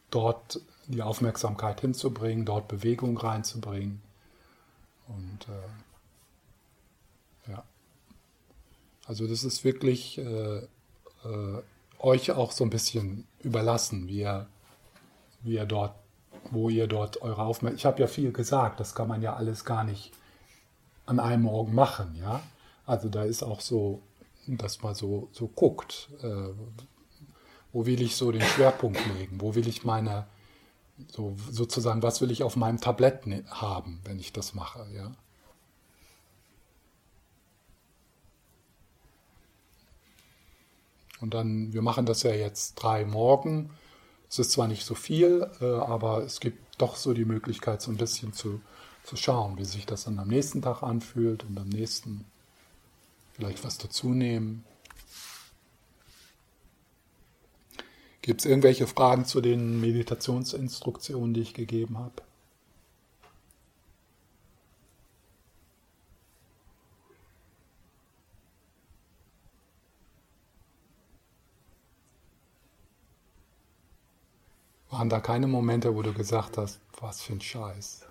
dort 0.09 0.59
die 0.87 1.03
Aufmerksamkeit 1.03 1.81
hinzubringen, 1.81 2.45
dort 2.45 2.67
Bewegung 2.67 3.15
reinzubringen. 3.17 4.01
Und 5.07 5.47
äh, 7.47 7.51
ja. 7.51 7.63
Also 9.11 9.27
das 9.27 9.43
ist 9.43 9.65
wirklich 9.65 10.19
äh, 10.19 10.57
äh, 10.59 11.61
euch 11.99 12.31
auch 12.31 12.53
so 12.53 12.63
ein 12.63 12.69
bisschen 12.69 13.27
überlassen, 13.41 14.07
wie 14.07 14.21
ihr, 14.21 14.47
wie 15.43 15.55
ihr 15.55 15.65
dort 15.65 15.95
wo 16.49 16.69
ihr 16.69 16.87
dort 16.87 17.21
eure 17.21 17.43
Aufmerksamkeit. 17.43 17.77
Ich 17.79 17.85
habe 17.85 17.99
ja 17.99 18.07
viel 18.07 18.31
gesagt, 18.31 18.79
das 18.79 18.95
kann 18.95 19.09
man 19.09 19.21
ja 19.21 19.35
alles 19.35 19.65
gar 19.65 19.83
nicht 19.83 20.13
an 21.05 21.19
einem 21.19 21.43
Morgen 21.43 21.75
machen, 21.75 22.15
ja. 22.15 22.41
Also 22.85 23.09
da 23.09 23.25
ist 23.25 23.43
auch 23.43 23.59
so, 23.59 24.01
dass 24.47 24.81
man 24.81 24.95
so, 24.95 25.27
so 25.33 25.49
guckt, 25.49 26.07
äh, 26.23 26.53
wo 27.73 27.85
will 27.85 28.01
ich 28.01 28.15
so 28.15 28.31
den 28.31 28.41
Schwerpunkt 28.41 29.01
legen, 29.17 29.41
wo 29.41 29.55
will 29.55 29.67
ich 29.67 29.83
meine, 29.83 30.25
so 31.09 31.35
sozusagen, 31.49 32.01
was 32.01 32.21
will 32.21 32.31
ich 32.31 32.43
auf 32.43 32.55
meinem 32.55 32.79
Tablett 32.79 33.27
ne- 33.27 33.43
haben, 33.49 33.99
wenn 34.05 34.19
ich 34.19 34.31
das 34.31 34.53
mache, 34.53 34.87
ja. 34.95 35.11
Und 41.21 41.33
dann, 41.33 41.71
wir 41.71 41.81
machen 41.81 42.05
das 42.05 42.23
ja 42.23 42.33
jetzt 42.33 42.75
drei 42.75 43.05
Morgen. 43.05 43.69
Es 44.29 44.39
ist 44.39 44.51
zwar 44.51 44.67
nicht 44.67 44.85
so 44.85 44.95
viel, 44.95 45.49
äh, 45.61 45.65
aber 45.65 46.23
es 46.23 46.39
gibt 46.39 46.81
doch 46.81 46.95
so 46.95 47.13
die 47.13 47.25
Möglichkeit, 47.25 47.81
so 47.81 47.91
ein 47.91 47.97
bisschen 47.97 48.33
zu, 48.33 48.61
zu 49.03 49.15
schauen, 49.15 49.57
wie 49.57 49.65
sich 49.65 49.85
das 49.85 50.05
dann 50.05 50.19
am 50.19 50.27
nächsten 50.27 50.61
Tag 50.61 50.81
anfühlt 50.83 51.43
und 51.43 51.57
am 51.59 51.69
nächsten 51.69 52.25
vielleicht 53.33 53.63
was 53.63 53.77
dazu 53.77 54.09
nehmen. 54.09 54.63
Gibt 58.21 58.41
es 58.41 58.45
irgendwelche 58.45 58.85
Fragen 58.85 59.25
zu 59.25 59.41
den 59.41 59.81
Meditationsinstruktionen, 59.81 61.33
die 61.33 61.41
ich 61.41 61.53
gegeben 61.53 61.97
habe? 61.97 62.21
Waren 75.01 75.09
da 75.09 75.19
keine 75.19 75.47
Momente, 75.47 75.95
wo 75.95 76.03
du 76.03 76.13
gesagt 76.13 76.59
hast, 76.59 76.79
was 76.99 77.23
für 77.23 77.33
ein 77.33 77.41
Scheiß? 77.41 78.05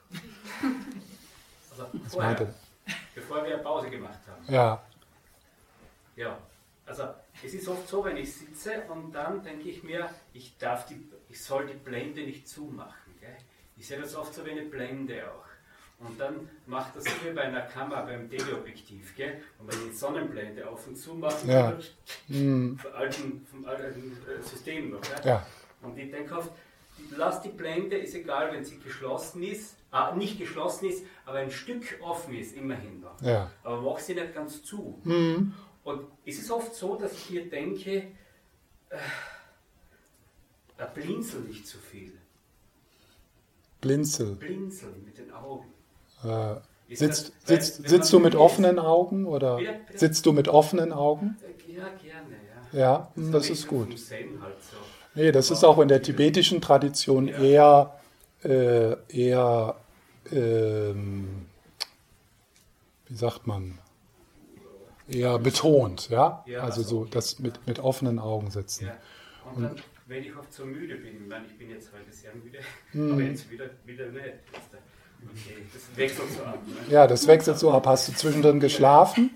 Also 1.70 1.86
Was 1.93 2.12
vorher, 2.14 2.30
meinte? 2.32 2.55
bevor 3.14 3.45
wir 3.45 3.59
Pause 3.59 3.88
gemacht 3.91 4.18
haben. 4.26 4.53
Ja, 4.53 4.82
Ja, 6.16 6.36
also 6.84 7.05
es 7.45 7.55
ist 7.55 7.68
oft 7.68 7.86
so, 7.86 8.05
wenn 8.05 8.16
ich 8.16 8.34
sitze 8.34 8.82
und 8.88 9.12
dann 9.12 9.41
denke 9.45 9.68
ich 9.68 9.84
mir, 9.84 10.11
ich 10.32 10.59
darf 10.59 10.86
die, 10.86 11.01
ich 11.28 11.41
soll 11.41 11.68
die 11.68 11.74
Blende 11.74 12.22
nicht 12.24 12.49
zumachen. 12.49 13.14
Gell? 13.20 13.36
Ich 13.76 13.86
sehe 13.86 14.01
das 14.01 14.16
oft 14.16 14.34
so 14.34 14.45
wie 14.45 14.51
eine 14.51 14.62
Blende 14.62 15.30
auch. 15.30 16.05
Und 16.05 16.18
dann 16.20 16.49
macht 16.66 16.97
das 16.97 17.05
so 17.05 17.11
wie 17.24 17.32
bei 17.32 17.43
einer 17.43 17.61
Kamera 17.62 18.03
beim 18.03 18.28
Teleobjektiv. 18.28 19.14
Gell? 19.14 19.41
Und 19.61 19.72
wenn 19.72 19.88
die 19.88 19.95
Sonnenblende 19.97 20.68
auf 20.68 20.88
und 20.88 20.97
zu 20.97 21.14
mache, 21.14 21.47
Ja. 21.47 21.72
Hm, 22.26 22.76
vom 22.76 22.93
alten, 22.95 23.47
vom 23.49 23.64
alten 23.64 24.16
äh, 24.26 24.43
System 24.43 24.91
noch. 24.91 25.03
Gell? 25.03 25.20
ja, 25.24 25.47
Und 25.82 25.97
ich 25.97 26.11
denke 26.11 26.36
oft, 26.36 26.51
lass 27.11 27.41
die 27.43 27.49
Blende, 27.49 27.97
ist 27.97 28.15
egal, 28.15 28.53
wenn 28.53 28.65
sie 28.65 28.79
geschlossen 28.79 29.43
ist, 29.43 29.77
ah, 29.91 30.15
nicht 30.15 30.39
geschlossen 30.39 30.89
ist, 30.89 31.05
aber 31.25 31.39
ein 31.39 31.51
Stück 31.51 31.99
offen 32.03 32.35
ist, 32.35 32.55
immerhin 32.57 33.01
noch. 33.01 33.21
ja. 33.23 33.51
Aber 33.65 33.81
mach 33.81 33.99
sie 33.99 34.15
nicht 34.15 34.35
ganz 34.35 34.63
zu. 34.63 35.01
Hm, 35.05 35.53
Und 35.85 36.07
es 36.27 36.39
ist 36.39 36.51
oft 36.51 36.75
so, 36.75 36.97
dass 36.97 37.13
ich 37.13 37.31
mir 37.31 37.49
denke, 37.49 37.91
äh, 38.91 38.97
da 40.77 40.87
blinzel 40.87 41.41
nicht 41.43 41.67
zu 41.67 41.79
viel. 41.79 42.13
Blinzel. 43.81 44.35
Blinzeln 44.37 45.05
mit 45.05 45.19
den 45.19 45.31
Augen. 45.33 45.73
Äh, 46.23 46.57
sitzt, 46.95 47.33
das- 47.43 47.49
sitzt, 47.49 47.89
sitzt 47.89 48.13
du 48.13 48.19
mit 48.19 48.35
offenen 48.35 48.79
Augen 48.79 49.27
oder 49.27 49.59
bitte? 49.59 49.99
sitzt 49.99 50.27
du 50.27 50.33
mit 50.33 50.49
offenen 50.49 50.93
Augen? 50.93 51.37
Äh, 51.43 51.73
Ja, 51.73 51.89
gerne, 51.89 52.37
ja. 52.73 52.79
Ja, 52.79 53.13
das 53.17 53.47
ich 53.47 53.53
ist 53.53 53.67
gut. 53.69 53.89
halt 53.89 53.99
so. 54.63 54.77
Nee, 55.15 55.33
das 55.33 55.51
ist 55.51 55.65
auch 55.65 55.79
in 55.81 55.89
der 55.89 56.03
tibetischen 56.03 56.61
Tradition 56.61 57.29
eher, 57.29 57.99
äh, 58.45 58.95
eher, 59.09 59.77
ähm, 60.33 61.47
wie 63.09 63.15
sagt 63.15 63.47
man, 63.47 63.79
eher 65.09 65.39
betont, 65.39 66.09
ja? 66.11 66.45
Also 66.61 66.83
so 66.83 67.05
das 67.05 67.39
mit, 67.41 67.67
mit 67.67 67.81
offenen 67.81 68.19
Augen 68.19 68.51
sitzen. 68.51 68.87
Ja. 68.87 68.97
Und 69.55 69.63
dann, 69.65 69.77
wenn 70.07 70.23
ich 70.23 70.37
oft 70.37 70.53
so 70.53 70.65
müde 70.65 70.95
bin, 70.97 71.23
ich 71.23 71.29
meine, 71.29 71.45
ich 71.47 71.59
bin 71.59 71.71
jetzt 71.71 71.91
heute 71.93 72.13
sehr 72.13 72.33
müde, 72.35 72.59
Mhm. 72.93 73.13
aber 73.13 73.23
jetzt 73.23 73.51
wieder, 73.51 73.67
wieder 73.85 74.07
nicht. 74.07 74.25
Jetzt, 74.25 74.71
Okay, 75.23 75.57
das 75.75 75.83
wechselt 75.99 76.31
so 76.35 76.43
ab. 76.45 76.59
Ne? 76.67 76.93
Ja, 76.95 77.07
das 77.07 77.27
wechselt 77.27 77.59
so 77.59 77.71
ab. 77.73 77.87
Hast 77.87 78.09
du 78.09 78.13
zwischendrin 78.15 78.59
geschlafen? 78.59 79.29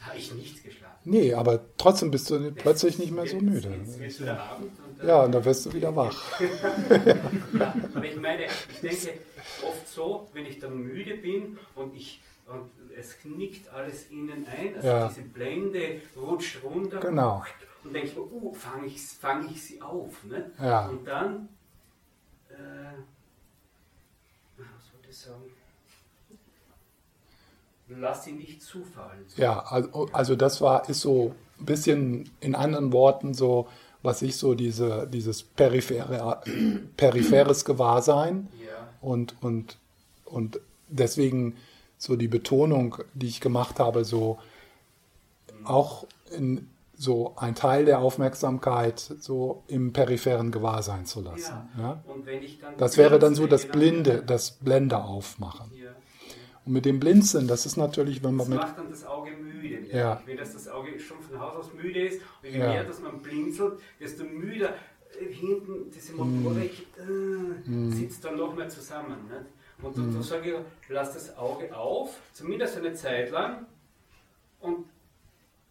Habe 0.00 0.18
ich 0.18 0.32
nichts 0.32 0.62
geschlafen. 0.62 0.94
Nee, 1.02 1.34
aber 1.34 1.64
trotzdem 1.78 2.12
bist 2.12 2.30
du 2.30 2.52
plötzlich 2.52 3.00
nicht 3.00 3.10
mehr 3.10 3.26
so 3.26 3.32
Jetzt- 3.34 3.42
müde. 3.42 3.74
Jetzt 3.76 3.98
wird 3.98 4.20
wieder 4.20 4.40
Abend 4.40 4.70
und 5.00 5.06
Ja, 5.08 5.22
und 5.24 5.32
dann 5.32 5.44
wirst 5.44 5.66
du 5.66 5.72
wieder 5.72 5.94
wach. 5.94 6.40
Ja, 6.40 7.74
aber 7.94 8.04
ich 8.04 8.16
meine, 8.16 8.46
ich 8.46 8.80
denke 8.80 9.20
oft 9.66 9.88
so, 9.88 10.28
wenn 10.32 10.46
ich 10.46 10.58
dann 10.58 10.76
müde 10.78 11.16
bin 11.16 11.58
und 11.74 11.94
ich 11.94 12.20
und 12.46 12.70
es 12.96 13.18
knickt 13.18 13.68
alles 13.72 14.08
innen 14.10 14.46
ein, 14.46 14.76
also 14.76 14.86
Ja. 14.86 15.08
diese 15.08 15.22
Blende 15.22 16.00
rutscht 16.16 16.62
runter 16.62 17.00
Genau. 17.00 17.42
und 17.82 17.92
denke 17.92 18.08
ich 18.08 18.14
mir, 18.14 18.22
uh, 18.22 18.54
fange 18.54 18.86
ich, 18.86 19.02
fang 19.02 19.48
ich 19.50 19.62
sie 19.64 19.82
auf. 19.82 20.22
Ne? 20.24 20.52
Ja. 20.62 20.86
Und 20.86 21.04
dann, 21.04 21.48
äh, 22.48 22.54
was 24.56 24.92
wollte 24.92 25.10
ich 25.10 25.16
sagen? 25.18 25.42
Lass 27.88 28.24
sie 28.24 28.32
nicht 28.32 28.62
zufallen. 28.62 29.24
Ja, 29.36 29.60
also, 29.60 30.08
also 30.12 30.34
das 30.36 30.60
war, 30.60 30.88
ist 30.88 31.00
so 31.00 31.34
ein 31.60 31.64
bisschen 31.66 32.30
in 32.40 32.54
anderen 32.54 32.92
Worten 32.92 33.32
so, 33.34 33.68
was 34.06 34.22
ich 34.22 34.36
so 34.36 34.54
diese, 34.54 35.06
dieses 35.12 35.42
periphere, 35.42 36.40
peripheres 36.96 37.64
Gewahrsein 37.64 38.48
Ja, 38.64 38.88
und, 39.02 39.34
und, 39.42 39.76
und 40.24 40.60
deswegen 40.88 41.56
so 41.98 42.16
die 42.16 42.28
Betonung, 42.28 42.96
die 43.14 43.26
ich 43.26 43.40
gemacht 43.40 43.78
habe, 43.78 44.04
so 44.04 44.38
auch 45.64 46.06
in 46.30 46.68
so 46.96 47.34
ein 47.36 47.54
Teil 47.54 47.84
der 47.84 47.98
Aufmerksamkeit 47.98 49.00
so 49.20 49.62
im 49.68 49.92
peripheren 49.92 50.50
Gewahrsein 50.50 51.04
zu 51.04 51.20
lassen. 51.20 51.68
ja. 51.76 52.00
Ja? 52.02 52.02
Das 52.78 52.96
wäre 52.96 53.18
dann 53.18 53.34
so 53.34 53.46
das 53.46 53.66
Blinde, 53.66 54.22
das 54.26 54.52
Blende 54.52 54.96
aufmachen. 54.96 55.70
Ja. 55.74 55.90
Und 56.64 56.72
mit 56.72 56.84
dem 56.84 56.98
Blinzeln, 56.98 57.46
das 57.46 57.66
ist 57.66 57.76
natürlich, 57.76 58.24
wenn 58.24 58.34
man 58.34 58.46
Das 58.46 58.48
mit 58.48 58.58
macht 58.58 58.78
dann 58.78 58.90
das 58.90 59.04
Auge 59.04 59.30
müde. 59.70 59.96
Ja. 59.96 60.22
Wenn 60.26 60.36
das, 60.36 60.52
das 60.52 60.68
Auge 60.68 60.98
schon 61.00 61.20
von 61.20 61.38
Haus 61.40 61.56
aus 61.56 61.74
müde 61.74 62.06
ist, 62.06 62.20
und 62.42 62.48
je 62.50 62.58
Ja. 62.58 62.68
mehr 62.68 62.84
dass 62.84 63.00
man 63.00 63.20
blinzelt, 63.20 63.80
desto 64.00 64.24
müder 64.24 64.74
äh, 65.20 65.32
hinten 65.32 65.90
diese 65.90 66.12
Motorik 66.14 66.86
Mm. 67.06 67.90
äh, 67.90 67.94
sitzt 67.94 68.24
dann 68.24 68.36
noch 68.36 68.54
mehr 68.54 68.68
zusammen. 68.68 69.16
Nicht? 69.28 69.84
Und 69.84 69.96
dann 69.98 70.22
sage 70.22 70.50
ich, 70.54 70.88
lass 70.90 71.12
das 71.14 71.36
Auge 71.36 71.74
auf, 71.76 72.18
zumindest 72.32 72.76
eine 72.78 72.94
Zeit 72.94 73.30
lang, 73.30 73.66
und 74.60 74.86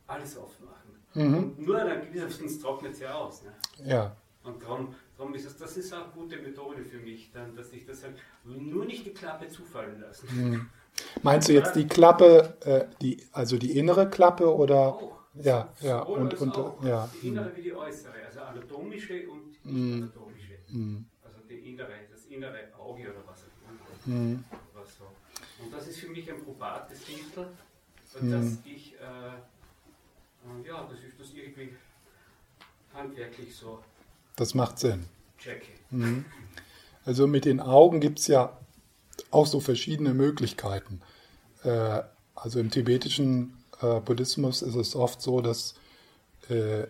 alles 0.08 0.38
aufmachen. 0.38 0.76
Mhm. 1.16 1.38
Und 1.38 1.60
nur 1.66 1.78
dann 1.80 2.02
gewissermaßen 2.02 2.62
trocknet 2.62 2.93
es 2.93 3.00
ja 3.00 3.16
aus. 3.16 3.41
Ne? 3.43 3.52
Ja, 3.84 4.16
Und 4.43 4.62
darum, 4.62 4.93
darum 5.18 5.34
ist 5.34 5.46
es, 5.46 5.58
das 5.58 5.76
ist 5.78 5.91
auch 5.93 6.04
eine 6.04 6.12
gute 6.14 6.38
Methode 6.38 6.84
für 6.84 6.98
mich, 7.00 7.32
dann, 7.34 7.56
dass 7.56 7.72
ich 7.74 7.86
das 7.86 8.04
halt 8.04 8.16
nur 8.43 8.86
nicht 8.86 9.06
die 9.06 9.14
Klappe 9.14 9.48
zufallen 9.48 10.00
lassen. 10.02 10.28
Hm. 10.30 10.70
Meinst 11.24 11.50
du 11.50 11.54
jetzt 11.54 11.76
die 11.76 11.88
Klappe, 11.88 12.56
äh, 12.62 12.86
die, 13.02 13.26
also 13.32 13.58
die 13.58 13.78
innere 13.78 14.10
Klappe 14.10 14.54
oder? 14.56 14.96
Auch. 14.98 15.16
Ja, 15.41 15.68
ja, 15.82 16.00
und, 16.00 16.34
und 16.36 16.56
ja. 16.84 17.10
Die 17.22 17.28
innere 17.28 17.52
wie 17.58 17.62
die 17.62 17.74
äußere, 17.74 18.14
also 18.26 18.39
anatomische 18.39 19.28
und 19.30 19.50
nicht 19.50 19.66
Mhm. 19.66 20.04
anatomische. 20.14 20.54
Hm, 20.72 21.06
Also 21.26 21.38
die 21.50 21.70
innere, 21.74 21.91
das 22.10 22.26
innere 22.30 22.60
Auge 22.80 23.02
oder 23.02 23.24
was 23.28 23.39
auch 23.43 24.08
immer. 24.08 24.16
hm, 24.18 24.43
Was 24.74 24.98
so. 24.98 25.04
Und 25.64 25.74
das 25.74 25.88
ist 25.88 25.98
für 26.00 26.08
mich 26.08 26.30
ein 26.32 26.41
probates 26.41 27.00
Mittel, 27.10 27.48
Mhm. 28.22 28.32
dass 28.32 28.58
ich, 28.74 28.93
äh, 28.93 29.04
äh, 29.04 30.68
ja, 30.68 30.84
dass 30.89 31.00
ich 31.06 31.18
das 31.18 31.34
irgendwie 31.34 31.76
handwerklich 32.93 33.54
so 33.54 33.80
Das 34.38 34.54
macht 34.54 34.80
Sinn. 34.80 35.06
checke. 35.38 35.68
Also 37.06 37.28
mit 37.28 37.46
den 37.46 37.60
Augen 37.60 38.00
gibt 38.00 38.20
es 38.20 38.28
ja 38.28 38.58
auch 39.36 39.46
so 39.46 39.60
verschiedene 39.60 40.14
Möglichkeiten. 40.14 41.02
Äh, 41.64 42.02
also 42.36 42.60
im 42.60 42.72
tibetischen 42.72 43.58
äh, 43.82 44.00
Buddhismus 44.00 44.62
ist 44.62 44.76
es 44.76 44.96
oft 44.96 45.22
so, 45.22 45.42
dass 45.42 45.76
äh, 46.50 46.86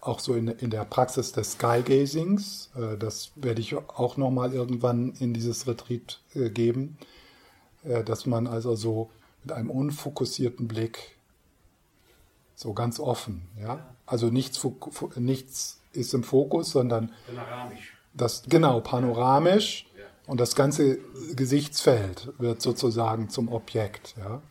auch 0.00 0.20
so 0.20 0.34
in, 0.34 0.48
in 0.48 0.70
der 0.70 0.84
Praxis 0.84 1.32
des 1.32 1.52
Skygazings, 1.52 2.70
äh, 2.76 2.96
das 2.96 3.32
werde 3.36 3.60
ich 3.60 3.74
auch 3.74 4.16
nochmal 4.16 4.52
irgendwann 4.54 5.12
in 5.18 5.34
dieses 5.34 5.66
Retreat 5.66 6.20
äh, 6.34 6.50
geben, 6.50 6.98
äh, 7.84 8.04
dass 8.04 8.26
man 8.26 8.46
also 8.46 8.74
so 8.74 9.10
mit 9.42 9.52
einem 9.52 9.70
unfokussierten 9.70 10.68
Blick 10.68 11.16
so 12.54 12.74
ganz 12.74 13.00
offen, 13.00 13.48
ja, 13.60 13.84
also 14.06 14.28
nichts, 14.28 14.64
nichts 15.16 15.80
ist 15.92 16.14
im 16.14 16.22
Fokus, 16.22 16.70
sondern 16.70 17.12
Panoramisch. 17.26 17.96
das 18.14 18.44
genau 18.48 18.80
panoramisch. 18.80 19.86
Und 20.26 20.40
das 20.40 20.54
ganze 20.54 20.98
Gesichtsfeld 21.34 22.32
wird 22.38 22.62
sozusagen 22.62 23.28
zum 23.28 23.48
Objekt. 23.52 24.14
Ja. 24.18 24.42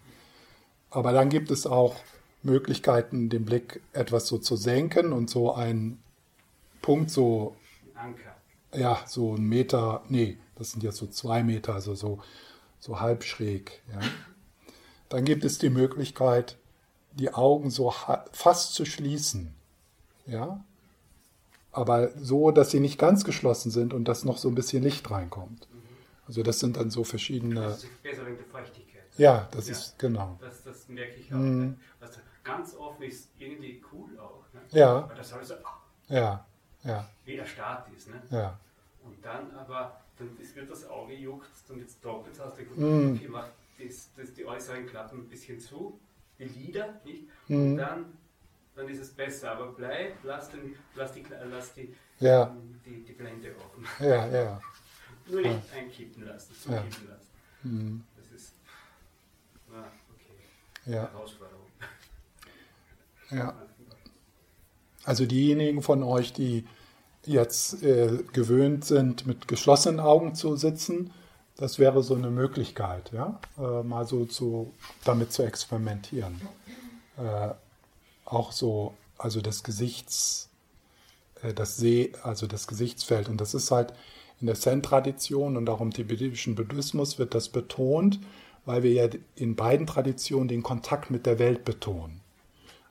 Aber 0.90 1.14
dann 1.14 1.30
gibt 1.30 1.52
es 1.52 1.66
auch 1.66 1.96
Möglichkeiten, 2.44 3.30
den 3.30 3.46
Blick 3.46 3.82
etwas 3.94 4.28
so 4.28 4.38
zu 4.38 4.56
senken 4.56 5.14
und 5.14 5.30
so 5.30 5.54
einen 5.54 6.02
Punkt 6.82 7.12
so, 7.12 7.56
Anker. 7.96 8.36
ja, 8.74 9.00
so 9.06 9.36
einen 9.36 9.48
Meter, 9.48 10.04
nee, 10.10 10.38
das 10.56 10.72
sind 10.72 10.84
jetzt 10.84 10.98
so 10.98 11.08
zwei 11.08 11.44
Meter, 11.44 11.76
also 11.76 11.96
so, 11.96 12.20
so 12.80 13.00
halb 13.00 13.24
schräg. 13.24 13.82
Ja. 13.92 14.00
Dann 15.10 15.24
gibt 15.24 15.46
es 15.46 15.58
die 15.58 15.70
Möglichkeit, 15.70 16.58
die 17.14 17.34
Augen 17.34 17.70
so 17.70 17.94
fast 18.32 18.74
zu 18.74 18.86
schließen. 18.86 19.54
Ja, 20.26 20.64
aber 21.72 22.10
so, 22.18 22.52
dass 22.52 22.72
sie 22.72 22.80
nicht 22.80 22.98
ganz 23.00 23.24
geschlossen 23.24 23.72
sind 23.72 23.94
und 23.94 24.06
dass 24.06 24.26
noch 24.26 24.38
so 24.38 24.48
ein 24.50 24.56
bisschen 24.56 24.84
Licht 24.84 25.10
reinkommt. 25.10 25.68
Also 26.28 26.44
das 26.44 26.60
sind 26.60 26.78
dann 26.78 26.90
so 26.92 27.04
verschiedene. 27.04 27.62
Das 27.62 27.84
ist 27.84 28.04
besser 28.04 28.26
wegen 28.26 28.38
der 28.38 28.46
Feuchtigkeit. 28.46 29.02
Ja, 29.18 29.48
das 29.52 29.68
Ja. 29.68 29.72
ist 29.74 30.00
genau. 30.00 30.38
Das, 30.42 30.64
das 30.64 30.88
merke 30.88 31.16
ich 31.16 31.32
auch. 31.34 31.38
Mhm. 31.38 31.60
Ne? 31.62 31.78
Also 32.00 32.20
ganz 32.44 32.76
offen 32.76 33.04
ist 33.04 33.30
irgendwie 33.38 33.82
cool 33.92 34.18
auch. 34.20 34.44
Ne? 34.54 34.62
Ja. 34.72 35.08
Weil 35.10 35.18
das 35.18 35.34
alles 35.34 35.48
so 35.50 35.54
ah, 35.56 35.82
Ja, 36.08 36.46
ja, 36.84 37.08
wie 37.26 37.36
erstarrt 37.38 37.88
ist. 37.96 38.08
Ne? 38.10 38.22
ja, 38.32 38.58
Und 39.04 39.24
dann 39.24 39.52
aber, 39.56 40.00
dann 40.18 40.30
ist, 40.42 40.56
wird 40.56 40.70
das 40.72 40.88
Auge 40.90 41.14
juckt 41.14 41.48
und 41.70 41.80
jetzt 41.80 42.04
doppelt 42.04 42.40
hast 42.40 42.58
du 42.58 42.64
gut, 42.66 42.78
Mhm. 42.78 43.16
okay, 43.18 43.28
macht 43.28 43.52
das, 43.84 44.10
das, 44.16 44.34
die 44.34 44.46
äußeren 44.46 44.86
Klappen 44.88 45.20
ein 45.20 45.28
bisschen 45.28 45.60
zu, 45.60 46.00
die 46.40 46.46
Lider, 46.46 47.00
nicht? 47.04 47.24
Mhm. 47.48 47.72
Und 47.74 47.78
dann, 47.78 48.06
dann 48.82 48.90
ist 48.90 49.02
es 49.02 49.10
besser. 49.12 49.52
Aber 49.52 49.68
bleib, 49.74 50.16
lass, 50.24 50.50
den, 50.50 50.76
lass, 50.96 51.14
die, 51.14 51.24
lass 51.50 51.74
die, 51.74 51.94
Ja. 52.20 52.56
die, 52.86 53.04
die 53.04 53.14
Blende 53.14 53.56
offen. 53.56 53.86
ja, 54.06 54.28
ja. 54.28 54.62
Nur 55.28 55.42
nicht 55.42 55.60
einkippen 55.76 56.26
lassen, 56.26 56.54
Ja. 56.70 56.78
zukippen 56.84 57.08
lassen. 57.10 57.28
Mhm. 57.64 58.04
Das 58.18 58.42
ist, 58.42 58.54
ah, 59.74 59.84
okay, 60.14 60.92
ja, 60.94 61.12
Herausforderung. 61.12 61.66
ja. 63.30 63.54
Also 65.04 65.26
diejenigen 65.26 65.82
von 65.82 66.04
euch, 66.04 66.34
die 66.34 66.66
jetzt 67.26 67.82
äh, 67.84 68.24
gewöhnt 68.34 68.86
sind, 68.86 69.26
mit 69.26 69.48
geschlossenen 69.48 70.00
Augen 70.00 70.36
zu 70.36 70.56
sitzen, 70.56 71.12
das 71.56 71.78
wäre 71.80 72.02
so 72.02 72.16
eine 72.16 72.32
Möglichkeit, 72.32 73.12
ja, 73.12 73.40
äh, 73.58 73.84
mal 73.84 74.06
so 74.08 74.26
zu, 74.26 74.74
damit 75.04 75.32
zu 75.32 75.44
experimentieren. 75.44 76.42
Äh, 77.18 77.50
auch 78.32 78.52
so, 78.52 78.94
also 79.18 79.42
das 79.42 79.64
Gesichts, 79.64 80.50
äh, 81.42 81.54
das 81.54 81.78
See, 81.78 82.14
also 82.24 82.48
das 82.48 82.68
Gesichtsfeld. 82.68 83.30
Und 83.30 83.40
das 83.42 83.54
ist 83.54 83.72
halt 83.72 83.94
in 84.40 84.48
der 84.48 84.56
Zen-Tradition 84.56 85.58
und 85.58 85.70
auch 85.70 85.82
im 85.82 85.92
tibetischen 85.92 86.56
Buddhismus 86.56 87.20
wird 87.20 87.36
das 87.36 87.50
betont, 87.50 88.20
weil 88.66 88.84
wir 88.84 88.92
ja 88.92 89.08
in 89.36 89.56
beiden 89.56 89.86
Traditionen 89.86 90.48
den 90.48 90.64
Kontakt 90.64 91.12
mit 91.12 91.26
der 91.26 91.40
Welt 91.40 91.66
betonen. 91.66 92.22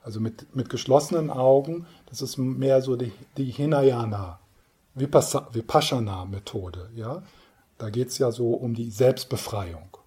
Also 0.03 0.19
mit, 0.19 0.55
mit 0.55 0.69
geschlossenen 0.69 1.29
Augen, 1.29 1.85
das 2.07 2.21
ist 2.21 2.37
mehr 2.37 2.81
so 2.81 2.95
die, 2.95 3.11
die 3.37 3.51
Hinayana, 3.51 4.39
Vipassana- 4.95 5.53
Vipassana-Methode. 5.53 6.89
Ja? 6.95 7.23
Da 7.77 7.89
geht 7.89 8.09
es 8.09 8.17
ja 8.17 8.31
so 8.31 8.51
um 8.51 8.73
die 8.73 8.89
Selbstbefreiung. 8.89 9.97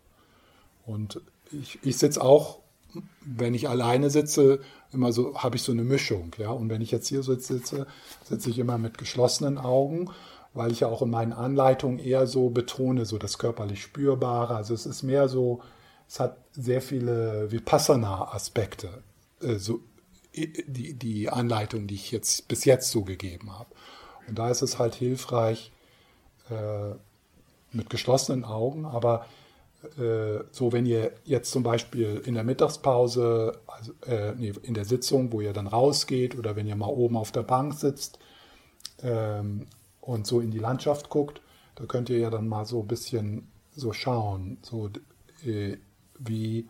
Und 0.86 1.20
ich, 1.52 1.78
ich 1.82 1.96
sitze 1.96 2.22
auch, 2.22 2.58
wenn 3.20 3.54
ich 3.54 3.68
alleine 3.68 4.10
sitze, 4.10 4.60
immer 4.94 5.12
so, 5.12 5.36
habe 5.36 5.56
ich 5.56 5.62
so 5.62 5.72
eine 5.72 5.84
Mischung. 5.84 6.30
Ja? 6.38 6.50
Und 6.50 6.68
wenn 6.68 6.80
ich 6.80 6.90
jetzt 6.90 7.08
hier 7.08 7.22
so 7.22 7.34
sitze, 7.34 7.86
sitze 8.24 8.50
ich 8.50 8.58
immer 8.58 8.78
mit 8.78 8.98
geschlossenen 8.98 9.58
Augen, 9.58 10.10
weil 10.52 10.70
ich 10.70 10.80
ja 10.80 10.88
auch 10.88 11.02
in 11.02 11.10
meinen 11.10 11.32
Anleitungen 11.32 11.98
eher 11.98 12.26
so 12.26 12.50
betone, 12.50 13.04
so 13.04 13.18
das 13.18 13.38
körperlich 13.38 13.82
Spürbare. 13.82 14.54
Also 14.54 14.74
es 14.74 14.86
ist 14.86 15.02
mehr 15.02 15.28
so, 15.28 15.60
es 16.08 16.20
hat 16.20 16.38
sehr 16.52 16.80
viele 16.80 17.50
Vipassana-Aspekte, 17.50 19.02
äh, 19.42 19.56
so, 19.56 19.80
die, 20.34 20.94
die 20.94 21.28
Anleitung, 21.28 21.86
die 21.86 21.94
ich 21.94 22.10
jetzt 22.10 22.48
bis 22.48 22.64
jetzt 22.64 22.90
so 22.90 23.02
gegeben 23.02 23.56
habe. 23.56 23.68
Und 24.26 24.38
da 24.38 24.50
ist 24.50 24.62
es 24.62 24.78
halt 24.78 24.94
hilfreich, 24.94 25.70
äh, 26.50 26.94
mit 27.72 27.90
geschlossenen 27.90 28.44
Augen, 28.44 28.84
aber 28.84 29.26
so 30.50 30.72
wenn 30.72 30.86
ihr 30.86 31.12
jetzt 31.24 31.50
zum 31.50 31.62
Beispiel 31.62 32.22
in 32.24 32.34
der 32.34 32.44
Mittagspause, 32.44 33.60
also, 33.66 33.92
äh, 34.06 34.34
nee, 34.34 34.52
in 34.62 34.74
der 34.74 34.84
Sitzung, 34.84 35.32
wo 35.32 35.40
ihr 35.40 35.52
dann 35.52 35.66
rausgeht 35.66 36.38
oder 36.38 36.56
wenn 36.56 36.66
ihr 36.66 36.76
mal 36.76 36.86
oben 36.88 37.16
auf 37.16 37.32
der 37.32 37.42
Bank 37.42 37.74
sitzt 37.74 38.18
ähm, 39.02 39.66
und 40.00 40.26
so 40.26 40.40
in 40.40 40.50
die 40.50 40.58
Landschaft 40.58 41.08
guckt, 41.10 41.40
da 41.74 41.86
könnt 41.86 42.08
ihr 42.10 42.18
ja 42.18 42.30
dann 42.30 42.48
mal 42.48 42.64
so 42.66 42.80
ein 42.80 42.86
bisschen 42.86 43.48
so 43.74 43.92
schauen, 43.92 44.58
so 44.62 44.90
äh, 45.44 45.76
wie 46.18 46.68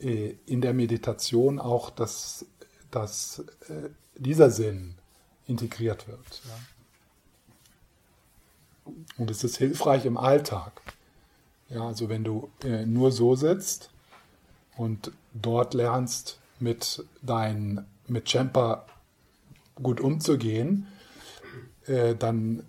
äh, 0.00 0.34
in 0.46 0.60
der 0.60 0.72
Meditation 0.72 1.58
auch 1.58 1.90
das, 1.90 2.46
das, 2.90 3.44
äh, 3.68 3.90
dieser 4.16 4.50
Sinn 4.50 4.94
integriert 5.46 6.08
wird. 6.08 6.42
Ja. 6.44 6.58
Und 9.18 9.30
es 9.30 9.44
ist 9.44 9.56
hilfreich 9.56 10.06
im 10.06 10.16
Alltag. 10.16 10.80
Ja, 11.72 11.86
also 11.86 12.08
wenn 12.08 12.24
du 12.24 12.50
äh, 12.64 12.84
nur 12.84 13.12
so 13.12 13.34
sitzt 13.34 13.90
und 14.76 15.12
dort 15.32 15.74
lernst, 15.74 16.38
mit 16.62 17.04
deinen, 17.22 17.84
mit 18.06 18.28
Champa 18.28 18.86
gut 19.82 20.00
umzugehen, 20.00 20.86
äh, 21.86 22.14
dann 22.14 22.62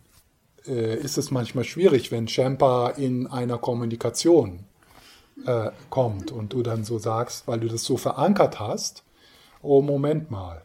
äh, 0.66 0.98
ist 0.98 1.18
es 1.18 1.32
manchmal 1.32 1.64
schwierig, 1.64 2.12
wenn 2.12 2.28
Champa 2.28 2.90
in 2.90 3.28
einer 3.28 3.60
Kommunikation 3.60 4.66
äh, 5.46 5.70
kommt 5.90 6.32
und 6.32 6.54
du 6.54 6.64
dann 6.64 6.84
so 6.84 6.98
sagst, 6.98 7.48
weil 7.48 7.60
du 7.60 7.68
das 7.68 7.84
so 7.84 7.98
verankert 7.98 8.60
hast, 8.60 9.04
oh 9.62 9.82
Moment 9.82 10.32
mal, 10.32 10.64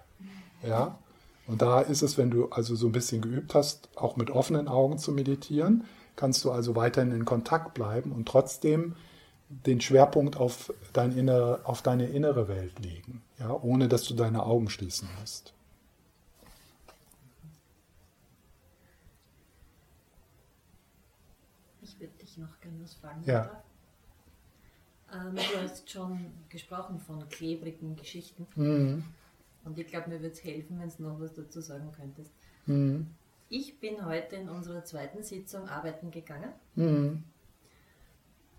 ja, 0.67 0.99
und 1.47 1.63
da 1.63 1.81
ist 1.81 2.03
es, 2.03 2.19
wenn 2.19 2.31
du 2.31 2.47
also 2.49 2.77
so 2.77 2.87
ein 2.87 2.93
bisschen 2.93 3.21
geübt 3.23 3.55
hast, 3.55 3.89
auch 3.97 4.17
mit 4.17 4.31
offenen 4.31 4.69
Augen 4.69 4.99
zu 4.99 5.13
meditieren, 5.13 5.85
kannst 6.19 6.45
du 6.45 6.51
also 6.51 6.75
weiterhin 6.75 7.13
in 7.13 7.25
Kontakt 7.25 7.75
bleiben 7.75 8.11
und 8.13 8.27
trotzdem 8.27 8.97
den 9.49 9.81
Schwerpunkt 9.81 10.37
auf, 10.37 10.75
dein 10.93 11.17
innere, 11.17 11.61
auf 11.65 11.81
deine 11.81 12.09
innere 12.09 12.49
Welt 12.49 12.79
legen, 12.81 13.23
ja, 13.39 13.53
ohne 13.53 13.89
dass 13.89 14.03
du 14.03 14.15
deine 14.15 14.43
Augen 14.43 14.69
schließen 14.69 15.09
musst. 15.21 15.55
Ich 21.81 21.99
würde 22.01 22.13
dich 22.21 22.37
noch 22.37 22.61
gerne 22.61 22.77
was 22.83 22.95
fragen. 22.95 23.23
Ja. 23.25 23.63
Ähm, 25.15 25.37
du 25.37 25.63
hast 25.63 25.89
schon 25.89 26.33
gesprochen 26.49 26.99
von 26.99 27.27
klebrigen 27.29 27.95
Geschichten. 27.97 28.47
Mhm. 28.57 29.05
Und 29.65 29.79
ich 29.79 29.87
glaube, 29.87 30.11
mir 30.11 30.21
würde 30.21 30.35
es 30.35 30.43
helfen, 30.43 30.81
wenn 30.81 30.91
du 30.91 31.03
noch 31.03 31.21
was 31.21 31.33
dazu 31.33 31.61
sagen 31.61 31.93
könntest. 31.97 32.33
Mhm. 32.67 33.07
Ich 33.49 33.81
bin 33.81 34.05
heute 34.05 34.37
in 34.37 34.49
unserer 34.49 34.85
zweiten 34.85 35.23
Sitzung 35.23 35.69
arbeiten 35.69 36.11
gegangen 36.11 36.53
Mhm. 36.75 37.25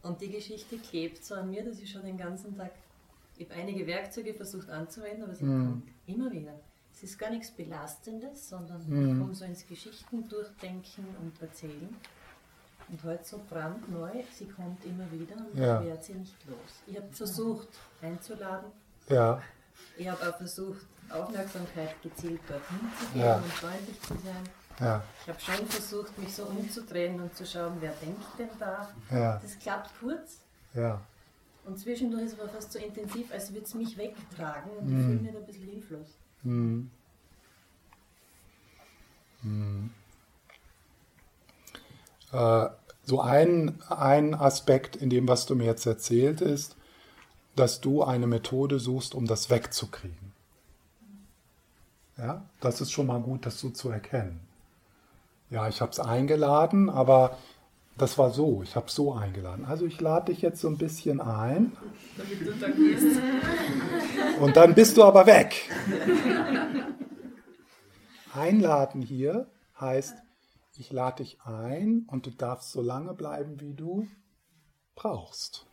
und 0.02 0.22
die 0.22 0.30
Geschichte 0.32 0.78
klebt 0.78 1.24
so 1.24 1.36
an 1.36 1.50
mir, 1.50 1.64
dass 1.64 1.80
ich 1.80 1.92
schon 1.92 2.04
den 2.04 2.18
ganzen 2.18 2.58
Tag, 2.58 2.72
ich 3.38 3.48
habe 3.50 3.60
einige 3.60 3.86
Werkzeuge 3.86 4.34
versucht 4.34 4.70
anzuwenden, 4.70 5.24
aber 5.24 5.36
sie 5.36 5.46
Mhm. 5.46 5.66
kommt 5.68 5.88
immer 6.08 6.32
wieder. 6.32 6.54
es 6.92 7.04
ist 7.04 7.18
gar 7.20 7.30
nichts 7.30 7.52
Belastendes, 7.52 8.50
sondern 8.50 8.84
Mhm. 8.90 9.12
ich 9.14 9.18
komme 9.20 9.34
so 9.36 9.46
ins 9.46 9.66
Geschichten 9.66 10.28
durchdenken 10.28 11.06
und 11.22 11.42
erzählen. 11.42 11.96
Und 12.90 13.04
heute 13.06 13.24
so 13.24 13.40
brandneu, 13.50 14.12
sie 14.34 14.48
kommt 14.48 14.84
immer 14.84 15.10
wieder 15.12 15.38
und 15.38 15.58
Ja. 15.58 15.80
ich 15.80 15.88
werde 15.88 16.04
sie 16.04 16.14
nicht 16.16 16.36
los. 16.46 16.58
Ich 16.88 16.98
habe 16.98 17.08
versucht 17.12 17.70
einzuladen, 18.02 18.70
Ja, 19.08 19.42
ich 19.98 20.10
habe 20.10 20.30
auch 20.30 20.36
versucht, 20.38 20.86
Aufmerksamkeit 21.10 22.02
gezielt 22.02 22.42
dorthin 22.50 22.80
zu 23.00 23.06
geben 23.14 23.20
Ja. 23.26 23.36
und 23.38 23.46
freundlich 23.54 24.02
zu 24.02 24.14
sein. 24.16 24.44
Ja, 24.80 25.04
Ich 25.24 25.30
habe 25.30 25.40
schon 25.40 25.68
versucht, 25.68 26.18
mich 26.18 26.34
so 26.34 26.44
umzudrehen 26.46 27.20
und 27.22 27.36
zu 27.36 27.46
schauen, 27.46 27.78
wer 27.80 27.92
denkt 27.94 28.24
denn 28.38 28.50
da. 28.60 28.90
ja, 29.12 29.40
Das 29.42 29.58
klappt 29.60 29.92
kurz 30.00 30.40
ja. 30.74 31.02
und 31.66 31.78
zwischendurch 31.80 32.24
ist 32.26 32.34
es 32.34 32.40
aber 32.40 32.50
fast 32.50 32.72
so 32.72 32.80
intensiv, 32.80 33.32
als 33.32 33.52
würde 33.54 33.66
es 33.66 33.74
mich 33.74 33.98
wegtragen 33.98 34.72
und 34.78 34.86
Mhm. 34.88 35.00
ich 35.00 35.06
fühle 35.06 35.20
mich 35.20 35.32
da 35.34 35.38
ein 35.40 35.46
bisschen 35.46 35.68
hilflos. 35.68 36.08
Äh, 42.32 42.70
so 43.06 43.22
ein, 43.22 43.82
ein 43.90 44.36
Aspekt 44.36 44.96
in 44.96 45.10
dem, 45.10 45.28
was 45.28 45.46
du 45.46 45.56
mir 45.56 45.66
jetzt 45.66 45.86
erzählt, 45.86 46.42
ist, 46.42 46.76
dass 47.56 47.82
du 47.82 48.04
eine 48.04 48.28
Methode 48.28 48.80
suchst, 48.80 49.16
um 49.16 49.26
das 49.26 49.50
wegzukriegen. 49.50 50.32
Ja, 52.18 52.44
das 52.60 52.82
ist 52.82 52.92
schon 52.92 53.08
mal 53.08 53.22
gut, 53.22 53.46
das 53.46 53.60
so 53.60 53.70
zu 53.70 53.90
erkennen. 53.90 54.40
Ja, 55.50 55.68
ich 55.68 55.82
habe 55.82 55.92
es 55.92 56.00
eingeladen, 56.00 56.90
aber 56.90 57.38
das 57.98 58.18
war 58.18 58.32
so, 58.32 58.62
ich 58.64 58.76
habe 58.76 58.90
so 58.90 59.14
eingeladen. 59.14 59.66
Also 59.66 59.86
ich 59.86 60.00
lade 60.00 60.32
dich 60.32 60.42
jetzt 60.42 60.62
so 60.62 60.68
ein 60.68 60.78
bisschen 60.78 61.20
ein 61.20 61.76
und 64.40 64.56
dann 64.56 64.76
bist 64.76 64.98
du 64.98 65.04
aber 65.04 65.26
weg. 65.26 65.70
Einladen 68.34 69.02
hier 69.02 69.48
heißt, 69.80 70.16
ich 70.78 70.92
lade 70.92 71.24
dich 71.24 71.40
ein 71.44 72.06
und 72.08 72.26
du 72.26 72.32
darfst 72.32 72.72
so 72.72 72.82
lange 72.82 73.14
bleiben, 73.14 73.60
wie 73.60 73.74
du 73.74 74.08
brauchst. 74.96 75.66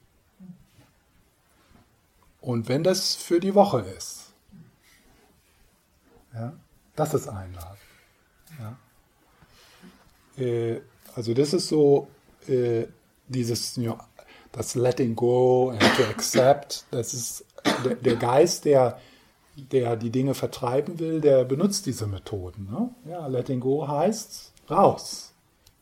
Und 2.41 2.68
wenn 2.68 2.83
das 2.83 3.14
für 3.14 3.41
die 3.41 3.55
Woche 3.55 3.81
ist, 3.81 4.33
ja, 6.33 6.55
das 6.97 7.14
ist 7.14 7.29
Einladen. 7.29 7.79
Ja. 8.59 8.79
Äh, 10.39 10.80
also 11.14 11.34
das 11.34 11.53
ist 11.53 11.68
so 11.68 12.09
äh, 12.49 12.87
dieses, 13.28 13.76
ja, 13.76 13.99
das 14.53 14.74
Letting 14.74 15.14
Go 15.14 15.70
and 15.70 15.80
to 15.97 16.05
Accept, 16.05 16.84
das 16.91 17.14
ist 17.14 17.45
der, 17.84 17.95
der 17.95 18.16
Geist, 18.16 18.64
der, 18.64 19.01
der 19.57 19.97
die 19.97 20.11
Dinge 20.11 20.34
vertreiben 20.34 20.99
will, 20.99 21.20
der 21.20 21.45
benutzt 21.45 21.87
diese 21.87 22.07
Methoden. 22.07 22.68
Ne? 22.70 22.91
Ja, 23.11 23.26
Letting 23.26 23.61
Go 23.61 23.87
heißt 23.87 24.53
raus. 24.70 25.32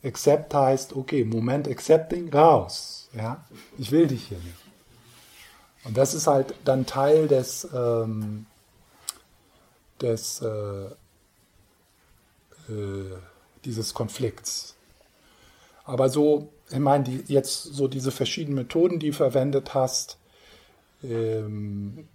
Accept 0.03 0.53
heißt, 0.55 0.95
okay, 0.95 1.25
Moment 1.25 1.69
Accepting, 1.69 2.33
raus. 2.33 3.09
Ja? 3.15 3.45
Ich 3.79 3.91
will 3.91 4.07
dich 4.07 4.29
hier 4.29 4.39
nicht. 4.39 4.57
Und 5.85 5.97
das 5.97 6.15
ist 6.15 6.27
halt 6.27 6.55
dann 6.65 6.87
Teil 6.87 7.29
des, 7.29 7.69
ähm, 7.75 8.47
des 10.01 10.41
äh, 10.43 10.87
äh, 12.73 13.17
dieses 13.65 13.95
Konflikts. 13.95 14.75
Aber 15.85 16.09
so, 16.09 16.49
ich 16.71 16.79
meine, 16.79 17.05
die, 17.05 17.25
jetzt 17.27 17.63
so 17.65 17.89
diese 17.89 18.11
verschiedenen 18.11 18.57
Methoden, 18.57 18.99
die 18.99 19.11
du 19.11 19.17
verwendet 19.17 19.75
hast, 19.75 20.19
ähm, 21.03 22.09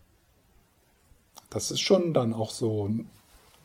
das 1.49 1.71
ist 1.71 1.81
schon 1.81 2.13
dann 2.13 2.33
auch 2.33 2.51
so 2.51 2.89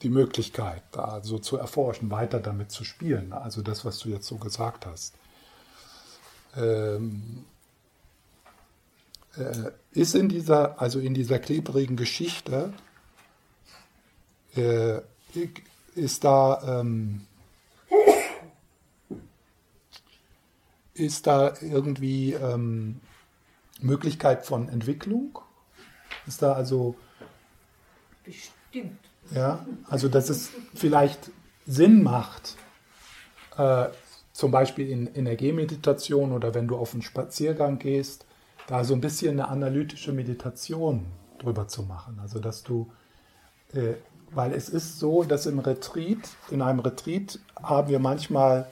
die 0.02 0.10
Möglichkeit, 0.10 0.82
da 0.92 1.20
so 1.22 1.38
zu 1.38 1.56
erforschen, 1.56 2.10
weiter 2.10 2.40
damit 2.40 2.70
zu 2.70 2.84
spielen. 2.84 3.32
Also 3.32 3.62
das, 3.62 3.84
was 3.84 3.98
du 3.98 4.10
jetzt 4.10 4.26
so 4.26 4.36
gesagt 4.36 4.86
hast. 4.86 5.14
Ähm, 6.56 7.44
äh, 9.36 9.70
ist 9.92 10.14
in 10.14 10.28
dieser, 10.28 10.80
also 10.80 11.00
in 11.00 11.14
dieser 11.14 11.38
klebrigen 11.38 11.96
Geschichte, 11.96 12.72
äh, 14.54 15.00
ist 15.94 16.24
da, 16.24 16.80
ähm, 16.80 17.26
ist 20.94 21.26
da 21.26 21.54
irgendwie 21.60 22.32
ähm, 22.34 23.00
Möglichkeit 23.80 24.46
von 24.46 24.68
Entwicklung? 24.68 25.38
Ist 26.26 26.42
da 26.42 26.52
also, 26.52 26.94
Bestimmt. 28.24 28.98
ja, 29.32 29.66
also 29.88 30.08
dass 30.08 30.30
es 30.30 30.50
vielleicht 30.74 31.30
Sinn 31.66 32.02
macht, 32.02 32.56
äh, 33.56 33.88
zum 34.32 34.50
Beispiel 34.50 34.88
in 34.88 35.06
Energiemeditation 35.14 36.32
oder 36.32 36.54
wenn 36.54 36.66
du 36.66 36.76
auf 36.76 36.92
einen 36.92 37.02
Spaziergang 37.02 37.78
gehst, 37.78 38.26
da 38.66 38.84
so 38.84 38.94
ein 38.94 39.00
bisschen 39.00 39.32
eine 39.32 39.48
analytische 39.48 40.12
Meditation 40.12 41.06
drüber 41.38 41.68
zu 41.68 41.82
machen. 41.82 42.18
Also 42.20 42.38
dass 42.38 42.62
du, 42.62 42.90
äh, 43.72 43.94
weil 44.30 44.52
es 44.52 44.68
ist 44.68 44.98
so, 44.98 45.22
dass 45.22 45.46
im 45.46 45.58
Retreat, 45.58 46.18
in 46.50 46.62
einem 46.62 46.80
Retreat 46.80 47.38
haben 47.62 47.88
wir 47.88 47.98
manchmal 47.98 48.66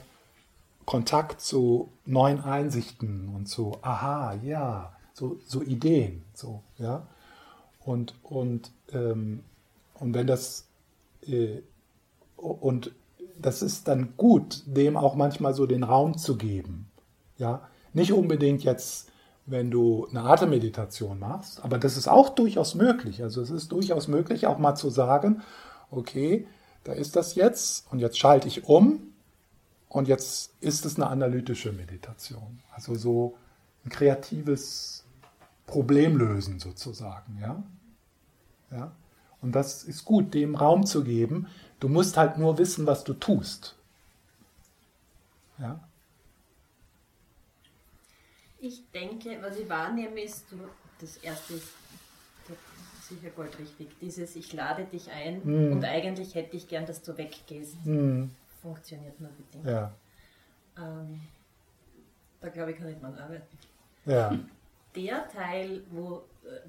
Kontakt 0.85 1.41
zu 1.41 1.91
neuen 2.05 2.41
Einsichten 2.41 3.29
und 3.35 3.47
zu, 3.47 3.77
aha, 3.83 4.35
ja, 4.43 4.93
so, 5.13 5.39
so 5.47 5.63
Ideen, 5.63 6.23
so, 6.35 6.63
ja. 6.79 7.07
Und, 7.85 8.15
und, 8.23 8.71
ähm, 8.93 9.43
und 9.95 10.15
wenn 10.15 10.27
das, 10.27 10.67
äh, 11.27 11.61
und 12.37 12.93
das 13.39 13.63
ist 13.63 13.89
dann 13.89 14.15
gut, 14.17 14.63
dem 14.67 14.97
auch 14.97 15.15
manchmal 15.15 15.55
so 15.55 15.67
den 15.67 15.83
Raum 15.83 16.17
zu 16.19 16.37
geben, 16.37 16.91
ja. 17.39 17.69
Nicht 17.95 18.13
unbedingt 18.15 18.65
jetzt, 18.65 19.11
wenn 19.45 19.71
du 19.71 20.07
eine 20.09 20.23
Atemmeditation 20.23 21.19
machst, 21.19 21.63
aber 21.63 21.77
das 21.77 21.99
ist 21.99 22.09
auch 22.09 22.31
durchaus 22.31 22.75
möglich. 22.75 23.23
Also 23.23 23.43
es 23.43 23.51
ist 23.51 23.71
durchaus 23.71 24.09
möglich, 24.09 24.47
auch 24.47 24.59
mal 24.59 24.75
zu 24.77 24.89
sagen, 24.89 25.43
okay, 25.91 26.47
da 26.85 26.93
ist 26.93 27.17
das 27.17 27.35
jetzt 27.35 27.87
und 27.93 27.99
jetzt 27.99 28.19
schalte 28.19 28.49
ich 28.49 28.65
um 28.65 29.12
und 29.93 30.09
jetzt 30.09 30.55
ist 30.63 30.87
es 30.87 30.97
eine 30.97 31.07
analytische 31.09 31.71
Meditation. 31.71 32.61
Also 32.75 32.95
so 32.95 33.37
ein 33.85 33.91
kreatives 33.91 35.05
Problemlösen 35.67 36.59
sozusagen, 36.59 37.39
ja. 37.41 37.63
ja? 38.71 38.93
Und 39.43 39.53
das 39.53 39.85
ist 39.85 40.07
gut, 40.07 40.33
dem 40.33 40.55
Raum 40.55 40.87
zu 40.87 41.05
geben. 41.05 41.47
Du 41.79 41.91
musst 41.91 42.17
halt 42.17 42.39
nur 42.39 42.57
wissen, 42.57 42.87
was 42.87 43.05
du 43.05 43.13
tust. 43.13 43.77
Ja. 45.59 45.79
Ich 48.61 48.83
denke, 48.95 49.39
was 49.43 49.59
ich 49.59 49.69
wahrnehme, 49.69 50.23
ist, 50.23 50.47
du, 50.51 50.57
das 51.01 51.19
erste 51.19 51.55
ist 51.55 51.69
sicher 53.09 53.31
goldrichtig. 53.37 53.89
Dieses 54.01 54.37
Ich 54.37 54.55
lade 54.55 54.85
dich 54.85 55.11
ein 55.11 55.43
Mhm. 55.45 55.73
und 55.73 55.85
eigentlich 55.85 56.35
hätte 56.35 56.57
ich 56.57 56.67
gern, 56.67 56.87
dass 56.87 57.03
du 57.03 57.19
weggehst. 57.19 57.77
Hm. 57.85 58.31
Funktioniert 58.63 59.21
nur 59.21 59.31
bedingt. 59.31 59.67
Ja. 59.67 59.93
Ähm, 60.79 61.21
da 62.41 62.49
glaube 62.49 62.73
ich, 62.73 62.79
kann 62.79 62.89
ich 62.89 62.99
dran 62.99 63.17
arbeiten. 63.19 63.59
Ja. 64.07 64.39
Der 64.97 65.29
Teil, 65.29 65.83
wo, 65.91 66.23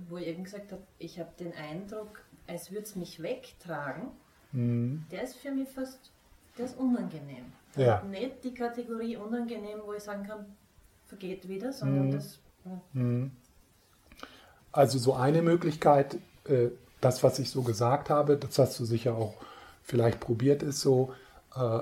wo 0.10 0.18
ich 0.18 0.28
eben 0.28 0.44
gesagt 0.44 0.72
habe, 0.72 0.82
ich 1.00 1.20
habe 1.20 1.30
den 1.39 1.54
Eindruck, 1.54 2.22
als 2.48 2.72
würde 2.72 2.84
es 2.84 2.96
mich 2.96 3.22
wegtragen, 3.22 4.08
Hm. 4.52 5.04
der 5.12 5.24
ist 5.24 5.36
für 5.38 5.52
mich 5.52 5.68
fast, 5.70 6.12
der 6.58 6.66
ist 6.66 6.78
unangenehm. 6.78 7.46
Ja. 7.76 8.04
Nicht 8.04 8.44
die 8.44 8.54
Kategorie 8.54 9.18
unangenehm, 9.18 9.80
wo 9.84 9.94
ich 9.94 10.04
sagen 10.04 10.28
kann, 10.28 10.46
vergeht 11.08 11.48
wieder, 11.48 11.74
sondern 11.74 12.08
Mhm. 12.08 12.12
das 12.12 12.39
äh, 12.66 12.70
Hm. 12.94 13.32
Also 14.72 14.98
so 15.00 15.14
eine 15.14 15.41
Möglichkeit, 15.41 16.18
äh, 16.46 16.70
das, 17.02 17.24
was 17.24 17.39
ich 17.39 17.50
so 17.50 17.64
gesagt 17.64 18.10
habe, 18.10 18.38
das 18.38 18.58
hast 18.60 18.80
du 18.80 18.86
sicher 18.86 19.16
auch 19.16 19.34
vielleicht 19.82 20.20
probiert, 20.20 20.64
ist 20.64 20.80
so, 20.82 21.14
äh, 21.56 21.80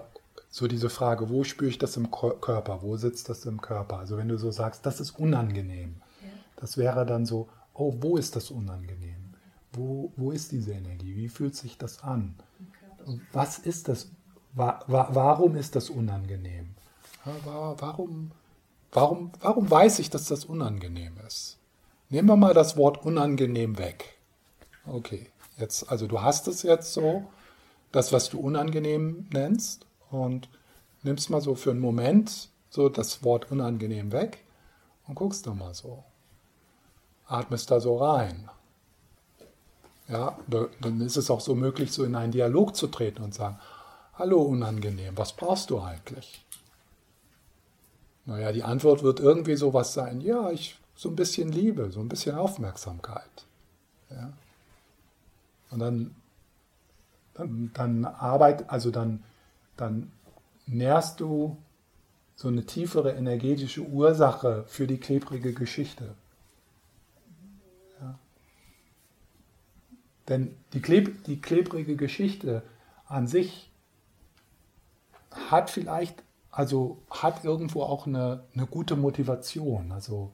so 0.50 0.68
diese 0.68 0.90
Frage, 0.90 1.30
wo 1.30 1.44
spüre 1.44 1.70
ich 1.70 1.78
das 1.78 1.96
im 1.98 2.12
Ko- 2.12 2.32
Körper, 2.36 2.82
wo 2.82 2.98
sitzt 2.98 3.30
das 3.30 3.46
im 3.46 3.62
Körper? 3.62 3.98
Also 4.00 4.18
wenn 4.18 4.28
du 4.28 4.38
so 4.38 4.52
sagst, 4.52 4.86
das 4.86 5.00
ist 5.00 5.12
unangenehm, 5.20 5.96
Ja. 6.22 6.28
das 6.58 6.78
wäre 6.78 7.06
dann 7.06 7.26
so, 7.26 7.48
oh, 7.74 7.96
wo 8.00 8.18
ist 8.18 8.36
das 8.36 8.52
unangenehm? 8.52 9.34
Wo, 9.74 10.12
wo 10.18 10.32
ist 10.32 10.52
diese 10.52 10.74
Energie? 10.74 11.16
Wie 11.16 11.30
fühlt 11.30 11.56
sich 11.56 11.78
das 11.78 12.04
an? 12.04 12.36
Was 13.32 13.58
ist 13.60 13.88
das? 13.88 14.10
Wa 14.54 14.82
wa 14.88 15.08
warum 15.14 15.56
ist 15.56 15.76
das 15.76 15.90
unangenehm? 15.90 16.76
Ja, 17.26 17.32
warum, 17.80 18.32
warum, 18.92 19.32
warum 19.40 19.72
weiß 19.72 20.00
ich, 20.00 20.10
dass 20.10 20.26
das 20.26 20.44
unangenehm 20.46 21.18
ist? 21.26 21.58
Nehmen 22.10 22.28
wir 22.28 22.36
mal 22.36 22.54
das 22.54 22.76
Wort 22.76 23.06
unangenehm 23.06 23.78
weg. 23.78 24.18
Okay, 24.86 25.28
jetzt, 25.58 25.90
also 25.90 26.08
du 26.08 26.22
hast 26.22 26.48
es 26.50 26.64
jetzt 26.64 26.92
so, 26.94 27.24
das, 27.92 28.14
was 28.14 28.30
du 28.30 28.40
unangenehm 28.40 29.28
nennst, 29.32 29.86
und 30.12 30.50
nimmst 31.04 31.30
mal 31.30 31.42
so 31.42 31.56
für 31.56 31.72
einen 31.72 31.80
Moment 31.80 32.50
so 32.70 32.90
das 32.90 33.24
Wort 33.24 33.52
unangenehm 33.52 34.12
weg 34.12 34.44
und 35.08 35.16
guckst 35.16 35.48
da 35.48 35.54
mal 35.54 35.74
so. 35.74 36.04
Atmest 37.28 37.72
da 37.72 37.80
so 37.80 37.98
rein. 37.98 38.50
Ja, 40.08 40.38
dann 40.82 41.00
ist 41.02 41.16
es 41.16 41.32
auch 41.32 41.40
so 41.40 41.56
möglich, 41.56 41.94
so 41.94 42.04
in 42.04 42.16
einen 42.16 42.34
Dialog 42.34 42.76
zu 42.76 42.88
treten 42.88 43.24
und 43.24 43.34
sagen, 43.34 43.58
hallo 44.16 44.42
unangenehm, 44.42 45.18
was 45.18 45.34
brauchst 45.34 45.70
du 45.70 45.80
eigentlich? 45.80 46.46
Naja, 48.26 48.52
die 48.52 48.64
Antwort 48.64 49.04
wird 49.04 49.22
irgendwie 49.22 49.56
sowas 49.56 49.94
sein, 49.94 50.20
ja, 50.20 50.52
ich 50.52 50.78
so 50.96 51.10
ein 51.10 51.16
bisschen 51.16 51.52
Liebe, 51.52 51.90
so 51.92 52.02
ein 52.02 52.10
bisschen 52.10 52.36
Aufmerksamkeit. 52.36 53.46
Ja? 54.10 54.34
Und 55.72 55.80
dann, 55.80 56.16
dann, 57.34 58.06
arbeit, 58.06 58.70
also 58.70 58.92
dann, 58.92 59.24
dann 59.78 60.12
nährst 60.66 61.20
du 61.20 61.58
so 62.36 62.48
eine 62.48 62.66
tiefere 62.66 63.14
energetische 63.14 63.82
Ursache 63.82 64.64
für 64.68 64.88
die 64.88 64.98
klebrige 64.98 65.54
Geschichte. 65.54 66.16
Denn 70.28 70.56
die, 70.74 70.82
Kleb 70.82 71.26
die 71.26 71.42
klebrige 71.42 71.98
Geschichte 71.98 72.64
an 73.06 73.28
sich 73.28 73.70
hat 75.32 75.70
vielleicht, 75.70 76.24
also 76.52 77.00
hat 77.10 77.44
irgendwo 77.44 77.84
auch 77.84 78.08
eine, 78.08 78.46
eine 78.54 78.66
gute 78.66 78.96
Motivation. 78.96 79.92
Also, 79.92 80.32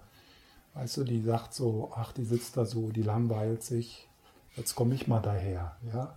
weißt 0.75 0.97
du, 0.97 1.03
die 1.03 1.21
sagt 1.23 1.53
so, 1.53 1.91
ach, 1.95 2.11
die 2.11 2.25
sitzt 2.25 2.57
da 2.57 2.65
so, 2.65 2.91
die 2.91 3.01
langweilt 3.01 3.63
sich, 3.63 4.07
jetzt 4.55 4.75
komme 4.75 4.93
ich 4.93 5.07
mal 5.07 5.21
daher, 5.21 5.77
ja. 5.91 6.15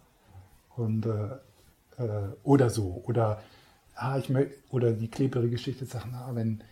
Und, 0.80 1.04
äh, 1.04 2.02
äh, 2.02 2.28
oder 2.42 2.70
so, 2.70 3.02
oder, 3.06 3.42
ah, 3.96 4.16
ich 4.16 4.30
oder 4.70 4.92
die 4.92 5.08
klebrige 5.08 5.50
Geschichte 5.50 5.84
sagt, 5.84 6.06
na, 6.10 6.34
wenn, 6.34 6.62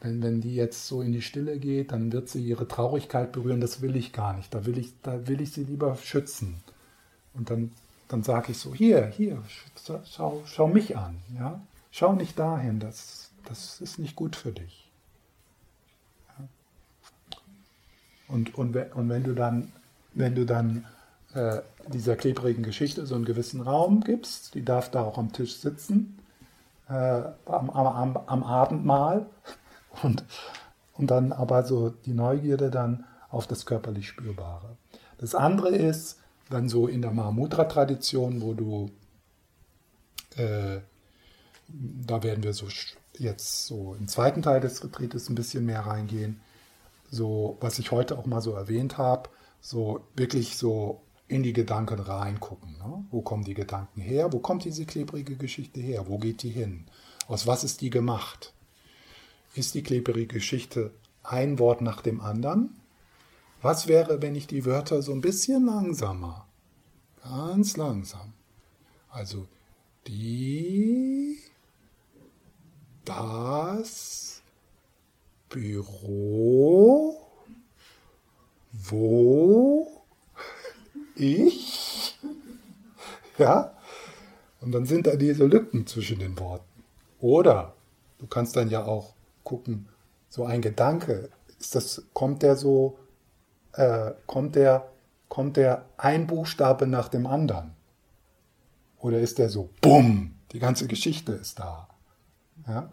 wenn, 0.00 0.20
wenn 0.22 0.40
die 0.40 0.56
jetzt 0.56 0.88
so 0.88 1.02
in 1.02 1.12
die 1.12 1.22
Stille 1.22 1.58
geht, 1.58 1.92
dann 1.92 2.10
wird 2.10 2.28
sie 2.28 2.44
ihre 2.44 2.66
Traurigkeit 2.66 3.30
berühren, 3.30 3.60
das 3.60 3.80
will 3.80 3.94
ich 3.94 4.12
gar 4.12 4.36
nicht. 4.36 4.52
Da 4.52 4.66
will 4.66 4.76
ich, 4.76 4.92
da 5.02 5.28
will 5.28 5.40
ich 5.40 5.52
sie 5.52 5.62
lieber 5.62 5.94
schützen. 5.96 6.56
Und 7.34 7.50
dann, 7.50 7.70
dann 8.08 8.24
sage 8.24 8.50
ich 8.50 8.58
so, 8.58 8.74
hier, 8.74 9.06
hier, 9.06 9.40
schau, 10.04 10.42
schau 10.44 10.66
mich 10.66 10.96
an. 10.96 11.16
Ja? 11.38 11.60
Schau 11.92 12.12
nicht 12.14 12.36
dahin, 12.36 12.80
das, 12.80 13.30
das 13.44 13.80
ist 13.80 14.00
nicht 14.00 14.16
gut 14.16 14.34
für 14.34 14.50
dich. 14.50 14.90
Ja? 16.38 16.48
Und, 18.26 18.54
und, 18.56 18.74
und 18.74 19.08
wenn 19.08 19.22
du 19.22 19.32
dann, 19.32 19.70
wenn 20.14 20.34
du 20.34 20.44
dann 20.44 20.84
äh, 21.36 21.60
dieser 21.88 22.16
klebrigen 22.16 22.62
Geschichte 22.62 23.06
so 23.06 23.14
einen 23.14 23.26
gewissen 23.26 23.60
Raum 23.60 24.00
gibst, 24.00 24.54
die 24.54 24.64
darf 24.64 24.90
da 24.90 25.02
auch 25.02 25.18
am 25.18 25.32
Tisch 25.32 25.56
sitzen, 25.56 26.18
äh, 26.88 26.92
am, 27.44 27.70
am, 27.70 28.16
am 28.16 28.42
Abendmahl, 28.42 29.26
und, 30.02 30.24
und 30.94 31.10
dann 31.10 31.32
aber 31.32 31.64
so 31.64 31.90
die 31.90 32.14
Neugierde 32.14 32.70
dann 32.70 33.04
auf 33.30 33.46
das 33.46 33.66
körperlich 33.66 34.08
Spürbare. 34.08 34.76
Das 35.18 35.34
andere 35.34 35.68
ist 35.68 36.20
dann 36.48 36.70
so 36.70 36.86
in 36.86 37.02
der 37.02 37.12
Mahamudra-Tradition, 37.12 38.40
wo 38.40 38.54
du, 38.54 38.90
äh, 40.36 40.80
da 41.68 42.22
werden 42.22 42.44
wir 42.44 42.54
so 42.54 42.66
jetzt 43.18 43.66
so 43.66 43.94
im 43.94 44.08
zweiten 44.08 44.40
Teil 44.40 44.60
des 44.60 44.82
Retreats 44.82 45.28
ein 45.28 45.34
bisschen 45.34 45.66
mehr 45.66 45.80
reingehen, 45.80 46.40
so 47.10 47.58
was 47.60 47.78
ich 47.78 47.90
heute 47.90 48.16
auch 48.16 48.26
mal 48.26 48.40
so 48.40 48.52
erwähnt 48.52 48.96
habe, 48.96 49.28
so 49.60 50.06
wirklich 50.14 50.56
so 50.56 51.02
in 51.28 51.42
die 51.42 51.52
Gedanken 51.52 51.98
reingucken. 51.98 52.76
Ne? 52.78 53.04
Wo 53.10 53.22
kommen 53.22 53.44
die 53.44 53.54
Gedanken 53.54 54.00
her? 54.00 54.32
Wo 54.32 54.38
kommt 54.38 54.64
diese 54.64 54.86
klebrige 54.86 55.36
Geschichte 55.36 55.80
her? 55.80 56.06
Wo 56.08 56.18
geht 56.18 56.42
die 56.42 56.50
hin? 56.50 56.86
Aus 57.28 57.46
was 57.46 57.64
ist 57.64 57.80
die 57.80 57.90
gemacht? 57.90 58.52
ist 59.56 59.74
die 59.74 59.82
klebrige 59.82 60.34
Geschichte 60.34 60.92
ein 61.22 61.58
Wort 61.58 61.80
nach 61.80 62.02
dem 62.02 62.20
anderen. 62.20 62.80
Was 63.62 63.88
wäre, 63.88 64.22
wenn 64.22 64.36
ich 64.36 64.46
die 64.46 64.64
Wörter 64.64 65.02
so 65.02 65.12
ein 65.12 65.20
bisschen 65.20 65.66
langsamer, 65.66 66.46
ganz 67.22 67.76
langsam, 67.76 68.34
also 69.08 69.46
die, 70.06 71.38
das, 73.04 74.42
Büro, 75.48 77.16
wo, 78.72 79.95
ich, 81.16 82.18
ja, 83.38 83.72
und 84.60 84.72
dann 84.72 84.86
sind 84.86 85.06
da 85.06 85.16
diese 85.16 85.46
Lücken 85.46 85.86
zwischen 85.86 86.18
den 86.18 86.38
Worten. 86.38 86.84
Oder 87.20 87.74
du 88.18 88.26
kannst 88.26 88.56
dann 88.56 88.68
ja 88.68 88.84
auch 88.84 89.14
gucken, 89.44 89.88
so 90.28 90.44
ein 90.44 90.60
Gedanke, 90.60 91.30
ist 91.58 91.74
das, 91.74 92.02
kommt 92.12 92.42
der 92.42 92.56
so, 92.56 92.98
äh, 93.72 94.12
kommt 94.26 94.54
der, 94.56 94.88
kommt 95.28 95.56
der 95.56 95.86
ein 95.96 96.26
Buchstabe 96.26 96.86
nach 96.86 97.08
dem 97.08 97.26
anderen? 97.26 97.72
Oder 98.98 99.20
ist 99.20 99.38
der 99.38 99.48
so, 99.48 99.70
bumm, 99.80 100.34
die 100.52 100.58
ganze 100.58 100.86
Geschichte 100.86 101.32
ist 101.32 101.58
da? 101.58 101.88
Ja? 102.66 102.90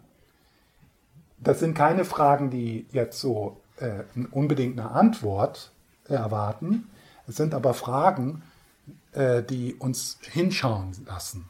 Das 1.38 1.60
sind 1.60 1.74
keine 1.74 2.04
Fragen, 2.04 2.50
die 2.50 2.86
jetzt 2.92 3.20
so 3.20 3.60
äh, 3.76 4.04
unbedingt 4.30 4.78
eine 4.78 4.90
Antwort 4.90 5.72
erwarten. 6.08 6.90
Es 7.26 7.36
sind 7.36 7.54
aber 7.54 7.74
Fragen, 7.74 8.42
äh, 9.12 9.42
die 9.42 9.74
uns 9.74 10.18
hinschauen 10.22 10.92
lassen, 11.06 11.48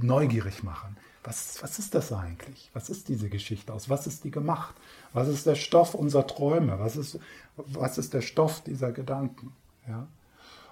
neugierig 0.00 0.62
machen. 0.62 0.96
Was, 1.24 1.62
was 1.62 1.78
ist 1.78 1.94
das 1.94 2.12
eigentlich? 2.12 2.70
Was 2.74 2.90
ist 2.90 3.08
diese 3.08 3.30
Geschichte? 3.30 3.72
Aus 3.72 3.88
was 3.88 4.06
ist 4.06 4.24
die 4.24 4.30
gemacht? 4.30 4.74
Was 5.14 5.28
ist 5.28 5.46
der 5.46 5.54
Stoff 5.54 5.94
unserer 5.94 6.26
Träume? 6.26 6.78
Was 6.78 6.96
ist, 6.96 7.18
was 7.56 7.96
ist 7.96 8.12
der 8.12 8.20
Stoff 8.20 8.60
dieser 8.62 8.92
Gedanken? 8.92 9.54
Ja? 9.88 10.06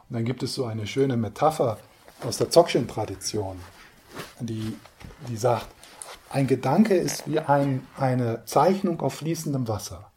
Und 0.09 0.17
dann 0.17 0.25
gibt 0.25 0.43
es 0.43 0.55
so 0.55 0.67
eine 0.67 0.87
schöne 0.87 1.17
Metapher 1.17 1.79
aus 2.23 2.37
der 2.37 2.51
Dzogchen-Tradition, 2.51 3.59
die, 4.41 4.77
die 5.29 5.37
sagt, 5.37 5.69
ein 6.29 6.47
Gedanke 6.47 6.95
ist 6.95 7.27
wie 7.27 7.41
ein, 7.41 7.87
eine 7.97 8.45
Zeichnung 8.45 9.01
auf 9.01 9.15
fließendem 9.15 9.69
Wasser. 9.69 10.11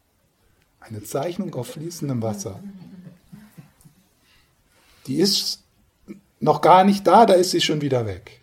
Eine 0.80 1.04
Zeichnung 1.04 1.54
auf 1.56 1.68
fließendem 1.68 2.22
Wasser. 2.22 2.60
Die 5.08 5.18
ist 5.18 5.64
noch 6.40 6.62
gar 6.62 6.84
nicht 6.84 7.06
da, 7.08 7.26
da 7.26 7.34
ist 7.34 7.52
sie 7.52 7.62
schon 7.62 7.82
wieder 7.82 8.06
weg. 8.06 8.42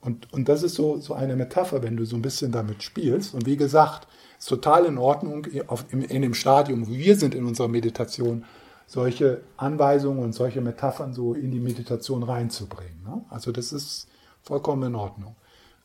Und, 0.00 0.32
und 0.32 0.48
das 0.48 0.62
ist 0.62 0.74
so, 0.74 0.98
so 0.98 1.14
eine 1.14 1.34
Metapher, 1.34 1.82
wenn 1.82 1.96
du 1.96 2.04
so 2.04 2.16
ein 2.16 2.22
bisschen 2.22 2.52
damit 2.52 2.82
spielst. 2.82 3.34
Und 3.34 3.46
wie 3.46 3.56
gesagt, 3.56 4.06
ist 4.38 4.48
total 4.48 4.84
in 4.84 4.98
Ordnung, 4.98 5.46
auf, 5.66 5.86
in, 5.90 6.02
in 6.02 6.22
dem 6.22 6.34
Stadium, 6.34 6.86
wo 6.86 6.92
wir 6.92 7.16
sind 7.16 7.34
in 7.34 7.46
unserer 7.46 7.68
Meditation, 7.68 8.44
solche 8.86 9.40
Anweisungen 9.56 10.22
und 10.22 10.34
solche 10.34 10.60
Metaphern 10.60 11.14
so 11.14 11.32
in 11.32 11.50
die 11.50 11.60
Meditation 11.60 12.22
reinzubringen. 12.22 13.02
Ne? 13.02 13.24
Also 13.30 13.50
das 13.50 13.72
ist 13.72 14.08
vollkommen 14.42 14.82
in 14.82 14.94
Ordnung. 14.94 15.36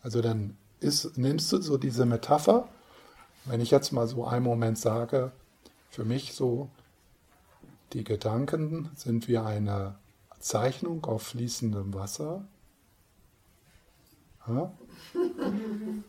Also 0.03 0.21
dann 0.21 0.57
ist, 0.81 1.17
nimmst 1.17 1.51
du 1.53 1.61
so 1.61 1.77
diese 1.77 2.05
Metapher, 2.05 2.67
wenn 3.45 3.61
ich 3.61 3.71
jetzt 3.71 3.93
mal 3.93 4.07
so 4.07 4.25
einen 4.25 4.43
Moment 4.43 4.77
sage, 4.77 5.31
für 5.89 6.03
mich 6.03 6.33
so, 6.33 6.69
die 7.93 8.03
Gedanken 8.03 8.89
sind 8.95 9.27
wie 9.27 9.37
eine 9.37 9.95
Zeichnung 10.39 11.05
auf 11.05 11.23
fließendem 11.23 11.93
Wasser 11.93 12.45
ja? 14.49 14.71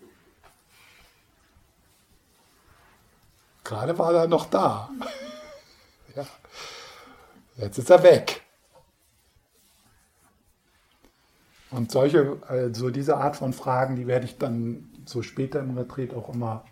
Gerade 3.64 3.98
war 3.98 4.14
er 4.14 4.26
noch 4.26 4.46
da. 4.46 4.88
ja. 6.16 6.26
Jetzt 7.56 7.78
ist 7.78 7.90
er 7.90 8.02
weg. 8.02 8.42
Und 11.70 11.92
solche, 11.92 12.42
also 12.48 12.90
diese 12.90 13.16
Art 13.16 13.36
von 13.36 13.52
Fragen, 13.52 13.94
die 13.94 14.08
werde 14.08 14.24
ich 14.24 14.38
dann 14.38 14.88
so 15.04 15.22
später 15.22 15.60
im 15.60 15.78
Retreat 15.78 16.14
auch 16.14 16.34
immer 16.34 16.64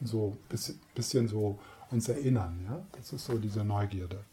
so 0.00 0.36
ein 0.50 0.58
bisschen 0.94 1.28
so 1.28 1.60
uns 1.90 2.08
erinnern. 2.08 2.66
Ja? 2.68 2.82
Das 2.92 3.12
ist 3.12 3.24
so 3.26 3.38
diese 3.38 3.62
Neugierde. 3.64 4.24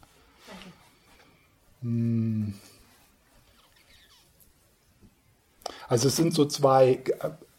Hm. 1.82 2.54
Also 5.88 6.08
es 6.08 6.16
sind 6.16 6.34
so 6.34 6.46
zwei 6.46 7.04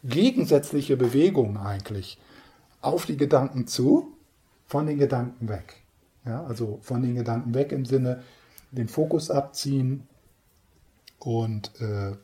gegensätzliche 0.03 0.97
Bewegungen 0.97 1.57
eigentlich. 1.57 2.17
Auf 2.81 3.05
die 3.05 3.17
Gedanken 3.17 3.67
zu, 3.67 4.13
von 4.67 4.87
den 4.87 4.97
Gedanken 4.97 5.49
weg. 5.49 5.75
Ja, 6.25 6.43
also 6.45 6.79
von 6.81 7.01
den 7.01 7.15
Gedanken 7.15 7.53
weg 7.53 7.71
im 7.71 7.85
Sinne, 7.85 8.23
den 8.71 8.87
Fokus 8.87 9.29
abziehen 9.29 10.07
und 11.19 11.71
äh, 11.81 12.15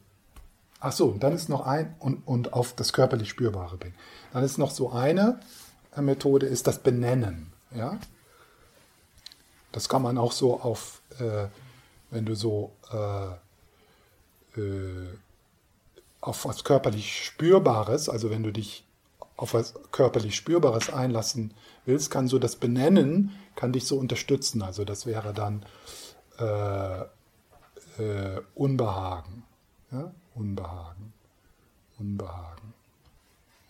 ach 0.79 0.91
so, 0.91 1.11
dann 1.11 1.33
ist 1.33 1.49
noch 1.49 1.65
ein 1.65 1.95
und, 1.99 2.25
und 2.27 2.53
auf 2.53 2.73
das 2.73 2.93
körperlich 2.93 3.29
Spürbare 3.29 3.77
bringen. 3.77 3.95
Dann 4.33 4.43
ist 4.43 4.57
noch 4.57 4.71
so 4.71 4.91
eine 4.91 5.39
Methode, 5.95 6.45
ist 6.45 6.67
das 6.67 6.79
Benennen. 6.79 7.51
Ja? 7.75 7.99
Das 9.77 9.89
kann 9.89 10.01
man 10.01 10.17
auch 10.17 10.31
so 10.31 10.59
auf, 10.59 11.03
äh, 11.19 11.49
wenn 12.09 12.25
du 12.25 12.33
so 12.33 12.71
äh, 12.91 14.59
äh, 14.59 15.07
auf 16.19 16.45
was 16.45 16.63
körperlich 16.63 17.23
Spürbares, 17.23 18.09
also 18.09 18.31
wenn 18.31 18.41
du 18.41 18.51
dich 18.51 18.85
auf 19.35 19.53
was 19.53 19.75
körperlich 19.91 20.35
Spürbares 20.35 20.89
einlassen 20.91 21.53
willst, 21.85 22.09
kann 22.09 22.27
so 22.27 22.39
das 22.39 22.55
Benennen, 22.55 23.37
kann 23.55 23.71
dich 23.71 23.85
so 23.85 23.99
unterstützen. 23.99 24.63
Also 24.63 24.83
das 24.83 25.05
wäre 25.05 25.31
dann, 25.31 25.63
äh, 26.39 27.01
äh, 28.01 28.41
Unbehagen. 28.55 29.43
Ja? 29.91 30.11
Unbehagen. 30.33 31.13
Unbehagen. 31.99 32.73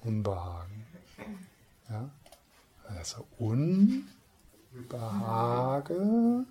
Unbehagen. 0.05 0.85
Ja? 1.89 2.09
Also 2.97 3.25
Unbehage. 4.77 6.45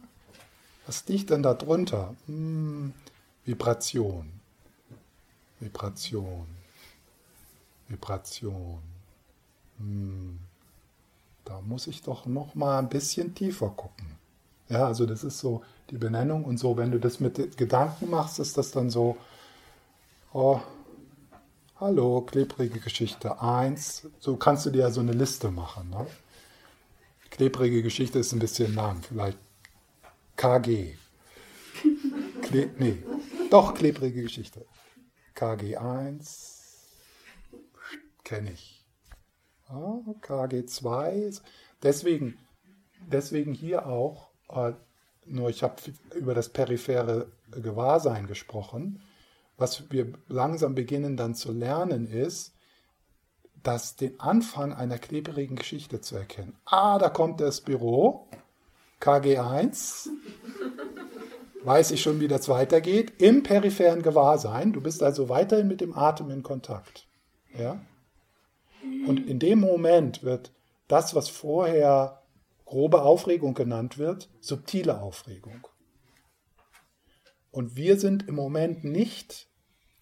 Was 0.86 1.06
liegt 1.08 1.30
denn 1.30 1.42
da 1.42 1.54
drunter? 1.54 2.14
Hm, 2.26 2.92
Vibration. 3.44 4.30
Vibration. 5.60 6.46
Vibration. 7.88 8.78
Hm, 9.78 10.38
da 11.44 11.60
muss 11.60 11.86
ich 11.86 12.02
doch 12.02 12.26
noch 12.26 12.54
mal 12.54 12.78
ein 12.78 12.88
bisschen 12.88 13.34
tiefer 13.34 13.70
gucken. 13.70 14.06
Ja, 14.68 14.86
also 14.86 15.06
das 15.06 15.22
ist 15.22 15.38
so 15.38 15.62
die 15.90 15.98
Benennung 15.98 16.44
und 16.44 16.58
so, 16.58 16.76
wenn 16.76 16.90
du 16.90 16.98
das 16.98 17.20
mit 17.20 17.56
Gedanken 17.56 18.10
machst, 18.10 18.40
ist 18.40 18.58
das 18.58 18.72
dann 18.72 18.90
so, 18.90 19.16
oh, 20.32 20.60
hallo, 21.78 22.22
klebrige 22.22 22.80
Geschichte 22.80 23.40
1. 23.40 24.08
So 24.18 24.36
kannst 24.36 24.66
du 24.66 24.70
dir 24.70 24.80
ja 24.82 24.90
so 24.90 25.00
eine 25.00 25.12
Liste 25.12 25.52
machen. 25.52 25.90
Ne? 25.90 26.06
Klebrige 27.30 27.82
Geschichte 27.82 28.18
ist 28.18 28.32
ein 28.32 28.38
bisschen 28.38 28.74
lang, 28.74 29.02
vielleicht 29.02 29.38
KG. 30.36 30.94
Kle 32.42 32.70
nee, 32.78 33.02
doch, 33.50 33.74
klebrige 33.74 34.22
Geschichte. 34.22 34.66
KG1 35.34 36.56
kenne 38.24 38.52
ich. 38.52 38.84
Ja, 39.68 40.00
KG2. 40.22 41.40
Deswegen, 41.82 42.38
deswegen 43.10 43.52
hier 43.52 43.86
auch, 43.86 44.30
äh, 44.48 44.72
nur 45.26 45.50
ich 45.50 45.62
habe 45.62 45.76
über 46.14 46.34
das 46.34 46.48
periphere 46.48 47.30
Gewahrsein 47.50 48.26
gesprochen. 48.26 49.02
Was 49.56 49.90
wir 49.90 50.12
langsam 50.28 50.74
beginnen 50.74 51.16
dann 51.16 51.34
zu 51.34 51.52
lernen 51.52 52.06
ist, 52.06 52.55
dass 53.62 53.96
den 53.96 54.18
Anfang 54.20 54.72
einer 54.72 54.98
klebrigen 54.98 55.56
Geschichte 55.56 56.00
zu 56.00 56.16
erkennen. 56.16 56.56
Ah, 56.64 56.98
da 56.98 57.08
kommt 57.08 57.40
das 57.40 57.60
Büro, 57.60 58.28
KG1, 59.00 60.08
weiß 61.64 61.90
ich 61.90 62.02
schon, 62.02 62.20
wie 62.20 62.28
das 62.28 62.48
weitergeht, 62.48 63.20
im 63.20 63.42
peripheren 63.42 64.02
Gewahrsein. 64.02 64.72
Du 64.72 64.80
bist 64.80 65.02
also 65.02 65.28
weiterhin 65.28 65.68
mit 65.68 65.80
dem 65.80 65.96
Atem 65.96 66.30
in 66.30 66.42
Kontakt. 66.42 67.06
Ja? 67.56 67.80
Und 69.06 69.26
in 69.26 69.38
dem 69.38 69.60
Moment 69.60 70.22
wird 70.22 70.52
das, 70.88 71.14
was 71.14 71.28
vorher 71.28 72.22
grobe 72.64 73.02
Aufregung 73.02 73.54
genannt 73.54 73.98
wird, 73.98 74.28
subtile 74.40 75.00
Aufregung. 75.00 75.66
Und 77.50 77.74
wir 77.74 77.98
sind 77.98 78.28
im 78.28 78.34
Moment 78.34 78.84
nicht 78.84 79.48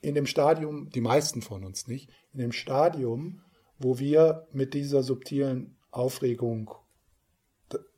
in 0.00 0.14
dem 0.14 0.26
Stadium, 0.26 0.90
die 0.90 1.00
meisten 1.00 1.40
von 1.40 1.64
uns 1.64 1.86
nicht, 1.86 2.10
in 2.32 2.40
dem 2.40 2.52
Stadium, 2.52 3.43
wo 3.84 3.98
wir 3.98 4.48
mit 4.50 4.72
dieser 4.72 5.02
subtilen 5.02 5.76
Aufregung 5.90 6.70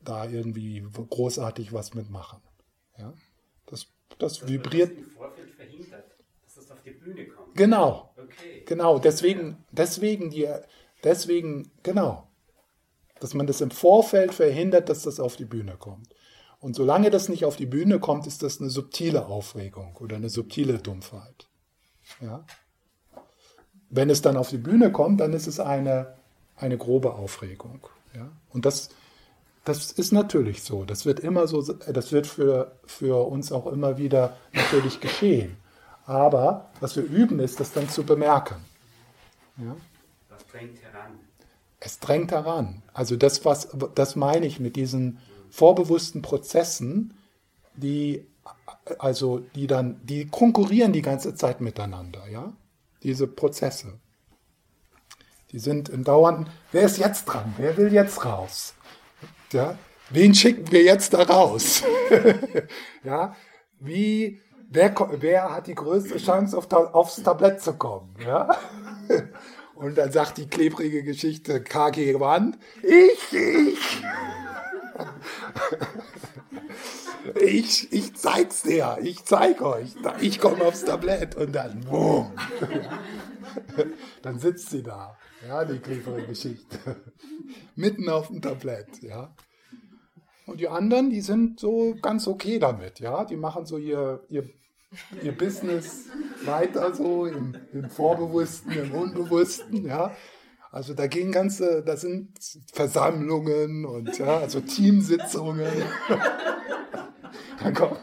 da 0.03 0.29
irgendwie 0.29 0.85
großartig 1.11 1.73
was 1.73 1.95
mitmachen. 1.95 2.41
Ja? 2.99 3.15
Das, 3.67 3.87
das, 4.19 4.39
das 4.41 4.49
vibriert. 4.49 4.99
Im 4.99 5.11
Vorfeld 5.11 5.51
verhindert, 5.51 6.05
dass 6.45 6.55
das 6.57 6.71
auf 6.73 6.83
die 6.83 6.91
Bühne 6.91 7.27
kommt. 7.27 7.55
Genau. 7.55 8.13
Okay. 8.17 8.65
Genau. 8.67 8.99
Deswegen, 8.99 9.65
deswegen, 9.71 10.31
die, 10.31 10.49
deswegen, 11.05 11.71
genau. 11.85 12.29
Dass 13.21 13.35
man 13.35 13.47
das 13.47 13.61
im 13.61 13.71
Vorfeld 13.71 14.35
verhindert, 14.35 14.89
dass 14.89 15.03
das 15.03 15.21
auf 15.21 15.37
die 15.37 15.45
Bühne 15.45 15.77
kommt. 15.77 16.15
Und 16.59 16.75
solange 16.75 17.11
das 17.11 17.29
nicht 17.29 17.45
auf 17.45 17.55
die 17.55 17.67
Bühne 17.67 18.01
kommt, 18.01 18.27
ist 18.27 18.43
das 18.43 18.61
eine 18.61 18.71
subtile 18.71 19.27
Aufregung 19.27 19.97
oder 19.97 20.17
eine 20.17 20.31
subtile 20.31 20.79
Dumpfheit. 20.79 21.49
Ja? 22.21 22.45
Wenn 23.97 24.11
es 24.11 24.23
dann 24.23 24.37
auf 24.37 24.51
die 24.51 24.59
Bühne 24.59 24.93
kommt, 24.93 25.21
dann 25.21 25.33
ist 25.33 25.47
es 25.47 25.59
eine, 25.59 26.15
eine 26.57 26.77
grobe 26.77 27.15
Aufregung. 27.15 27.81
Ja? 28.15 28.29
Und 28.51 28.67
das, 28.67 28.91
das 29.65 29.91
ist 29.91 30.13
natürlich 30.13 30.63
so. 30.63 30.85
Das 30.85 31.07
wird 31.07 31.19
immer 31.21 31.47
so, 31.47 31.63
das 31.63 32.13
wird 32.13 32.27
für, 32.27 32.73
für 32.85 33.27
uns 33.27 33.53
auch 33.53 33.67
immer 33.67 33.97
wieder 33.97 34.37
natürlich 34.53 35.01
geschehen. 35.01 35.57
Aber 36.05 36.71
was 36.81 36.95
wir 36.95 37.05
üben, 37.05 37.41
ist, 37.41 37.59
das 37.59 37.73
dann 37.73 37.89
zu 37.89 38.05
bemerken. 38.05 38.57
Ja? 39.57 39.75
Was 40.29 40.47
drängt 40.47 40.81
heran? 40.83 41.13
Es 41.81 41.99
drängt 41.99 42.33
heran. 42.33 42.83
Also 42.93 43.17
das, 43.17 43.45
was, 43.45 43.69
das 43.95 44.15
meine 44.15 44.47
ich 44.47 44.61
mit 44.61 44.77
diesen 44.77 45.19
vorbewussten 45.51 46.21
Prozessen, 46.23 47.15
die 47.75 48.27
also 48.99 49.41
die 49.55 49.67
dann, 49.67 50.01
die 50.05 50.27
konkurrieren 50.27 50.93
die 50.93 51.03
ganze 51.03 51.35
Zeit 51.35 51.61
miteinander, 51.61 52.29
ja? 52.29 52.53
Diese 53.03 53.27
Prozesse. 53.27 53.99
Die 55.53 55.59
sind 55.59 55.89
im 55.89 56.05
dauernden, 56.05 56.49
wer 56.73 56.83
ist 56.83 56.99
jetzt 56.99 57.25
dran? 57.25 57.55
Wer 57.57 57.77
will 57.77 57.93
jetzt 57.93 58.25
raus? 58.25 58.75
Ja? 59.53 59.79
Wen 60.11 60.35
schicken 60.35 60.71
wir 60.71 60.83
jetzt 60.83 61.15
da 61.15 61.23
raus? 61.23 61.83
ja? 63.05 63.35
Wie, 63.79 64.41
wer, 64.69 64.95
wer 65.21 65.53
hat 65.53 65.67
die 65.67 65.75
größte 65.75 66.19
Chance, 66.19 66.57
auf, 66.57 66.71
aufs 66.73 67.23
Tablett 67.23 67.61
zu 67.61 67.75
kommen? 67.75 68.15
Ja? 68.25 68.57
Und 69.75 69.99
dann 69.99 70.11
sagt 70.11 70.39
die 70.39 70.49
klebrige 70.49 71.03
Geschichte 71.03 71.63
KG 71.63 72.19
Wand, 72.19 72.59
ich, 72.83 73.33
ich. 73.33 74.03
Ich, 77.41 77.93
ich 77.93 78.15
zeig's 78.15 78.63
dir, 78.63 78.99
ich 79.03 79.25
zeig 79.25 79.63
euch. 79.63 79.95
Ich 80.21 80.41
komme 80.41 80.65
aufs 80.65 80.85
Tablett 80.85 81.35
und 81.35 81.53
dann, 81.53 81.81
boom. 81.81 82.33
Dann 84.23 84.39
sitzt 84.39 84.71
sie 84.71 84.83
da, 84.83 85.17
ja, 85.47 85.65
die 85.65 85.79
klebrige 85.79 86.27
Geschichte. 86.27 86.79
Mitten 87.75 88.09
auf 88.09 88.29
dem 88.29 88.43
Tablett, 88.43 89.03
ja. 89.03 89.35
Und 90.47 90.61
die 90.61 90.69
anderen, 90.69 91.11
die 91.11 91.21
sind 91.21 91.59
so 91.59 91.97
ganz 92.01 92.29
okay 92.29 92.59
damit, 92.59 93.01
ja. 93.01 93.25
Die 93.25 93.37
machen 93.37 93.67
so 93.67 93.79
ihr, 93.79 94.25
ihr, 94.29 94.49
ihr 95.23 95.37
Business 95.37 96.07
weiter 96.45 96.95
so 96.95 97.27
im, 97.27 97.57
im 97.73 97.89
Vorbewussten, 97.91 98.73
im 98.73 98.93
Unbewussten, 98.93 99.87
ja. 99.87 100.15
Also 100.71 100.93
da 100.93 101.07
gehen 101.07 101.33
ganze, 101.33 101.83
da 101.83 101.97
sind 101.97 102.39
Versammlungen 102.73 103.85
und 103.87 104.19
ja, 104.19 104.39
also 104.39 104.61
Teamsitzungen. 104.61 105.73
dann, 107.63 107.75
kommen, 107.75 107.97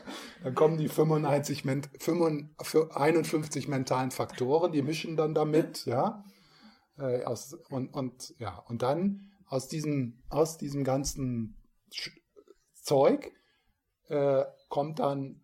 dann 0.43 0.55
kommen 0.55 0.77
die 0.77 0.89
95, 0.89 1.63
51 1.65 3.67
mentalen 3.67 4.11
Faktoren, 4.11 4.71
die 4.71 4.81
mischen 4.81 5.15
dann 5.15 5.34
damit, 5.34 5.85
ja. 5.85 6.23
Äh, 6.97 7.23
aus, 7.23 7.53
und, 7.69 7.89
und, 7.89 8.35
ja, 8.38 8.57
und 8.67 8.81
dann 8.81 9.31
aus 9.47 9.67
diesem, 9.67 10.21
aus 10.30 10.57
diesem 10.57 10.84
ganzen 10.84 11.55
Zeug 12.73 13.31
äh, 14.09 14.43
kommt 14.69 14.99
dann, 14.99 15.41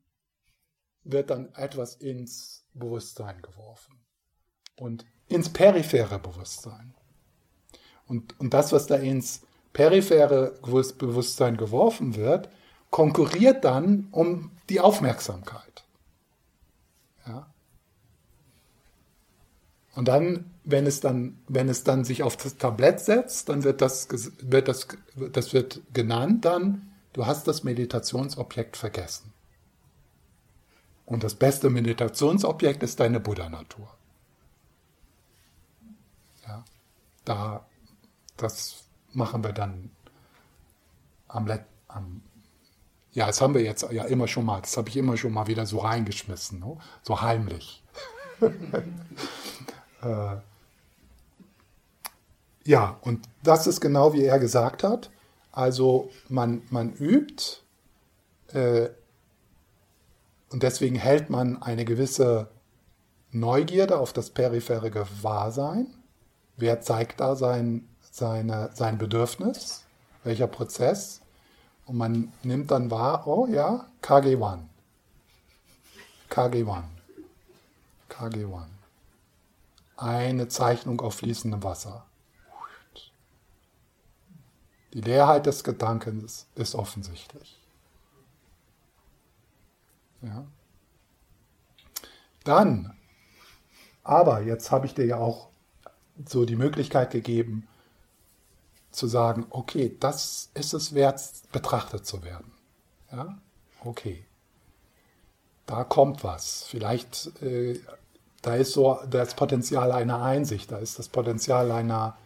wird 1.03 1.29
dann 1.29 1.53
etwas 1.55 1.95
ins 1.95 2.65
Bewusstsein 2.73 3.41
geworfen. 3.41 3.99
Und 4.75 5.05
ins 5.27 5.49
periphere 5.49 6.19
Bewusstsein. 6.19 6.95
Und, 8.05 8.39
und 8.39 8.53
das, 8.53 8.71
was 8.71 8.87
da 8.87 8.95
ins 8.95 9.45
periphere 9.73 10.59
Bewusstsein 10.61 11.57
geworfen 11.57 12.15
wird, 12.15 12.49
konkurriert 12.89 13.63
dann 13.63 14.07
um 14.11 14.51
die 14.69 14.79
Aufmerksamkeit. 14.79 15.85
Ja? 17.27 17.47
Und 19.95 20.07
dann, 20.07 20.51
wenn 20.63 20.85
es 20.85 21.01
dann, 21.01 21.39
wenn 21.47 21.67
es 21.67 21.83
dann 21.83 22.05
sich 22.05 22.23
auf 22.23 22.37
das 22.37 22.57
Tablett 22.57 22.99
setzt, 22.99 23.49
dann 23.49 23.63
wird 23.63 23.81
das, 23.81 24.07
wird 24.41 24.67
das, 24.67 24.87
das 25.33 25.53
wird 25.53 25.81
genannt 25.93 26.45
dann, 26.45 26.93
du 27.13 27.25
hast 27.25 27.47
das 27.47 27.63
Meditationsobjekt 27.63 28.77
vergessen. 28.77 29.33
Und 31.05 31.23
das 31.23 31.33
beste 31.35 31.71
Meditationsobjekt 31.71 32.83
ist 32.83 32.99
deine 32.99 33.19
Buddha-Natur. 33.19 33.91
Ja, 36.47 36.63
da, 37.25 37.65
das 38.37 38.83
machen 39.11 39.43
wir 39.43 39.53
dann 39.53 39.89
am, 41.27 41.49
am 41.87 42.21
ja, 43.11 43.27
das 43.27 43.41
haben 43.41 43.53
wir 43.53 43.61
jetzt 43.61 43.89
ja 43.91 44.03
immer 44.05 44.27
schon 44.27 44.45
mal, 44.45 44.61
das 44.61 44.77
habe 44.77 44.89
ich 44.89 44.97
immer 44.97 45.17
schon 45.17 45.33
mal 45.33 45.47
wieder 45.47 45.65
so 45.65 45.79
reingeschmissen, 45.79 46.59
no? 46.59 46.79
so 47.01 47.21
heimlich. 47.21 47.83
äh, 50.01 50.35
ja, 52.65 52.97
und 53.01 53.27
das 53.43 53.67
ist 53.67 53.81
genau 53.81 54.13
wie 54.13 54.23
er 54.23 54.39
gesagt 54.39 54.83
hat. 54.83 55.09
Also 55.51 56.11
man, 56.27 56.61
man 56.69 56.93
übt 56.93 57.61
äh, 58.53 58.89
und 60.51 60.63
deswegen 60.63 60.95
hält 60.95 61.29
man 61.29 61.61
eine 61.61 61.85
gewisse 61.85 62.49
Neugierde 63.31 63.97
auf 63.97 64.13
das 64.13 64.29
periphere 64.29 64.91
Gewahrsein. 64.91 65.87
Wer 66.57 66.81
zeigt 66.81 67.19
da 67.19 67.35
sein, 67.35 67.87
seine, 68.11 68.69
sein 68.73 68.97
Bedürfnis? 68.97 69.85
Welcher 70.23 70.47
Prozess? 70.47 71.21
Und 71.89 71.97
man 71.97 72.31
nimmt 72.43 72.69
dann 72.69 72.91
wahr, 72.91 73.25
oh 73.25 73.47
ja, 73.47 73.87
KG1. 74.03 74.59
KG1. 76.29 76.83
KG1. 78.07 78.67
Eine 79.97 80.47
Zeichnung 80.49 81.01
auf 81.01 81.15
fließendem 81.15 81.63
Wasser. 81.63 82.05
Die 84.93 85.01
Leerheit 85.01 85.47
des 85.47 85.63
Gedankens 85.63 86.45
ist 86.53 86.75
offensichtlich. 86.75 87.59
Ja. 90.21 90.45
Dann, 92.43 92.95
aber 94.03 94.41
jetzt 94.41 94.69
habe 94.69 94.85
ich 94.85 94.93
dir 94.93 95.07
ja 95.07 95.17
auch 95.17 95.49
so 96.23 96.45
die 96.45 96.55
Möglichkeit 96.55 97.09
gegeben, 97.09 97.67
zu 98.99 99.07
sagen, 99.07 99.47
okay, 99.49 99.95
das 99.99 100.51
ist 100.53 100.73
es 100.73 100.93
wert, 100.93 101.19
betrachtet 101.51 102.05
zu 102.05 102.23
werden. 102.23 102.51
Ja, 103.11 103.39
okay. 103.83 104.25
Da 105.65 105.83
kommt 105.83 106.23
was. 106.23 106.65
Vielleicht, 106.67 107.41
äh, 107.41 107.79
da 108.41 108.55
ist 108.55 108.73
so 108.73 108.99
das 109.09 109.35
Potenzial 109.35 109.91
einer 109.91 110.21
Einsicht, 110.21 110.71
da 110.71 110.77
ist 110.77 110.99
das 110.99 111.09
Potenzial 111.09 111.71
einer, 111.71 112.17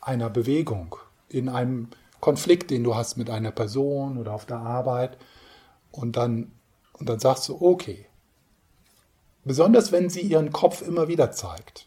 einer 0.00 0.30
Bewegung 0.30 0.96
in 1.28 1.48
einem 1.48 1.88
Konflikt, 2.20 2.70
den 2.70 2.84
du 2.84 2.94
hast 2.94 3.16
mit 3.16 3.30
einer 3.30 3.50
Person 3.50 4.18
oder 4.18 4.32
auf 4.32 4.46
der 4.46 4.58
Arbeit. 4.58 5.16
Und 5.90 6.16
dann, 6.16 6.52
und 6.92 7.08
dann 7.08 7.18
sagst 7.18 7.48
du, 7.48 7.60
okay. 7.60 8.06
Besonders 9.44 9.90
wenn 9.90 10.10
sie 10.10 10.20
ihren 10.20 10.52
Kopf 10.52 10.82
immer 10.82 11.08
wieder 11.08 11.32
zeigt. 11.32 11.86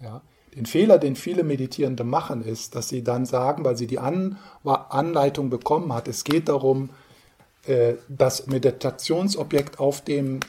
Ja, 0.00 0.22
den 0.56 0.66
Fehler, 0.66 0.98
den 0.98 1.16
viele 1.16 1.42
Meditierende 1.42 2.04
machen, 2.04 2.44
ist, 2.44 2.74
dass 2.74 2.88
sie 2.88 3.02
dann 3.02 3.26
sagen, 3.26 3.64
weil 3.64 3.76
sie 3.76 3.86
die 3.86 3.98
An 3.98 4.38
Anleitung 4.64 5.50
bekommen 5.50 5.92
hat, 5.92 6.08
es 6.08 6.24
geht 6.24 6.48
darum, 6.48 6.90
äh, 7.66 7.94
das 8.08 8.46
Meditationsobjekt 8.46 9.78
auf 9.78 10.02
dem, 10.02 10.40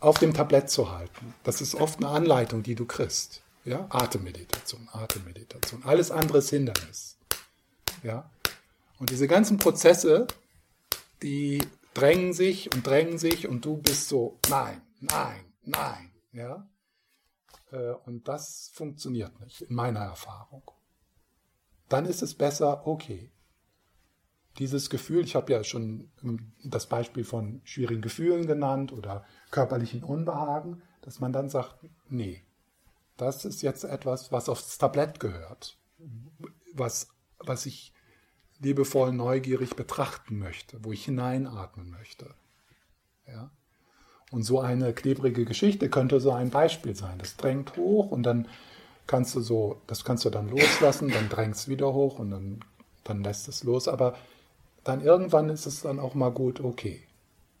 auf 0.00 0.18
dem 0.18 0.34
Tablett 0.34 0.70
zu 0.70 0.90
halten. 0.90 1.34
Das 1.44 1.60
ist 1.60 1.74
oft 1.74 1.98
eine 1.98 2.08
Anleitung, 2.08 2.62
die 2.62 2.74
du 2.74 2.84
kriegst. 2.84 3.42
Ja? 3.64 3.86
Atemmeditation, 3.90 4.88
Atemmeditation. 4.92 5.82
Alles 5.84 6.10
andere 6.10 6.38
ist 6.38 6.50
Hindernis. 6.50 7.16
Ja? 8.02 8.30
Und 8.98 9.10
diese 9.10 9.28
ganzen 9.28 9.58
Prozesse, 9.58 10.26
die 11.22 11.62
drängen 11.94 12.32
sich 12.32 12.72
und 12.74 12.86
drängen 12.86 13.18
sich 13.18 13.46
und 13.46 13.64
du 13.64 13.76
bist 13.76 14.08
so, 14.08 14.38
nein, 14.48 14.80
nein, 15.00 15.40
nein. 15.64 16.10
Ja? 16.32 16.66
Äh, 17.70 17.92
und 18.06 18.28
das 18.28 18.70
funktioniert 18.74 19.38
nicht, 19.40 19.62
in 19.62 19.74
meiner 19.74 20.00
Erfahrung. 20.00 20.62
Dann 21.88 22.04
ist 22.04 22.22
es 22.22 22.34
besser, 22.34 22.86
okay. 22.86 23.30
Dieses 24.58 24.90
Gefühl, 24.90 25.24
ich 25.24 25.36
habe 25.36 25.52
ja 25.52 25.62
schon 25.62 26.10
das 26.64 26.86
Beispiel 26.86 27.24
von 27.24 27.60
schwierigen 27.64 28.02
Gefühlen 28.02 28.46
genannt 28.46 28.92
oder 28.92 29.24
körperlichen 29.50 30.02
Unbehagen, 30.02 30.82
dass 31.02 31.20
man 31.20 31.32
dann 31.32 31.48
sagt, 31.48 31.76
nee, 32.08 32.42
das 33.16 33.44
ist 33.44 33.62
jetzt 33.62 33.84
etwas, 33.84 34.32
was 34.32 34.48
aufs 34.48 34.78
Tablett 34.78 35.20
gehört, 35.20 35.78
was, 36.74 37.08
was 37.38 37.66
ich 37.66 37.92
liebevoll 38.58 39.12
neugierig 39.12 39.76
betrachten 39.76 40.38
möchte, 40.38 40.84
wo 40.84 40.92
ich 40.92 41.04
hineinatmen 41.04 41.90
möchte. 41.90 42.34
Ja? 43.26 43.50
Und 44.30 44.42
so 44.42 44.60
eine 44.60 44.92
klebrige 44.92 45.44
Geschichte 45.44 45.88
könnte 45.88 46.20
so 46.20 46.32
ein 46.32 46.50
Beispiel 46.50 46.94
sein. 46.94 47.18
Das 47.18 47.36
drängt 47.36 47.76
hoch 47.76 48.10
und 48.10 48.24
dann 48.24 48.46
kannst 49.06 49.34
du 49.34 49.40
so, 49.40 49.80
das 49.86 50.04
kannst 50.04 50.24
du 50.24 50.30
dann 50.30 50.48
loslassen, 50.48 51.10
dann 51.10 51.28
drängt 51.28 51.56
es 51.56 51.68
wieder 51.68 51.92
hoch 51.94 52.18
und 52.18 52.30
dann, 52.30 52.60
dann 53.04 53.24
lässt 53.24 53.48
es 53.48 53.64
los. 53.64 53.88
Aber 53.88 54.14
dann 54.84 55.02
irgendwann 55.02 55.48
ist 55.48 55.66
es 55.66 55.80
dann 55.80 55.98
auch 55.98 56.14
mal 56.14 56.30
gut, 56.30 56.60
okay, 56.60 57.02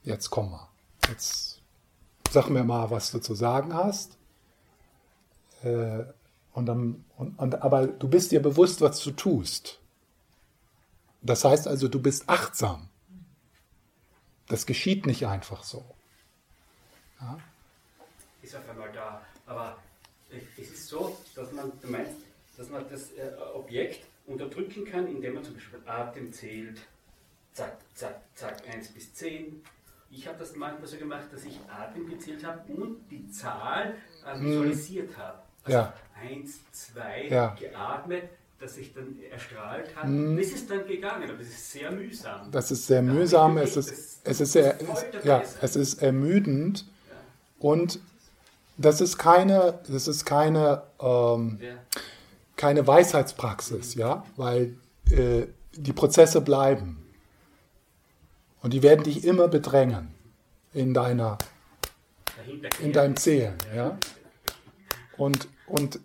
jetzt 0.04 0.30
komm 0.30 0.50
mal. 0.50 0.68
Jetzt 1.08 1.62
sag 2.30 2.50
mir 2.50 2.64
mal, 2.64 2.90
was 2.90 3.10
du 3.10 3.18
zu 3.18 3.34
sagen 3.34 3.72
hast. 3.72 4.18
Äh, 5.62 6.04
und 6.52 6.66
dann, 6.66 7.04
und, 7.16 7.38
und, 7.38 7.62
aber 7.62 7.86
du 7.86 8.08
bist 8.08 8.30
dir 8.30 8.42
bewusst, 8.42 8.80
was 8.80 9.00
du 9.00 9.10
tust. 9.12 9.80
Das 11.22 11.44
heißt 11.44 11.66
also, 11.66 11.88
du 11.88 12.00
bist 12.00 12.28
achtsam. 12.28 12.88
Das 14.48 14.66
geschieht 14.66 15.06
nicht 15.06 15.26
einfach 15.26 15.62
so. 15.62 15.84
Ja. 17.20 17.38
Ist 18.42 18.56
auf 18.56 18.68
einmal 18.68 18.90
da. 18.92 19.22
Aber 19.46 19.78
es 20.56 20.70
ist 20.70 20.88
so, 20.88 21.16
dass 21.34 21.52
man, 21.52 21.72
du 21.80 21.88
meinst, 21.88 22.12
dass 22.56 22.68
man 22.68 22.84
das 22.90 23.12
äh, 23.12 23.32
Objekt 23.54 24.04
unterdrücken 24.26 24.84
kann, 24.84 25.06
indem 25.06 25.34
man 25.34 25.44
zum 25.44 25.54
Beispiel 25.54 25.80
Atem 25.86 26.32
zählt. 26.32 26.80
Zack, 27.52 27.78
zack, 27.94 28.20
zack, 28.34 28.56
1 28.68 28.88
bis 28.88 29.14
10. 29.14 29.62
Ich 30.10 30.26
habe 30.26 30.38
das 30.38 30.54
manchmal 30.54 30.86
so 30.86 30.96
gemacht, 30.96 31.26
dass 31.32 31.44
ich 31.44 31.58
Atem 31.68 32.08
gezählt 32.08 32.44
habe 32.44 32.72
und 32.72 33.08
die 33.10 33.28
Zahl 33.30 33.94
äh, 34.26 34.36
mhm. 34.36 34.44
visualisiert 34.44 35.16
habe. 35.16 35.38
Also 35.64 35.78
ja. 35.78 35.94
1, 36.22 36.60
2, 36.72 37.28
ja. 37.28 37.56
geatmet, 37.58 38.24
dass 38.58 38.74
sich 38.74 38.92
dann 38.94 39.18
erstrahlt 39.30 39.94
hat. 39.96 40.06
Mhm. 40.06 40.36
Das 40.36 40.46
ist 40.46 40.70
dann 40.70 40.86
gegangen, 40.86 41.30
aber 41.30 41.40
es 41.40 41.48
ist 41.48 41.72
sehr 41.72 41.90
mühsam. 41.90 42.50
Das 42.50 42.70
ist 42.70 42.86
sehr 42.86 43.02
mühsam, 43.02 43.58
es 43.58 43.76
ist, 43.76 44.20
es 44.24 44.40
ist 44.40 44.52
sehr, 44.52 44.80
es, 44.80 45.24
ja, 45.24 45.42
es 45.60 45.76
ist 45.76 46.02
ermüdend 46.02 46.84
und 47.58 48.00
das 48.76 49.00
ist 49.00 49.18
keine, 49.18 49.80
das 49.88 50.08
ist 50.08 50.24
keine, 50.24 50.82
ähm, 51.00 51.58
ja. 51.60 51.74
keine 52.56 52.86
Weisheitspraxis, 52.86 53.94
ja, 53.94 54.24
weil 54.36 54.76
äh, 55.10 55.46
die 55.74 55.92
Prozesse 55.92 56.40
bleiben. 56.40 57.04
Und 58.62 58.72
die 58.72 58.82
werden 58.82 59.04
dich 59.04 59.24
immer 59.24 59.48
bedrängen 59.48 60.14
in 60.72 60.94
deiner, 60.94 61.38
in 62.80 62.92
deinem 62.92 63.16
Zählen, 63.16 63.56
ja. 63.74 63.98
Und, 65.16 65.48
und 65.66 66.00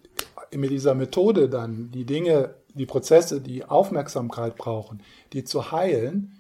mit 0.51 0.71
dieser 0.71 0.95
Methode 0.95 1.49
dann 1.49 1.91
die 1.91 2.05
Dinge, 2.05 2.55
die 2.73 2.85
Prozesse, 2.85 3.41
die 3.41 3.65
Aufmerksamkeit 3.65 4.55
brauchen, 4.55 5.03
die 5.33 5.43
zu 5.43 5.71
heilen, 5.71 6.35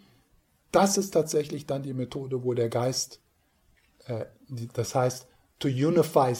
das 0.71 0.97
ist 0.97 1.11
tatsächlich 1.11 1.67
dann 1.67 1.83
die 1.83 1.93
Methode, 1.93 2.43
wo 2.43 2.55
der 2.55 2.69
Geist 2.69 3.19
äh, 4.07 4.25
das 4.73 4.95
heißt, 4.95 5.27
to 5.59 5.67
unify, 5.67 6.33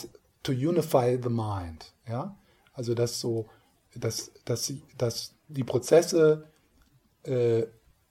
to 0.44 0.52
unify 0.52 1.18
the 1.22 1.30
mind. 1.30 1.94
Ja? 2.07 2.38
Also, 2.73 2.94
dass, 2.94 3.19
so, 3.19 3.48
dass, 3.95 4.31
dass, 4.45 4.73
dass 4.98 5.35
die 5.48 5.64
Prozesse 5.64 6.48
äh, 7.23 7.64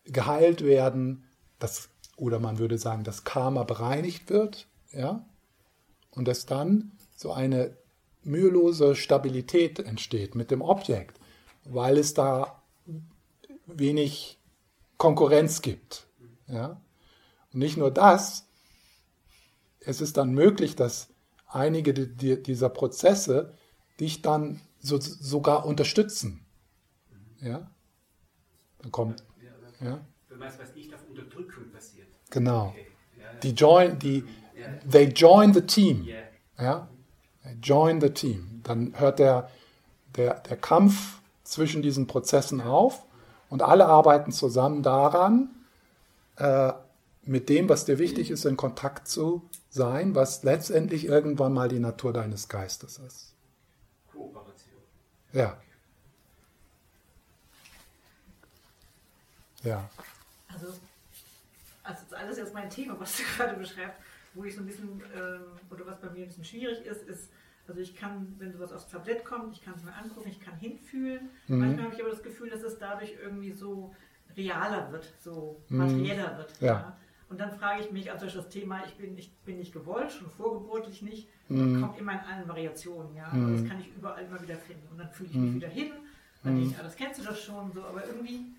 geheilt 0.04 0.64
werden, 0.64 1.24
dass, 1.58 1.88
oder 2.16 2.38
man 2.38 2.58
würde 2.58 2.78
sagen, 2.78 3.04
dass 3.04 3.24
Karma 3.24 3.64
bereinigt 3.64 4.30
wird, 4.30 4.66
ja? 4.92 5.24
und 6.10 6.28
dass 6.28 6.46
dann 6.46 6.92
so 7.16 7.32
eine 7.32 7.76
mühelose 8.24 8.94
Stabilität 8.94 9.78
entsteht 9.80 10.34
mit 10.34 10.50
dem 10.50 10.62
Objekt, 10.62 11.18
weil 11.64 11.98
es 11.98 12.14
da 12.14 12.62
wenig 13.66 14.38
Konkurrenz 14.96 15.62
gibt. 15.62 16.06
Ja? 16.46 16.80
Und 17.52 17.58
nicht 17.58 17.76
nur 17.76 17.90
das, 17.90 18.46
es 19.84 20.00
ist 20.00 20.16
dann 20.16 20.32
möglich, 20.32 20.76
dass 20.76 21.08
einige 21.46 21.92
dieser 21.92 22.68
Prozesse 22.68 23.54
dich 24.00 24.22
dann 24.22 24.60
so, 24.78 24.98
sogar 25.00 25.66
unterstützen. 25.66 26.44
Ja? 27.40 27.70
Dann 28.78 28.92
kommt. 28.92 29.24
Ja? 29.80 30.00
Du 30.28 30.36
meinst, 30.36 30.58
was 30.60 30.74
nicht 30.74 30.92
auf 30.94 31.00
Unterdrückung 31.08 31.70
passiert. 31.70 32.08
Genau. 32.30 32.68
Okay. 32.68 32.86
Ja, 33.18 33.40
Die 33.42 33.50
join, 33.50 33.98
die, 33.98 34.24
they 34.90 35.04
join 35.04 35.52
the 35.52 35.62
team. 35.62 36.06
Ja? 36.58 36.88
They 37.42 37.54
join 37.62 38.00
the 38.00 38.10
team. 38.10 38.60
Dann 38.62 38.98
hört 38.98 39.18
der, 39.18 39.50
der, 40.16 40.40
der 40.40 40.56
Kampf 40.56 41.20
zwischen 41.42 41.82
diesen 41.82 42.06
Prozessen 42.06 42.60
auf 42.60 43.04
und 43.50 43.62
alle 43.62 43.86
arbeiten 43.86 44.32
zusammen 44.32 44.82
daran, 44.82 45.50
äh, 46.36 46.72
mit 47.24 47.48
dem, 47.48 47.68
was 47.68 47.84
dir 47.84 47.98
wichtig 47.98 48.30
ist, 48.30 48.44
in 48.44 48.56
Kontakt 48.56 49.06
zu 49.06 49.42
sein, 49.72 50.14
was 50.14 50.42
letztendlich 50.42 51.06
irgendwann 51.06 51.52
mal 51.54 51.68
die 51.68 51.78
Natur 51.78 52.12
deines 52.12 52.48
Geistes 52.48 52.98
ist. 52.98 53.34
Kooperation. 54.12 54.82
Ja. 55.32 55.56
Ja. 59.62 59.88
Also, 60.52 60.66
also 61.82 62.02
das 62.10 62.12
alles 62.12 62.36
jetzt 62.36 62.52
mein 62.52 62.68
Thema, 62.68 63.00
was 63.00 63.16
du 63.16 63.22
gerade 63.36 63.56
beschreibst, 63.56 63.98
wo 64.34 64.44
ich 64.44 64.54
so 64.54 64.60
ein 64.60 64.66
bisschen, 64.66 65.02
ähm, 65.16 65.40
oder 65.70 65.86
was 65.86 66.00
bei 66.00 66.10
mir 66.10 66.24
ein 66.24 66.28
bisschen 66.28 66.44
schwierig 66.44 66.84
ist, 66.84 67.02
ist, 67.04 67.30
also 67.66 67.80
ich 67.80 67.96
kann, 67.96 68.34
wenn 68.38 68.52
sowas 68.52 68.72
aufs 68.72 68.88
Tablett 68.88 69.24
kommt, 69.24 69.56
ich 69.56 69.64
kann 69.64 69.74
es 69.74 69.84
mir 69.84 69.94
angucken, 69.94 70.28
ich 70.28 70.40
kann 70.40 70.56
hinfühlen. 70.58 71.30
Mhm. 71.46 71.58
Manchmal 71.60 71.84
habe 71.86 71.94
ich 71.94 72.00
aber 72.02 72.10
das 72.10 72.22
Gefühl, 72.22 72.50
dass 72.50 72.62
es 72.62 72.78
dadurch 72.78 73.14
irgendwie 73.22 73.52
so 73.52 73.94
realer 74.36 74.92
wird, 74.92 75.10
so 75.22 75.62
mhm. 75.68 75.78
materieller 75.78 76.36
wird. 76.36 76.60
Ja. 76.60 76.66
ja. 76.66 76.96
Und 77.32 77.38
dann 77.38 77.50
frage 77.50 77.80
ich 77.80 77.90
mich, 77.90 78.12
also 78.12 78.26
das 78.26 78.50
Thema, 78.50 78.82
ich 78.86 78.94
bin 78.96 79.14
nicht, 79.14 79.42
bin 79.46 79.56
nicht 79.56 79.72
gewollt, 79.72 80.12
schon 80.12 80.28
vorgeburtlich 80.28 81.00
nicht, 81.00 81.28
mhm. 81.48 81.80
kommt 81.80 81.98
immer 81.98 82.12
in 82.12 82.18
allen 82.18 82.46
Variationen, 82.46 83.16
ja. 83.16 83.26
Mhm. 83.32 83.56
Das 83.56 83.70
kann 83.70 83.80
ich 83.80 83.88
überall 83.96 84.22
immer 84.22 84.42
wieder 84.42 84.56
finden. 84.56 84.86
Und 84.90 84.98
dann 84.98 85.08
fühle 85.08 85.30
ich 85.30 85.34
mich 85.36 85.50
mhm. 85.50 85.54
wieder 85.54 85.68
hin, 85.68 85.92
dann 86.44 86.52
mhm. 86.52 86.58
denke 86.58 86.74
ich, 86.74 86.78
ah, 86.78 86.82
das 86.82 86.94
kennst 86.94 87.20
du 87.20 87.24
doch 87.24 87.34
schon, 87.34 87.72
so, 87.72 87.84
aber 87.84 88.06
irgendwie 88.06 88.52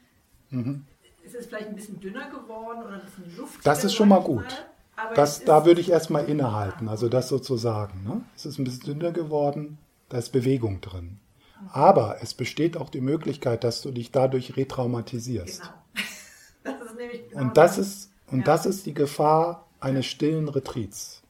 mhm. 0.49 0.85
ist 1.21 1.35
es 1.35 1.45
vielleicht 1.45 1.67
ein 1.67 1.75
bisschen 1.75 1.99
dünner 1.99 2.31
geworden 2.31 2.81
oder 2.81 2.95
ein 2.95 3.01
bisschen 3.01 3.37
Luft. 3.37 3.63
Das 3.63 3.83
ist 3.83 3.93
schon 3.93 4.09
mal 4.09 4.21
gut. 4.21 4.65
Das, 5.13 5.45
da 5.45 5.67
würde 5.67 5.79
ich 5.79 5.91
erstmal 5.91 6.25
innehalten, 6.25 6.89
also 6.89 7.09
das 7.09 7.29
sozusagen. 7.29 8.03
Ne? 8.03 8.23
Es 8.35 8.47
ist 8.47 8.57
ein 8.57 8.63
bisschen 8.63 8.85
dünner 8.85 9.11
geworden, 9.11 9.77
da 10.09 10.17
ist 10.17 10.31
Bewegung 10.31 10.81
drin. 10.81 11.19
Aber 11.71 12.17
es 12.23 12.33
besteht 12.33 12.75
auch 12.75 12.89
die 12.89 13.01
Möglichkeit, 13.01 13.63
dass 13.63 13.83
du 13.83 13.91
dich 13.91 14.11
dadurch 14.11 14.57
retraumatisierst. 14.57 15.61
Genau. 15.61 15.73
Das 16.63 16.81
ist 16.81 16.95
nämlich 16.95 17.27
genau 17.27 17.41
Und 17.41 17.57
das 17.57 17.77
ist, 17.77 18.12
und 18.33 18.47
das 18.47 18.65
ist 18.65 18.85
die 18.85 18.93
Gefahr 18.93 19.67
eines 19.79 20.05
stillen 20.05 20.49
Retreats. 20.49 21.21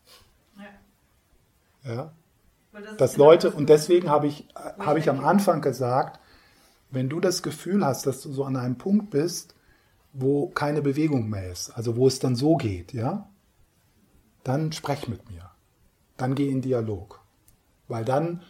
Ja. 0.58 1.94
Ja? 1.94 2.14
Das 2.72 2.98
Dass 2.98 3.14
genau 3.14 3.26
Leute, 3.26 3.52
und 3.52 3.70
deswegen 3.70 4.10
habe 4.10 4.28
ich, 4.28 4.48
habe 4.80 5.00
ich 5.00 5.10
am 5.10 5.24
Anfang 5.24 5.62
gesagt, 5.62 6.20
wenn 6.90 7.10
du 7.10 7.20
das 7.20 7.44
Gefühl 7.44 7.86
hast, 7.86 8.06
dass 8.08 8.22
du 8.22 8.32
so 8.32 8.44
an 8.46 8.56
einem 8.56 8.78
Punkt 8.78 9.10
bist, 9.10 9.56
wo 10.14 10.48
keine 10.48 10.82
Bewegung 10.82 11.30
mehr 11.30 11.52
ist, 11.52 11.72
also 11.72 11.98
wo 11.98 12.08
es 12.08 12.20
dann 12.20 12.36
so 12.36 12.56
geht, 12.56 12.94
ja, 12.94 13.28
dann 14.44 14.72
sprech 14.72 15.08
mit 15.08 15.30
mir. 15.30 15.50
Dann 16.18 16.36
geh 16.36 16.50
in 16.50 16.62
Dialog. 16.62 17.22
Weil 17.88 18.06
dann, 18.06 18.42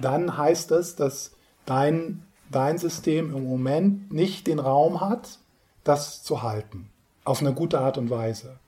dann 0.00 0.36
heißt 0.36 0.70
es, 0.72 0.96
dass 0.96 1.32
dein, 1.66 2.22
dein 2.50 2.78
System 2.78 3.34
im 3.34 3.48
Moment 3.48 4.12
nicht 4.12 4.46
den 4.46 4.60
Raum 4.60 5.00
hat, 5.00 5.40
das 5.84 6.22
zu 6.22 6.42
halten. 6.42 6.90
Auf 7.28 7.42
eine 7.42 7.52
gute 7.52 7.78
Art 7.78 7.98
und 7.98 8.08
Weise. 8.08 8.58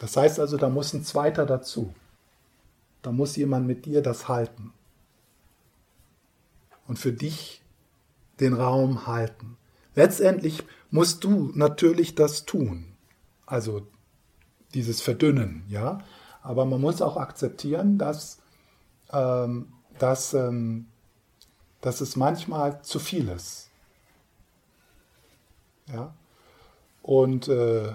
Das 0.00 0.16
heißt 0.16 0.40
also, 0.40 0.56
da 0.56 0.68
muss 0.68 0.92
ein 0.92 1.04
zweiter 1.04 1.46
dazu. 1.46 1.94
Da 3.02 3.12
muss 3.12 3.36
jemand 3.36 3.68
mit 3.68 3.86
dir 3.86 4.02
das 4.02 4.26
halten. 4.26 4.72
Und 6.88 6.98
für 6.98 7.12
dich 7.12 7.62
den 8.40 8.52
Raum 8.52 9.06
halten. 9.06 9.56
Letztendlich 9.94 10.64
musst 10.90 11.22
du 11.22 11.52
natürlich 11.54 12.16
das 12.16 12.46
tun. 12.46 12.96
Also 13.46 13.86
dieses 14.74 15.00
Verdünnen, 15.00 15.62
ja. 15.68 16.00
Aber 16.42 16.64
man 16.64 16.80
muss 16.80 17.00
auch 17.00 17.16
akzeptieren, 17.16 17.96
dass, 17.96 18.38
ähm, 19.12 19.72
dass, 20.00 20.34
ähm, 20.34 20.88
dass 21.80 22.00
es 22.00 22.16
manchmal 22.16 22.82
zu 22.82 22.98
viel 22.98 23.28
ist. 23.28 23.70
Ja. 25.86 26.12
Und, 27.06 27.46
äh, 27.46 27.92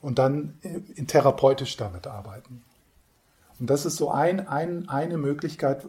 und 0.00 0.18
dann 0.18 0.58
in, 0.62 1.06
therapeutisch 1.06 1.76
damit 1.76 2.06
arbeiten. 2.06 2.64
Und 3.58 3.68
das 3.68 3.84
ist 3.84 3.96
so 3.98 4.10
ein, 4.10 4.48
ein, 4.48 4.88
eine 4.88 5.18
Möglichkeit, 5.18 5.86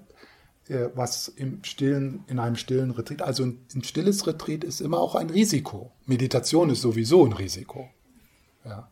äh, 0.67 0.89
was 0.93 1.29
im 1.29 1.63
stillen, 1.63 2.25
in 2.27 2.39
einem 2.39 2.57
stillen 2.57 2.91
Retreat, 2.91 3.21
also 3.21 3.43
ein, 3.45 3.65
ein 3.73 3.85
stilles 3.85 4.27
Retreat 4.27 4.65
ist 4.65 4.81
immer 4.81 4.99
auch 4.99 5.15
ein 5.15 5.29
Risiko. 5.29 5.91
Meditation 6.05 6.69
ist 6.69 6.81
sowieso 6.81 7.25
ein 7.25 7.31
Risiko. 7.31 7.89
Ja. 8.65 8.89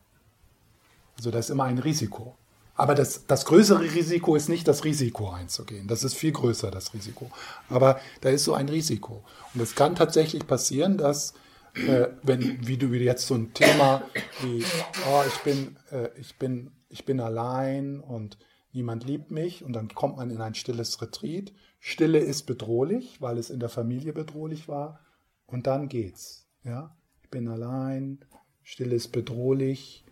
Also 1.18 1.30
das 1.30 1.46
ist 1.46 1.50
immer 1.50 1.64
ein 1.64 1.78
Risiko. 1.78 2.34
Aber 2.76 2.94
das, 2.94 3.26
das 3.26 3.44
größere 3.44 3.82
Risiko 3.82 4.36
ist 4.36 4.48
nicht 4.48 4.66
das 4.66 4.84
Risiko 4.84 5.28
einzugehen. 5.28 5.86
Das 5.86 6.02
ist 6.02 6.14
viel 6.14 6.32
größer, 6.32 6.70
das 6.70 6.94
Risiko. 6.94 7.30
Aber 7.68 8.00
da 8.22 8.30
ist 8.30 8.44
so 8.44 8.54
ein 8.54 8.70
Risiko. 8.70 9.22
Und 9.52 9.60
es 9.60 9.74
kann 9.74 9.96
tatsächlich 9.96 10.46
passieren, 10.46 10.96
dass, 10.96 11.34
äh, 11.74 12.08
wenn, 12.22 12.66
wie 12.66 12.76
du 12.76 12.88
jetzt 12.88 13.26
so 13.26 13.34
ein 13.34 13.54
Thema 13.54 14.02
wie, 14.42 14.64
oh, 15.08 15.22
ich 15.26 15.38
bin, 15.38 15.76
äh, 15.90 16.08
ich 16.18 16.36
bin, 16.36 16.70
ich 16.88 17.04
bin 17.04 17.20
allein 17.20 18.00
und 18.00 18.38
niemand 18.72 19.04
liebt 19.04 19.30
mich 19.30 19.64
und 19.64 19.72
dann 19.72 19.88
kommt 19.88 20.16
man 20.16 20.30
in 20.30 20.40
ein 20.40 20.54
stilles 20.54 21.00
Retreat. 21.00 21.52
Stille 21.78 22.18
ist 22.18 22.42
bedrohlich, 22.42 23.20
weil 23.20 23.38
es 23.38 23.50
in 23.50 23.60
der 23.60 23.68
Familie 23.68 24.12
bedrohlich 24.12 24.68
war. 24.68 25.00
Und 25.46 25.66
dann 25.66 25.88
geht's. 25.88 26.46
Ja? 26.64 26.96
Ich 27.22 27.30
bin 27.30 27.48
allein, 27.48 28.18
Stille 28.62 28.94
ist 28.94 29.08
bedrohlich. 29.08 30.04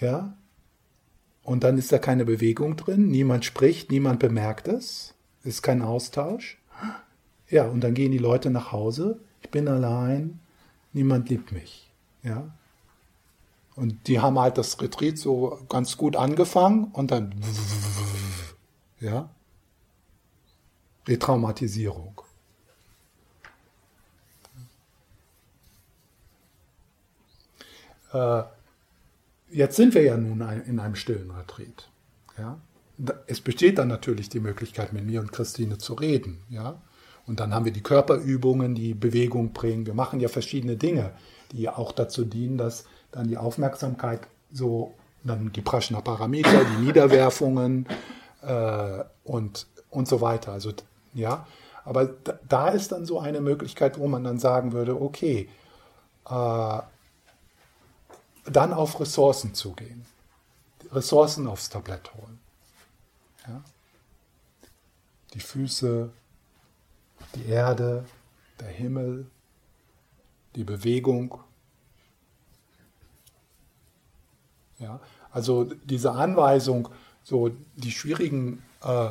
Ja? 0.00 0.36
Und 1.42 1.64
dann 1.64 1.78
ist 1.78 1.90
da 1.90 1.98
keine 1.98 2.24
Bewegung 2.24 2.76
drin, 2.76 3.08
niemand 3.08 3.44
spricht, 3.44 3.90
niemand 3.90 4.20
bemerkt 4.20 4.68
es, 4.68 5.14
ist 5.42 5.62
kein 5.62 5.82
Austausch. 5.82 6.58
Ja, 7.52 7.66
und 7.66 7.82
dann 7.82 7.92
gehen 7.92 8.12
die 8.12 8.18
Leute 8.18 8.48
nach 8.48 8.72
Hause, 8.72 9.20
ich 9.42 9.50
bin 9.50 9.68
allein, 9.68 10.40
niemand 10.94 11.28
liebt 11.28 11.52
mich. 11.52 11.92
Ja? 12.22 12.50
Und 13.76 14.08
die 14.08 14.20
haben 14.20 14.38
halt 14.38 14.56
das 14.56 14.80
Retreat 14.80 15.18
so 15.18 15.62
ganz 15.68 15.98
gut 15.98 16.16
angefangen 16.16 16.86
und 16.92 17.10
dann 17.10 17.34
ja, 19.00 19.28
Retraumatisierung. 21.06 22.22
Äh, 28.14 28.44
jetzt 29.50 29.76
sind 29.76 29.92
wir 29.92 30.02
ja 30.02 30.16
nun 30.16 30.40
ein, 30.40 30.62
in 30.62 30.80
einem 30.80 30.94
stillen 30.94 31.30
Retreat. 31.30 31.90
Ja? 32.38 32.58
Es 33.26 33.42
besteht 33.42 33.76
dann 33.76 33.88
natürlich 33.88 34.30
die 34.30 34.40
Möglichkeit, 34.40 34.94
mit 34.94 35.04
mir 35.04 35.20
und 35.20 35.32
Christine 35.32 35.76
zu 35.76 35.92
reden. 35.92 36.42
Ja? 36.48 36.80
Und 37.26 37.40
dann 37.40 37.54
haben 37.54 37.64
wir 37.64 37.72
die 37.72 37.82
Körperübungen, 37.82 38.74
die 38.74 38.94
Bewegung 38.94 39.52
bringen. 39.52 39.86
Wir 39.86 39.94
machen 39.94 40.20
ja 40.20 40.28
verschiedene 40.28 40.76
Dinge, 40.76 41.12
die 41.52 41.68
auch 41.68 41.92
dazu 41.92 42.24
dienen, 42.24 42.58
dass 42.58 42.84
dann 43.12 43.28
die 43.28 43.36
Aufmerksamkeit 43.36 44.20
so, 44.52 44.94
dann 45.22 45.52
die 45.52 45.60
Prashna 45.60 46.00
Parameter, 46.00 46.64
die 46.64 46.84
Niederwerfungen 46.84 47.86
äh, 48.42 49.04
und, 49.24 49.66
und 49.90 50.08
so 50.08 50.20
weiter. 50.20 50.52
Also, 50.52 50.72
ja, 51.14 51.46
aber 51.84 52.06
da, 52.06 52.38
da 52.48 52.68
ist 52.68 52.92
dann 52.92 53.06
so 53.06 53.20
eine 53.20 53.40
Möglichkeit, 53.40 53.98
wo 53.98 54.08
man 54.08 54.24
dann 54.24 54.38
sagen 54.38 54.72
würde, 54.72 55.00
okay, 55.00 55.48
äh, 56.28 56.80
dann 58.44 58.72
auf 58.72 59.00
Ressourcen 59.00 59.54
zugehen. 59.54 60.04
Ressourcen 60.90 61.46
aufs 61.46 61.70
Tablett 61.70 62.12
holen. 62.14 62.38
Ja? 63.46 63.62
Die 65.34 65.40
Füße, 65.40 66.10
die 67.34 67.46
Erde, 67.46 68.04
der 68.60 68.68
Himmel, 68.68 69.26
die 70.54 70.64
Bewegung. 70.64 71.38
Ja? 74.78 75.00
Also 75.30 75.64
diese 75.84 76.12
Anweisung, 76.12 76.88
so 77.22 77.50
die 77.76 77.92
schwierigen 77.92 78.62
äh, 78.82 79.10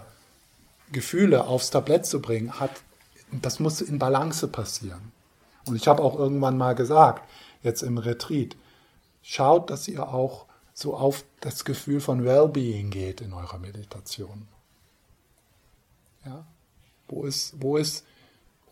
Gefühle 0.92 1.48
aufs 1.48 1.70
Tablett 1.70 2.06
zu 2.06 2.22
bringen, 2.22 2.60
hat, 2.60 2.82
das 3.32 3.60
muss 3.60 3.82
in 3.82 3.98
Balance 3.98 4.48
passieren. 4.48 5.12
Und 5.66 5.76
ich 5.76 5.88
habe 5.88 6.04
auch 6.04 6.18
irgendwann 6.18 6.58
mal 6.58 6.76
gesagt, 6.76 7.28
jetzt 7.64 7.82
im 7.82 7.98
Retreat, 7.98 8.56
schaut, 9.22 9.70
dass 9.70 9.88
ihr 9.88 10.10
auch 10.10 10.46
so 10.74 10.96
auf 10.96 11.24
das 11.42 11.64
Gefühl 11.66 12.02
von 12.02 12.26
Wellbeing 12.26 12.90
geht 12.90 13.22
in 13.22 13.34
eurer 13.34 13.60
Meditation. 13.60 14.48
Ja? 16.26 16.46
Wo 17.08 17.24
ist, 17.24 17.62
wo 17.62 17.78
ist, 17.78 18.06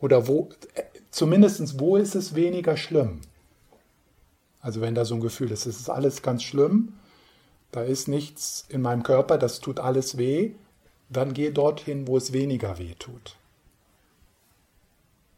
oder 0.01 0.27
wo, 0.27 0.49
äh, 0.75 0.83
zumindest 1.11 1.79
wo 1.79 1.95
ist 1.97 2.15
es 2.15 2.35
weniger 2.35 2.77
schlimm? 2.77 3.21
Also 4.61 4.81
wenn 4.81 4.95
da 4.95 5.05
so 5.05 5.15
ein 5.15 5.21
Gefühl 5.21 5.51
ist, 5.51 5.65
es 5.65 5.79
ist 5.79 5.89
alles 5.89 6.21
ganz 6.21 6.43
schlimm, 6.43 6.93
da 7.71 7.83
ist 7.83 8.07
nichts 8.07 8.65
in 8.69 8.81
meinem 8.81 9.03
Körper, 9.03 9.37
das 9.37 9.59
tut 9.59 9.79
alles 9.79 10.17
weh, 10.17 10.53
dann 11.09 11.33
geh 11.33 11.51
dorthin, 11.51 12.07
wo 12.07 12.17
es 12.17 12.33
weniger 12.33 12.77
weh 12.77 12.95
tut. 12.95 13.35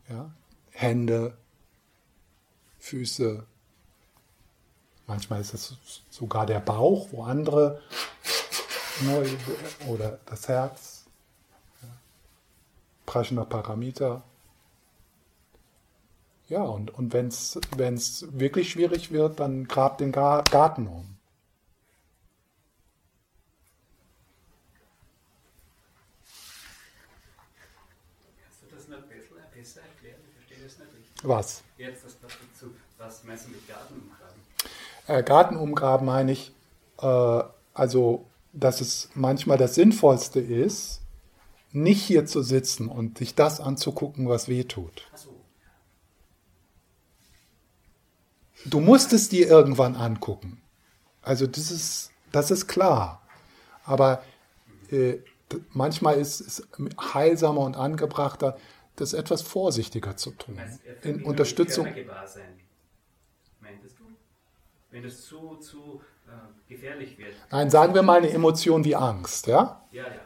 Ja? 0.10 0.32
Hände, 0.72 1.38
Füße, 2.80 3.46
manchmal 5.06 5.42
ist 5.42 5.54
es 5.54 5.76
sogar 6.10 6.46
der 6.46 6.60
Bauch, 6.60 7.10
wo 7.12 7.24
andere, 7.24 7.82
ne, 9.02 9.24
oder 9.88 10.20
das 10.26 10.48
Herz, 10.48 11.06
ja. 11.82 11.90
Prashna 13.06 13.46
Paramita. 13.46 14.24
Ja, 16.52 16.64
und, 16.64 16.94
und 16.94 17.14
wenn 17.14 17.28
es 17.28 18.28
wirklich 18.34 18.72
schwierig 18.72 19.10
wird, 19.10 19.40
dann 19.40 19.70
grab 19.70 19.98
den 20.00 20.12
Ga- 20.12 20.42
Garten 20.42 20.86
um. 20.86 21.16
Kannst 28.44 28.64
du 28.64 28.76
das 28.76 28.88
noch 28.90 29.08
besser 29.08 29.80
erklären? 29.80 30.20
Ich 30.28 30.36
verstehe 30.36 30.58
das 30.66 30.78
nicht 30.78 30.94
richtig. 30.94 31.24
Was? 31.24 31.64
Jetzt 31.78 32.04
das 32.04 32.18
dazu. 32.22 32.72
Was 32.98 33.24
meinst 33.24 33.46
du 33.46 33.52
mit 33.52 33.66
Garten 33.66 33.94
umgraben? 33.94 34.42
Äh, 35.08 35.24
Garten 35.24 35.56
umgraben 35.56 36.06
meine 36.06 36.34
ich, 36.34 36.52
äh, 37.00 37.44
also, 37.74 38.26
dass 38.52 38.82
es 38.82 39.10
manchmal 39.14 39.58
das 39.58 39.76
Sinnvollste 39.76 40.42
ist, 40.42 41.00
nicht 41.72 42.02
hier 42.04 42.26
zu 42.26 42.42
sitzen 42.44 42.90
und 42.90 43.20
sich 43.20 43.36
das 43.36 43.62
anzugucken, 43.62 44.28
was 44.28 44.50
weh 44.50 44.66
tut. 44.66 45.08
Achso. 45.14 45.31
Du 48.66 48.80
musst 48.80 49.14
es 49.14 49.30
dir 49.30 49.48
irgendwann 49.48 49.96
angucken. 49.96 50.62
Also 51.22 51.48
das 51.48 51.72
ist, 51.72 52.12
das 52.32 52.52
ist 52.52 52.68
klar. 52.68 53.22
Aber 53.84 54.24
äh, 54.92 55.18
manchmal 55.72 56.18
ist 56.18 56.42
es 56.42 56.68
heilsamer 57.14 57.62
und 57.62 57.76
angebrachter, 57.76 58.58
das 58.96 59.14
etwas 59.14 59.42
vorsichtiger 59.42 60.18
zu 60.18 60.32
tun. 60.32 60.58
Äh, 60.58 61.10
In 61.10 61.24
Unterstützung. 61.24 61.86
Meintest 63.60 64.00
du? 64.00 64.04
Wenn 64.92 65.04
das 65.04 65.22
zu, 65.26 65.56
zu 65.58 66.02
äh, 66.28 66.70
gefährlich 66.70 67.18
wird. 67.18 67.34
Nein, 67.52 67.70
sagen 67.70 67.94
wir 67.94 68.02
mal 68.04 68.18
eine 68.20 68.30
Emotion 68.30 68.84
wie 68.84 68.96
Angst, 68.96 69.48
ja? 69.48 69.82
Ja, 69.92 70.04
ja. 70.08 70.20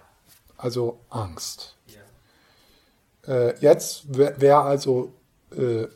Also 0.57 0.99
Angst. 1.09 1.75
ja. 1.87 3.33
Äh, 3.33 3.59
jetzt 3.59 4.17
wäre 4.17 4.39
wär 4.39 4.59
also 4.59 5.13
äh, 5.51 5.87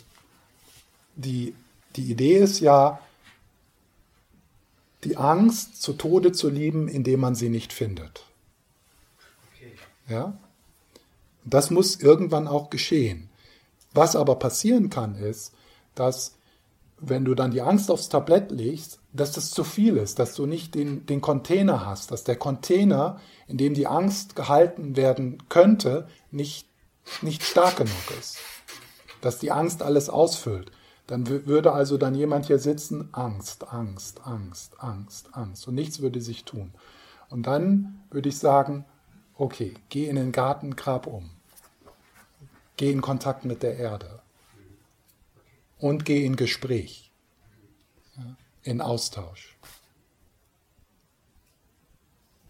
die, 1.16 1.56
die 2.00 2.12
Idee 2.12 2.38
ist 2.38 2.62
ja, 2.62 3.00
die 5.04 5.18
Angst 5.18 5.82
zu 5.82 5.94
Tode 5.94 6.32
zu 6.32 6.50
lieben, 6.50 6.88
indem 6.88 7.20
man 7.20 7.36
sie 7.36 7.50
nicht 7.50 7.74
findet. 7.74 8.26
Okay. 9.54 9.74
Ja? 10.08 10.38
Das 11.44 11.72
muss 11.72 11.98
irgendwann 11.98 12.48
auch 12.48 12.70
geschehen. 12.70 13.30
Was 13.94 14.16
aber 14.16 14.36
passieren 14.36 14.90
kann, 14.90 15.16
ist, 15.16 15.54
dass 15.96 16.36
wenn 17.02 17.26
du 17.26 17.36
dann 17.36 17.52
die 17.52 17.62
Angst 17.62 17.92
aufs 17.92 18.10
Tablett 18.10 18.52
legst, 18.52 19.00
dass 19.12 19.32
das 19.32 19.52
zu 19.52 19.64
viel 19.64 19.98
ist, 19.98 20.20
dass 20.20 20.36
du 20.36 20.46
nicht 20.46 20.76
den, 20.76 21.06
den 21.06 21.22
Container 21.22 21.86
hast, 21.86 22.12
dass 22.12 22.24
der 22.24 22.36
Container, 22.36 23.20
in 23.48 23.58
dem 23.58 23.74
die 23.74 23.88
Angst 23.88 24.36
gehalten 24.36 24.96
werden 24.96 25.44
könnte, 25.50 26.08
nicht, 26.32 26.68
nicht 27.22 27.44
stark 27.44 27.78
genug 27.78 28.12
ist. 28.20 28.38
Dass 29.22 29.40
die 29.40 29.52
Angst 29.52 29.82
alles 29.82 30.10
ausfüllt. 30.10 30.72
Dann 31.10 31.26
wü- 31.26 31.48
würde 31.48 31.72
also 31.72 31.98
dann 31.98 32.14
jemand 32.14 32.46
hier 32.46 32.60
sitzen, 32.60 33.10
Angst, 33.14 33.74
Angst, 33.74 34.28
Angst, 34.28 34.80
Angst, 34.80 35.36
Angst. 35.36 35.68
Und 35.68 35.74
nichts 35.74 36.02
würde 36.02 36.22
sich 36.22 36.46
tun. 36.46 36.72
Und 37.30 37.48
dann 37.48 38.00
würde 38.12 38.30
ich 38.30 38.38
sagen, 38.38 38.86
okay, 39.34 39.74
geh 39.90 40.08
in 40.08 40.18
den 40.18 40.32
Garten, 40.32 40.76
grab 40.76 41.08
um. 41.08 41.32
Geh 42.78 42.92
in 42.92 43.02
Kontakt 43.02 43.44
mit 43.44 43.64
der 43.64 43.78
Erde. 43.78 44.22
Und 45.80 46.06
geh 46.06 46.24
in 46.24 46.36
Gespräch. 46.36 47.12
In 48.62 48.80
Austausch. 48.80 49.58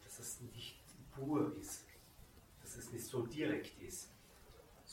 Dass 0.04 0.20
es 0.20 0.42
nicht 0.54 0.76
pur 1.16 1.56
ist. 1.62 1.86
Dass 2.62 2.76
es 2.76 2.92
nicht 2.92 3.06
so 3.06 3.26
direkt 3.26 3.68
ist. 3.68 3.79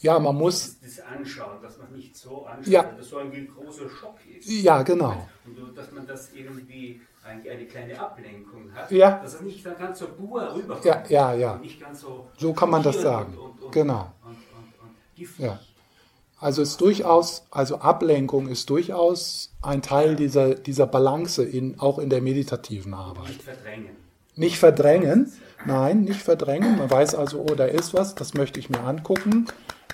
Ja, 0.00 0.18
man 0.18 0.36
muss, 0.36 0.78
Das, 0.80 0.96
das 0.96 1.04
Anschauen, 1.06 1.62
dass 1.62 1.78
man 1.78 1.92
nicht 1.92 2.16
so 2.16 2.44
anschaut, 2.44 2.66
Ja. 2.66 2.84
weil 2.84 2.96
das 2.98 3.08
so 3.08 3.16
ein 3.18 3.48
großer 3.48 3.88
Schock 3.88 4.16
ist. 4.38 4.48
ja, 4.48 4.82
genau. 4.82 5.26
Und 5.46 5.76
dass 5.76 5.90
man 5.92 6.06
das 6.06 6.32
irgendwie 6.34 7.00
eine, 7.24 7.50
eine 7.50 7.64
kleine 7.66 7.98
Ablenkung 7.98 8.70
hat, 8.74 8.90
Ja. 8.90 9.18
dass 9.22 9.34
es 9.34 9.40
nicht 9.40 9.64
dann 9.64 9.76
ganz 9.78 9.98
so 9.98 10.06
pur 10.08 10.54
rüberkommt. 10.54 10.84
Ja, 10.84 11.02
ja, 11.08 11.34
ja. 11.34 11.60
So 11.94 12.28
So 12.36 12.52
kann 12.52 12.70
man 12.70 12.82
das 12.82 13.00
sagen. 13.00 13.36
Und, 13.38 13.62
und, 13.62 13.72
Genau. 13.72 14.12
Und. 14.24 15.38
Ja. 15.38 15.58
Also 16.38 16.60
ist 16.60 16.78
durchaus, 16.82 17.46
also 17.50 17.78
Ablenkung 17.78 18.48
ist 18.48 18.68
durchaus 18.68 19.54
ein 19.62 19.80
Teil 19.80 20.14
dieser, 20.16 20.54
dieser 20.54 20.86
Balance 20.86 21.42
in, 21.42 21.80
auch 21.80 21.98
in 21.98 22.10
der 22.10 22.20
meditativen 22.20 22.92
Arbeit. 22.92 23.28
Nicht 23.28 23.42
verdrängen. 23.42 23.96
Nicht 24.38 24.58
verdrängen, 24.58 25.32
nein, 25.64 26.02
nicht 26.02 26.20
verdrängen. 26.20 26.76
Man 26.76 26.90
weiß 26.90 27.14
also, 27.14 27.40
oh, 27.40 27.54
da 27.54 27.64
ist 27.64 27.94
was, 27.94 28.14
das 28.14 28.34
möchte 28.34 28.60
ich 28.60 28.68
mir 28.68 28.80
angucken. 28.80 29.46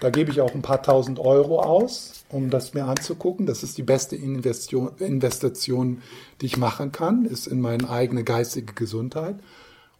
Da 0.02 0.10
gebe 0.10 0.32
ich 0.32 0.40
auch 0.40 0.52
ein 0.52 0.62
paar 0.62 0.82
tausend 0.82 1.20
Euro 1.20 1.60
aus, 1.60 2.24
um 2.28 2.50
das 2.50 2.74
mir 2.74 2.86
anzugucken. 2.86 3.46
Das 3.46 3.62
ist 3.62 3.78
die 3.78 3.84
beste 3.84 4.16
Investition, 4.16 4.90
Investition, 4.98 6.02
die 6.40 6.46
ich 6.46 6.56
machen 6.56 6.90
kann, 6.90 7.24
ist 7.24 7.46
in 7.46 7.60
meine 7.60 7.88
eigene 7.88 8.24
geistige 8.24 8.74
Gesundheit. 8.74 9.36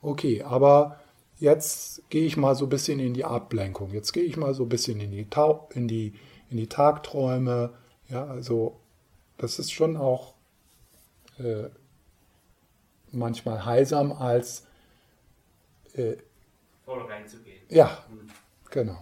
Okay, 0.01 0.43
aber 0.43 0.99
jetzt 1.39 2.03
gehe 2.11 2.25
ich 2.25 2.37
mal 2.37 2.57
so 2.57 2.67
ein 2.67 2.69
bisschen 2.69 2.99
in 2.99 3.15
die 3.15 3.25
Ablenkung. 3.25 3.93
Jetzt 3.93 4.11
gehe 4.11 4.25
ich 4.25 4.37
mal 4.37 4.55
so 4.55 4.65
ein 4.65 4.69
bisschen 4.69 4.99
in 4.99 5.13
die, 5.13 5.31
Tau 5.31 5.69
in 5.73 5.87
die, 5.87 6.15
in 6.51 6.57
die 6.57 6.69
Tagträume. 6.69 7.73
Ja, 8.09 8.27
also 8.27 8.81
das 9.39 9.61
ist 9.61 9.71
schon 9.71 9.97
auch 9.97 10.35
äh, 11.39 11.69
manchmal 13.13 13.65
heilsam 13.65 14.11
als, 14.11 14.67
äh, 15.95 16.17
Voll 16.85 17.03
reinzugehen. 17.03 17.63
ja, 17.69 18.05
genau. 18.69 18.99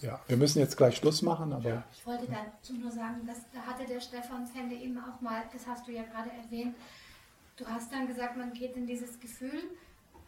Ja, 0.00 0.20
wir 0.28 0.36
müssen 0.36 0.60
jetzt 0.60 0.76
gleich 0.76 0.96
Schluss 0.96 1.22
machen, 1.22 1.52
aber 1.52 1.82
Ich 1.92 2.06
wollte 2.06 2.26
dazu 2.26 2.74
nur 2.74 2.90
sagen, 2.90 3.26
dass 3.26 3.38
da 3.52 3.60
hatte 3.60 3.84
der 3.84 4.00
Stefan 4.00 4.46
Fende 4.46 4.76
eben 4.76 4.98
auch 4.98 5.20
mal, 5.20 5.42
das 5.52 5.66
hast 5.66 5.86
du 5.88 5.92
ja 5.92 6.04
gerade 6.04 6.30
erwähnt, 6.30 6.76
du 7.56 7.66
hast 7.66 7.92
dann 7.92 8.06
gesagt, 8.06 8.36
man 8.36 8.52
geht 8.52 8.76
in 8.76 8.86
dieses 8.86 9.18
Gefühl, 9.18 9.60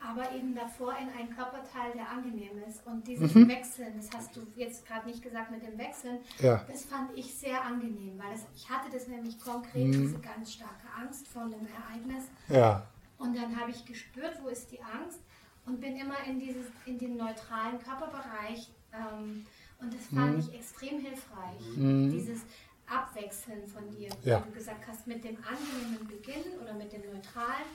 aber 0.04 0.32
eben 0.32 0.54
davor 0.56 0.94
in 0.96 1.08
einen 1.10 1.36
Körperteil, 1.36 1.92
der 1.94 2.08
angenehm 2.08 2.60
ist. 2.66 2.84
Und 2.86 3.06
dieses 3.06 3.32
Mhm. 3.34 3.48
Wechseln, 3.48 3.92
das 3.96 4.08
hast 4.16 4.34
du 4.34 4.40
jetzt 4.56 4.86
gerade 4.86 5.06
nicht 5.06 5.22
gesagt 5.22 5.50
mit 5.52 5.62
dem 5.62 5.78
Wechseln, 5.78 6.18
ja, 6.40 6.64
das 6.66 6.84
fand 6.86 7.16
ich 7.16 7.32
sehr 7.34 7.62
angenehm, 7.62 8.18
weil 8.18 8.32
das, 8.32 8.46
ich 8.56 8.68
hatte 8.68 8.90
das 8.90 9.06
nämlich 9.06 9.38
konkret, 9.38 9.86
Mhm. 9.88 9.92
diese 9.92 10.18
ganz 10.18 10.54
starke 10.54 10.86
Angst 10.98 11.28
vor 11.28 11.44
dem 11.44 11.66
Ereignis. 11.68 12.24
ja, 12.48 12.82
Und 13.18 13.36
dann 13.36 13.60
habe 13.60 13.70
ich 13.70 13.84
gespürt, 13.84 14.38
wo 14.42 14.48
ist 14.48 14.72
die 14.72 14.80
Angst 14.82 15.20
und 15.66 15.80
bin 15.80 15.94
immer 15.96 16.16
in, 16.26 16.40
dieses, 16.40 16.66
in 16.86 16.98
den 16.98 17.16
neutralen 17.18 17.78
Körperbereich. 17.78 18.68
Ähm, 18.92 19.46
und 19.80 19.92
das 19.94 20.06
fand 20.14 20.34
Mhm. 20.34 20.40
ich 20.40 20.54
extrem 20.54 21.00
hilfreich, 21.00 21.76
Mhm. 21.76 22.10
dieses 22.12 22.40
Abwechseln 22.86 23.66
von 23.68 23.88
dir, 23.90 24.08
Ja. 24.24 24.42
wie 24.44 24.50
du 24.50 24.58
gesagt 24.58 24.84
hast, 24.88 25.06
mit 25.06 25.22
dem 25.24 25.36
angenehmen 25.38 26.06
beginnen 26.08 26.58
oder 26.62 26.74
mit 26.74 26.92
dem 26.92 27.02
neutralen, 27.02 27.68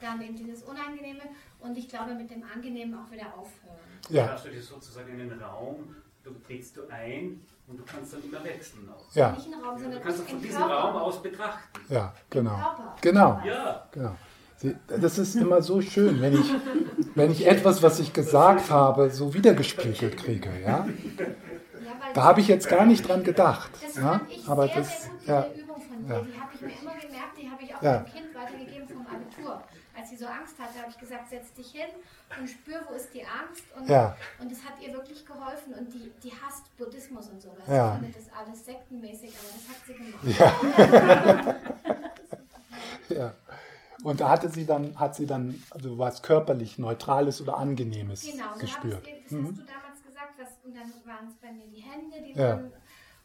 dann 0.00 0.20
in 0.20 0.36
dieses 0.36 0.62
Unangenehme 0.62 1.22
und 1.60 1.76
ich 1.76 1.88
glaube 1.88 2.14
mit 2.14 2.30
dem 2.30 2.42
Angenehmen 2.44 2.94
auch 2.98 3.10
wieder 3.10 3.26
aufhören. 3.36 3.78
Da 4.08 4.14
ja, 4.14 4.28
hast 4.32 4.44
du 4.46 4.50
dir 4.50 4.62
sozusagen 4.62 5.10
einen 5.12 5.40
Raum, 5.40 5.96
du 6.22 6.30
trittst 6.46 6.76
du 6.76 6.82
ein 6.88 7.40
und 7.66 7.78
du 7.80 7.84
kannst 7.84 8.12
dann 8.12 8.22
immer 8.22 8.44
wechseln 8.44 8.88
auch. 8.90 9.12
ja, 9.14 9.32
Nicht 9.32 9.46
ein 9.46 9.54
Raum, 9.54 9.76
Du 9.76 9.82
sondern 9.82 10.02
kannst 10.02 10.20
im 10.20 10.26
von 10.26 10.40
diesem 10.42 10.58
Körper. 10.58 10.74
Raum 10.74 10.96
aus 10.96 11.22
betrachten. 11.22 11.80
ja, 11.88 12.14
genau, 12.30 12.50
Körper. 12.56 12.96
genau, 13.00 13.42
Ja, 13.44 13.88
genau. 13.90 14.16
Sie- 14.58 14.76
Das 14.88 15.18
ist 15.18 15.34
immer 15.36 15.62
so 15.62 15.80
schön, 15.80 16.20
wenn 16.20 16.34
ich, 16.34 16.52
wenn 17.14 17.30
ich 17.30 17.46
etwas, 17.46 17.82
was 17.82 17.98
ich 18.00 18.12
gesagt 18.12 18.70
habe, 18.70 19.08
so 19.10 19.32
wiedergespiegelt 19.34 20.16
kriege, 20.16 20.50
ja. 20.62 20.86
Ja, 22.08 22.14
Da 22.14 22.24
habe 22.24 22.40
ich 22.40 22.48
jetzt 22.48 22.68
gar 22.68 22.86
nicht 22.86 23.06
dran 23.06 23.22
gedacht, 23.24 23.70
Das 23.82 23.96
ja, 23.96 24.20
ich 24.28 24.48
aber 24.48 24.66
sehr, 24.66 24.74
das, 24.76 25.02
sehr 25.02 25.10
ja, 25.26 25.46
Übung 25.62 25.80
von 25.80 26.06
dir. 26.06 26.14
ja. 26.14 26.20
Die 26.22 26.40
habe 26.40 26.50
ich 26.54 26.60
mir 26.60 26.68
immer 26.82 26.96
gemerkt, 27.00 27.38
die 27.40 27.50
habe 27.50 27.62
ich 27.62 27.74
auch 27.74 27.82
Ja. 27.82 27.98
dem 27.98 28.12
Kind 28.12 28.34
weitergegeben 28.34 28.88
vom 28.88 29.06
Abitur. 29.06 29.62
Als 29.96 30.10
sie 30.10 30.16
so 30.16 30.26
Angst 30.26 30.56
hatte, 30.58 30.78
habe 30.80 30.90
ich 30.90 30.98
gesagt, 30.98 31.28
setz 31.28 31.52
dich 31.54 31.70
hin 31.72 31.88
und 32.38 32.48
spür, 32.48 32.80
wo 32.88 32.94
ist 32.94 33.12
die 33.12 33.22
Angst. 33.22 33.64
Und, 33.76 33.88
Ja. 33.88 34.16
und 34.40 34.50
das 34.52 34.58
hat 34.64 34.74
ihr 34.80 34.92
wirklich 34.92 35.26
geholfen. 35.26 35.74
Und 35.74 35.92
die, 35.92 36.12
die 36.22 36.30
hasst 36.32 36.64
Buddhismus 36.76 37.28
und 37.30 37.42
sowas. 37.42 37.58
Ja. 37.68 37.94
Ich 37.94 38.00
finde 38.00 38.18
das 38.18 38.28
alles 38.38 38.64
sektenmäßig, 38.64 39.32
aber 39.36 39.48
das 39.54 39.68
hat 39.68 39.80
sie 39.86 39.94
gemacht. 39.94 41.56
ja. 43.08 43.34
Und 44.04 44.20
da 44.20 44.28
hatte 44.28 44.48
sie 44.48 44.64
dann, 44.64 44.98
hat 44.98 45.16
sie 45.16 45.26
dann, 45.26 45.60
also 45.70 45.98
was 45.98 46.22
körperlich 46.22 46.78
Neutrales 46.78 47.40
oder 47.40 47.56
Angenehmes 47.58 48.22
Genau, 48.30 48.44
so 48.54 48.60
gespürt. 48.60 49.04
Ich's, 49.08 49.24
das 49.24 49.32
Mhm. 49.32 49.46
hast 49.48 49.58
du 49.58 49.62
damals 49.64 49.87
und 50.68 50.74
dann 50.74 50.92
waren 51.04 51.26
es 51.28 51.34
bei 51.36 51.50
mir 51.52 51.66
die 51.66 51.80
Hände, 51.80 52.20
die 52.22 52.32
Ja. 52.38 52.56
dann, 52.56 52.72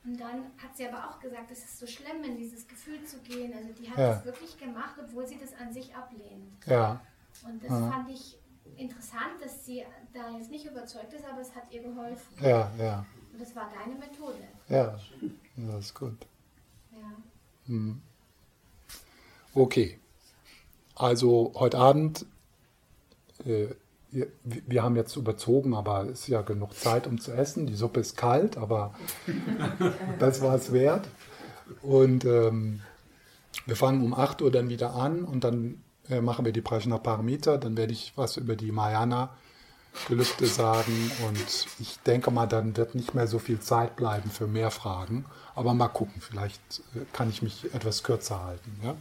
Und 0.05 0.19
dann 0.19 0.51
hat 0.57 0.75
sie 0.75 0.85
aber 0.85 1.09
auch 1.09 1.17
gesagt, 1.21 1.49
es 1.51 1.63
ist 1.63 1.79
so 1.79 1.87
schlimm, 1.87 2.21
in 2.25 2.35
dieses 2.35 2.67
Gefühl 2.67 3.01
zu 3.05 3.19
gehen. 3.19 3.53
Also 3.53 3.71
die 3.71 3.89
hat 3.89 3.97
Ja. 3.97 4.15
das 4.15 4.25
wirklich 4.25 4.57
gemacht, 4.59 4.95
obwohl 5.01 5.25
sie 5.25 5.37
das 5.37 5.53
an 5.53 5.71
sich 5.71 5.95
ablehnt. 5.95 6.51
Ja, 6.65 6.99
Und 7.45 7.63
das 7.63 7.69
Ja. 7.71 7.89
fand 7.89 8.09
ich 8.09 8.37
interessant, 8.75 9.41
dass 9.41 9.65
sie 9.65 9.85
da 10.13 10.29
jetzt 10.37 10.49
nicht 10.51 10.65
überzeugt 10.65 11.13
ist, 11.13 11.23
aber 11.25 11.39
es 11.39 11.55
hat 11.55 11.71
ihr 11.71 11.83
geholfen. 11.83 12.35
ja, 12.43 12.69
ja, 12.77 13.05
Und 13.31 13.39
das 13.41 13.55
war 13.55 13.69
deine 13.69 13.95
Methode. 13.97 14.45
ja, 14.67 14.99
das 15.55 15.85
ist 15.85 15.93
gut. 15.95 16.17
Ja. 16.91 17.95
Okay. 19.53 19.99
Also 20.95 21.53
heute 21.55 21.77
Abend, 21.77 22.25
äh, 23.45 23.67
wir, 24.13 24.27
wir 24.43 24.83
haben 24.83 24.95
jetzt 24.95 25.15
überzogen, 25.15 25.73
aber 25.73 26.03
es 26.03 26.21
ist 26.21 26.27
ja 26.27 26.41
genug 26.41 26.73
Zeit, 26.75 27.07
um 27.07 27.19
zu 27.19 27.31
essen. 27.31 27.65
Die 27.65 27.75
Suppe 27.75 27.99
ist 27.99 28.15
kalt, 28.15 28.57
aber 28.57 28.93
das 30.19 30.41
war 30.41 30.55
es 30.55 30.71
wert. 30.71 31.07
Und 31.81 32.25
ähm, 32.25 32.81
wir 33.65 33.75
fangen 33.75 34.03
um 34.03 34.13
8 34.13 34.41
Uhr 34.41 34.51
dann 34.51 34.69
wieder 34.69 34.93
an 34.95 35.23
und 35.23 35.43
dann 35.43 35.83
äh, 36.09 36.21
machen 36.21 36.45
wir 36.45 36.51
die 36.51 36.61
Prajnaparamita. 36.61 37.57
Dann 37.57 37.75
werde 37.75 37.93
ich 37.93 38.13
was 38.15 38.37
über 38.37 38.55
die 38.55 38.71
Mayana-Gelübde 38.71 40.45
sagen 40.45 41.11
und 41.27 41.67
ich 41.79 41.99
denke 42.05 42.29
mal, 42.31 42.47
dann 42.47 42.77
wird 42.77 42.95
nicht 42.95 43.15
mehr 43.15 43.27
so 43.27 43.39
viel 43.39 43.59
Zeit 43.59 43.95
bleiben 43.95 44.29
für 44.29 44.47
mehr 44.47 44.71
Fragen. 44.71 45.25
Aber 45.55 45.73
mal 45.73 45.87
gucken, 45.87 46.21
vielleicht 46.21 46.61
äh, 46.95 47.05
kann 47.13 47.29
ich 47.29 47.41
mich 47.41 47.73
etwas 47.73 48.03
kürzer 48.03 48.43
halten. 48.43 48.79
Ja? 48.83 48.95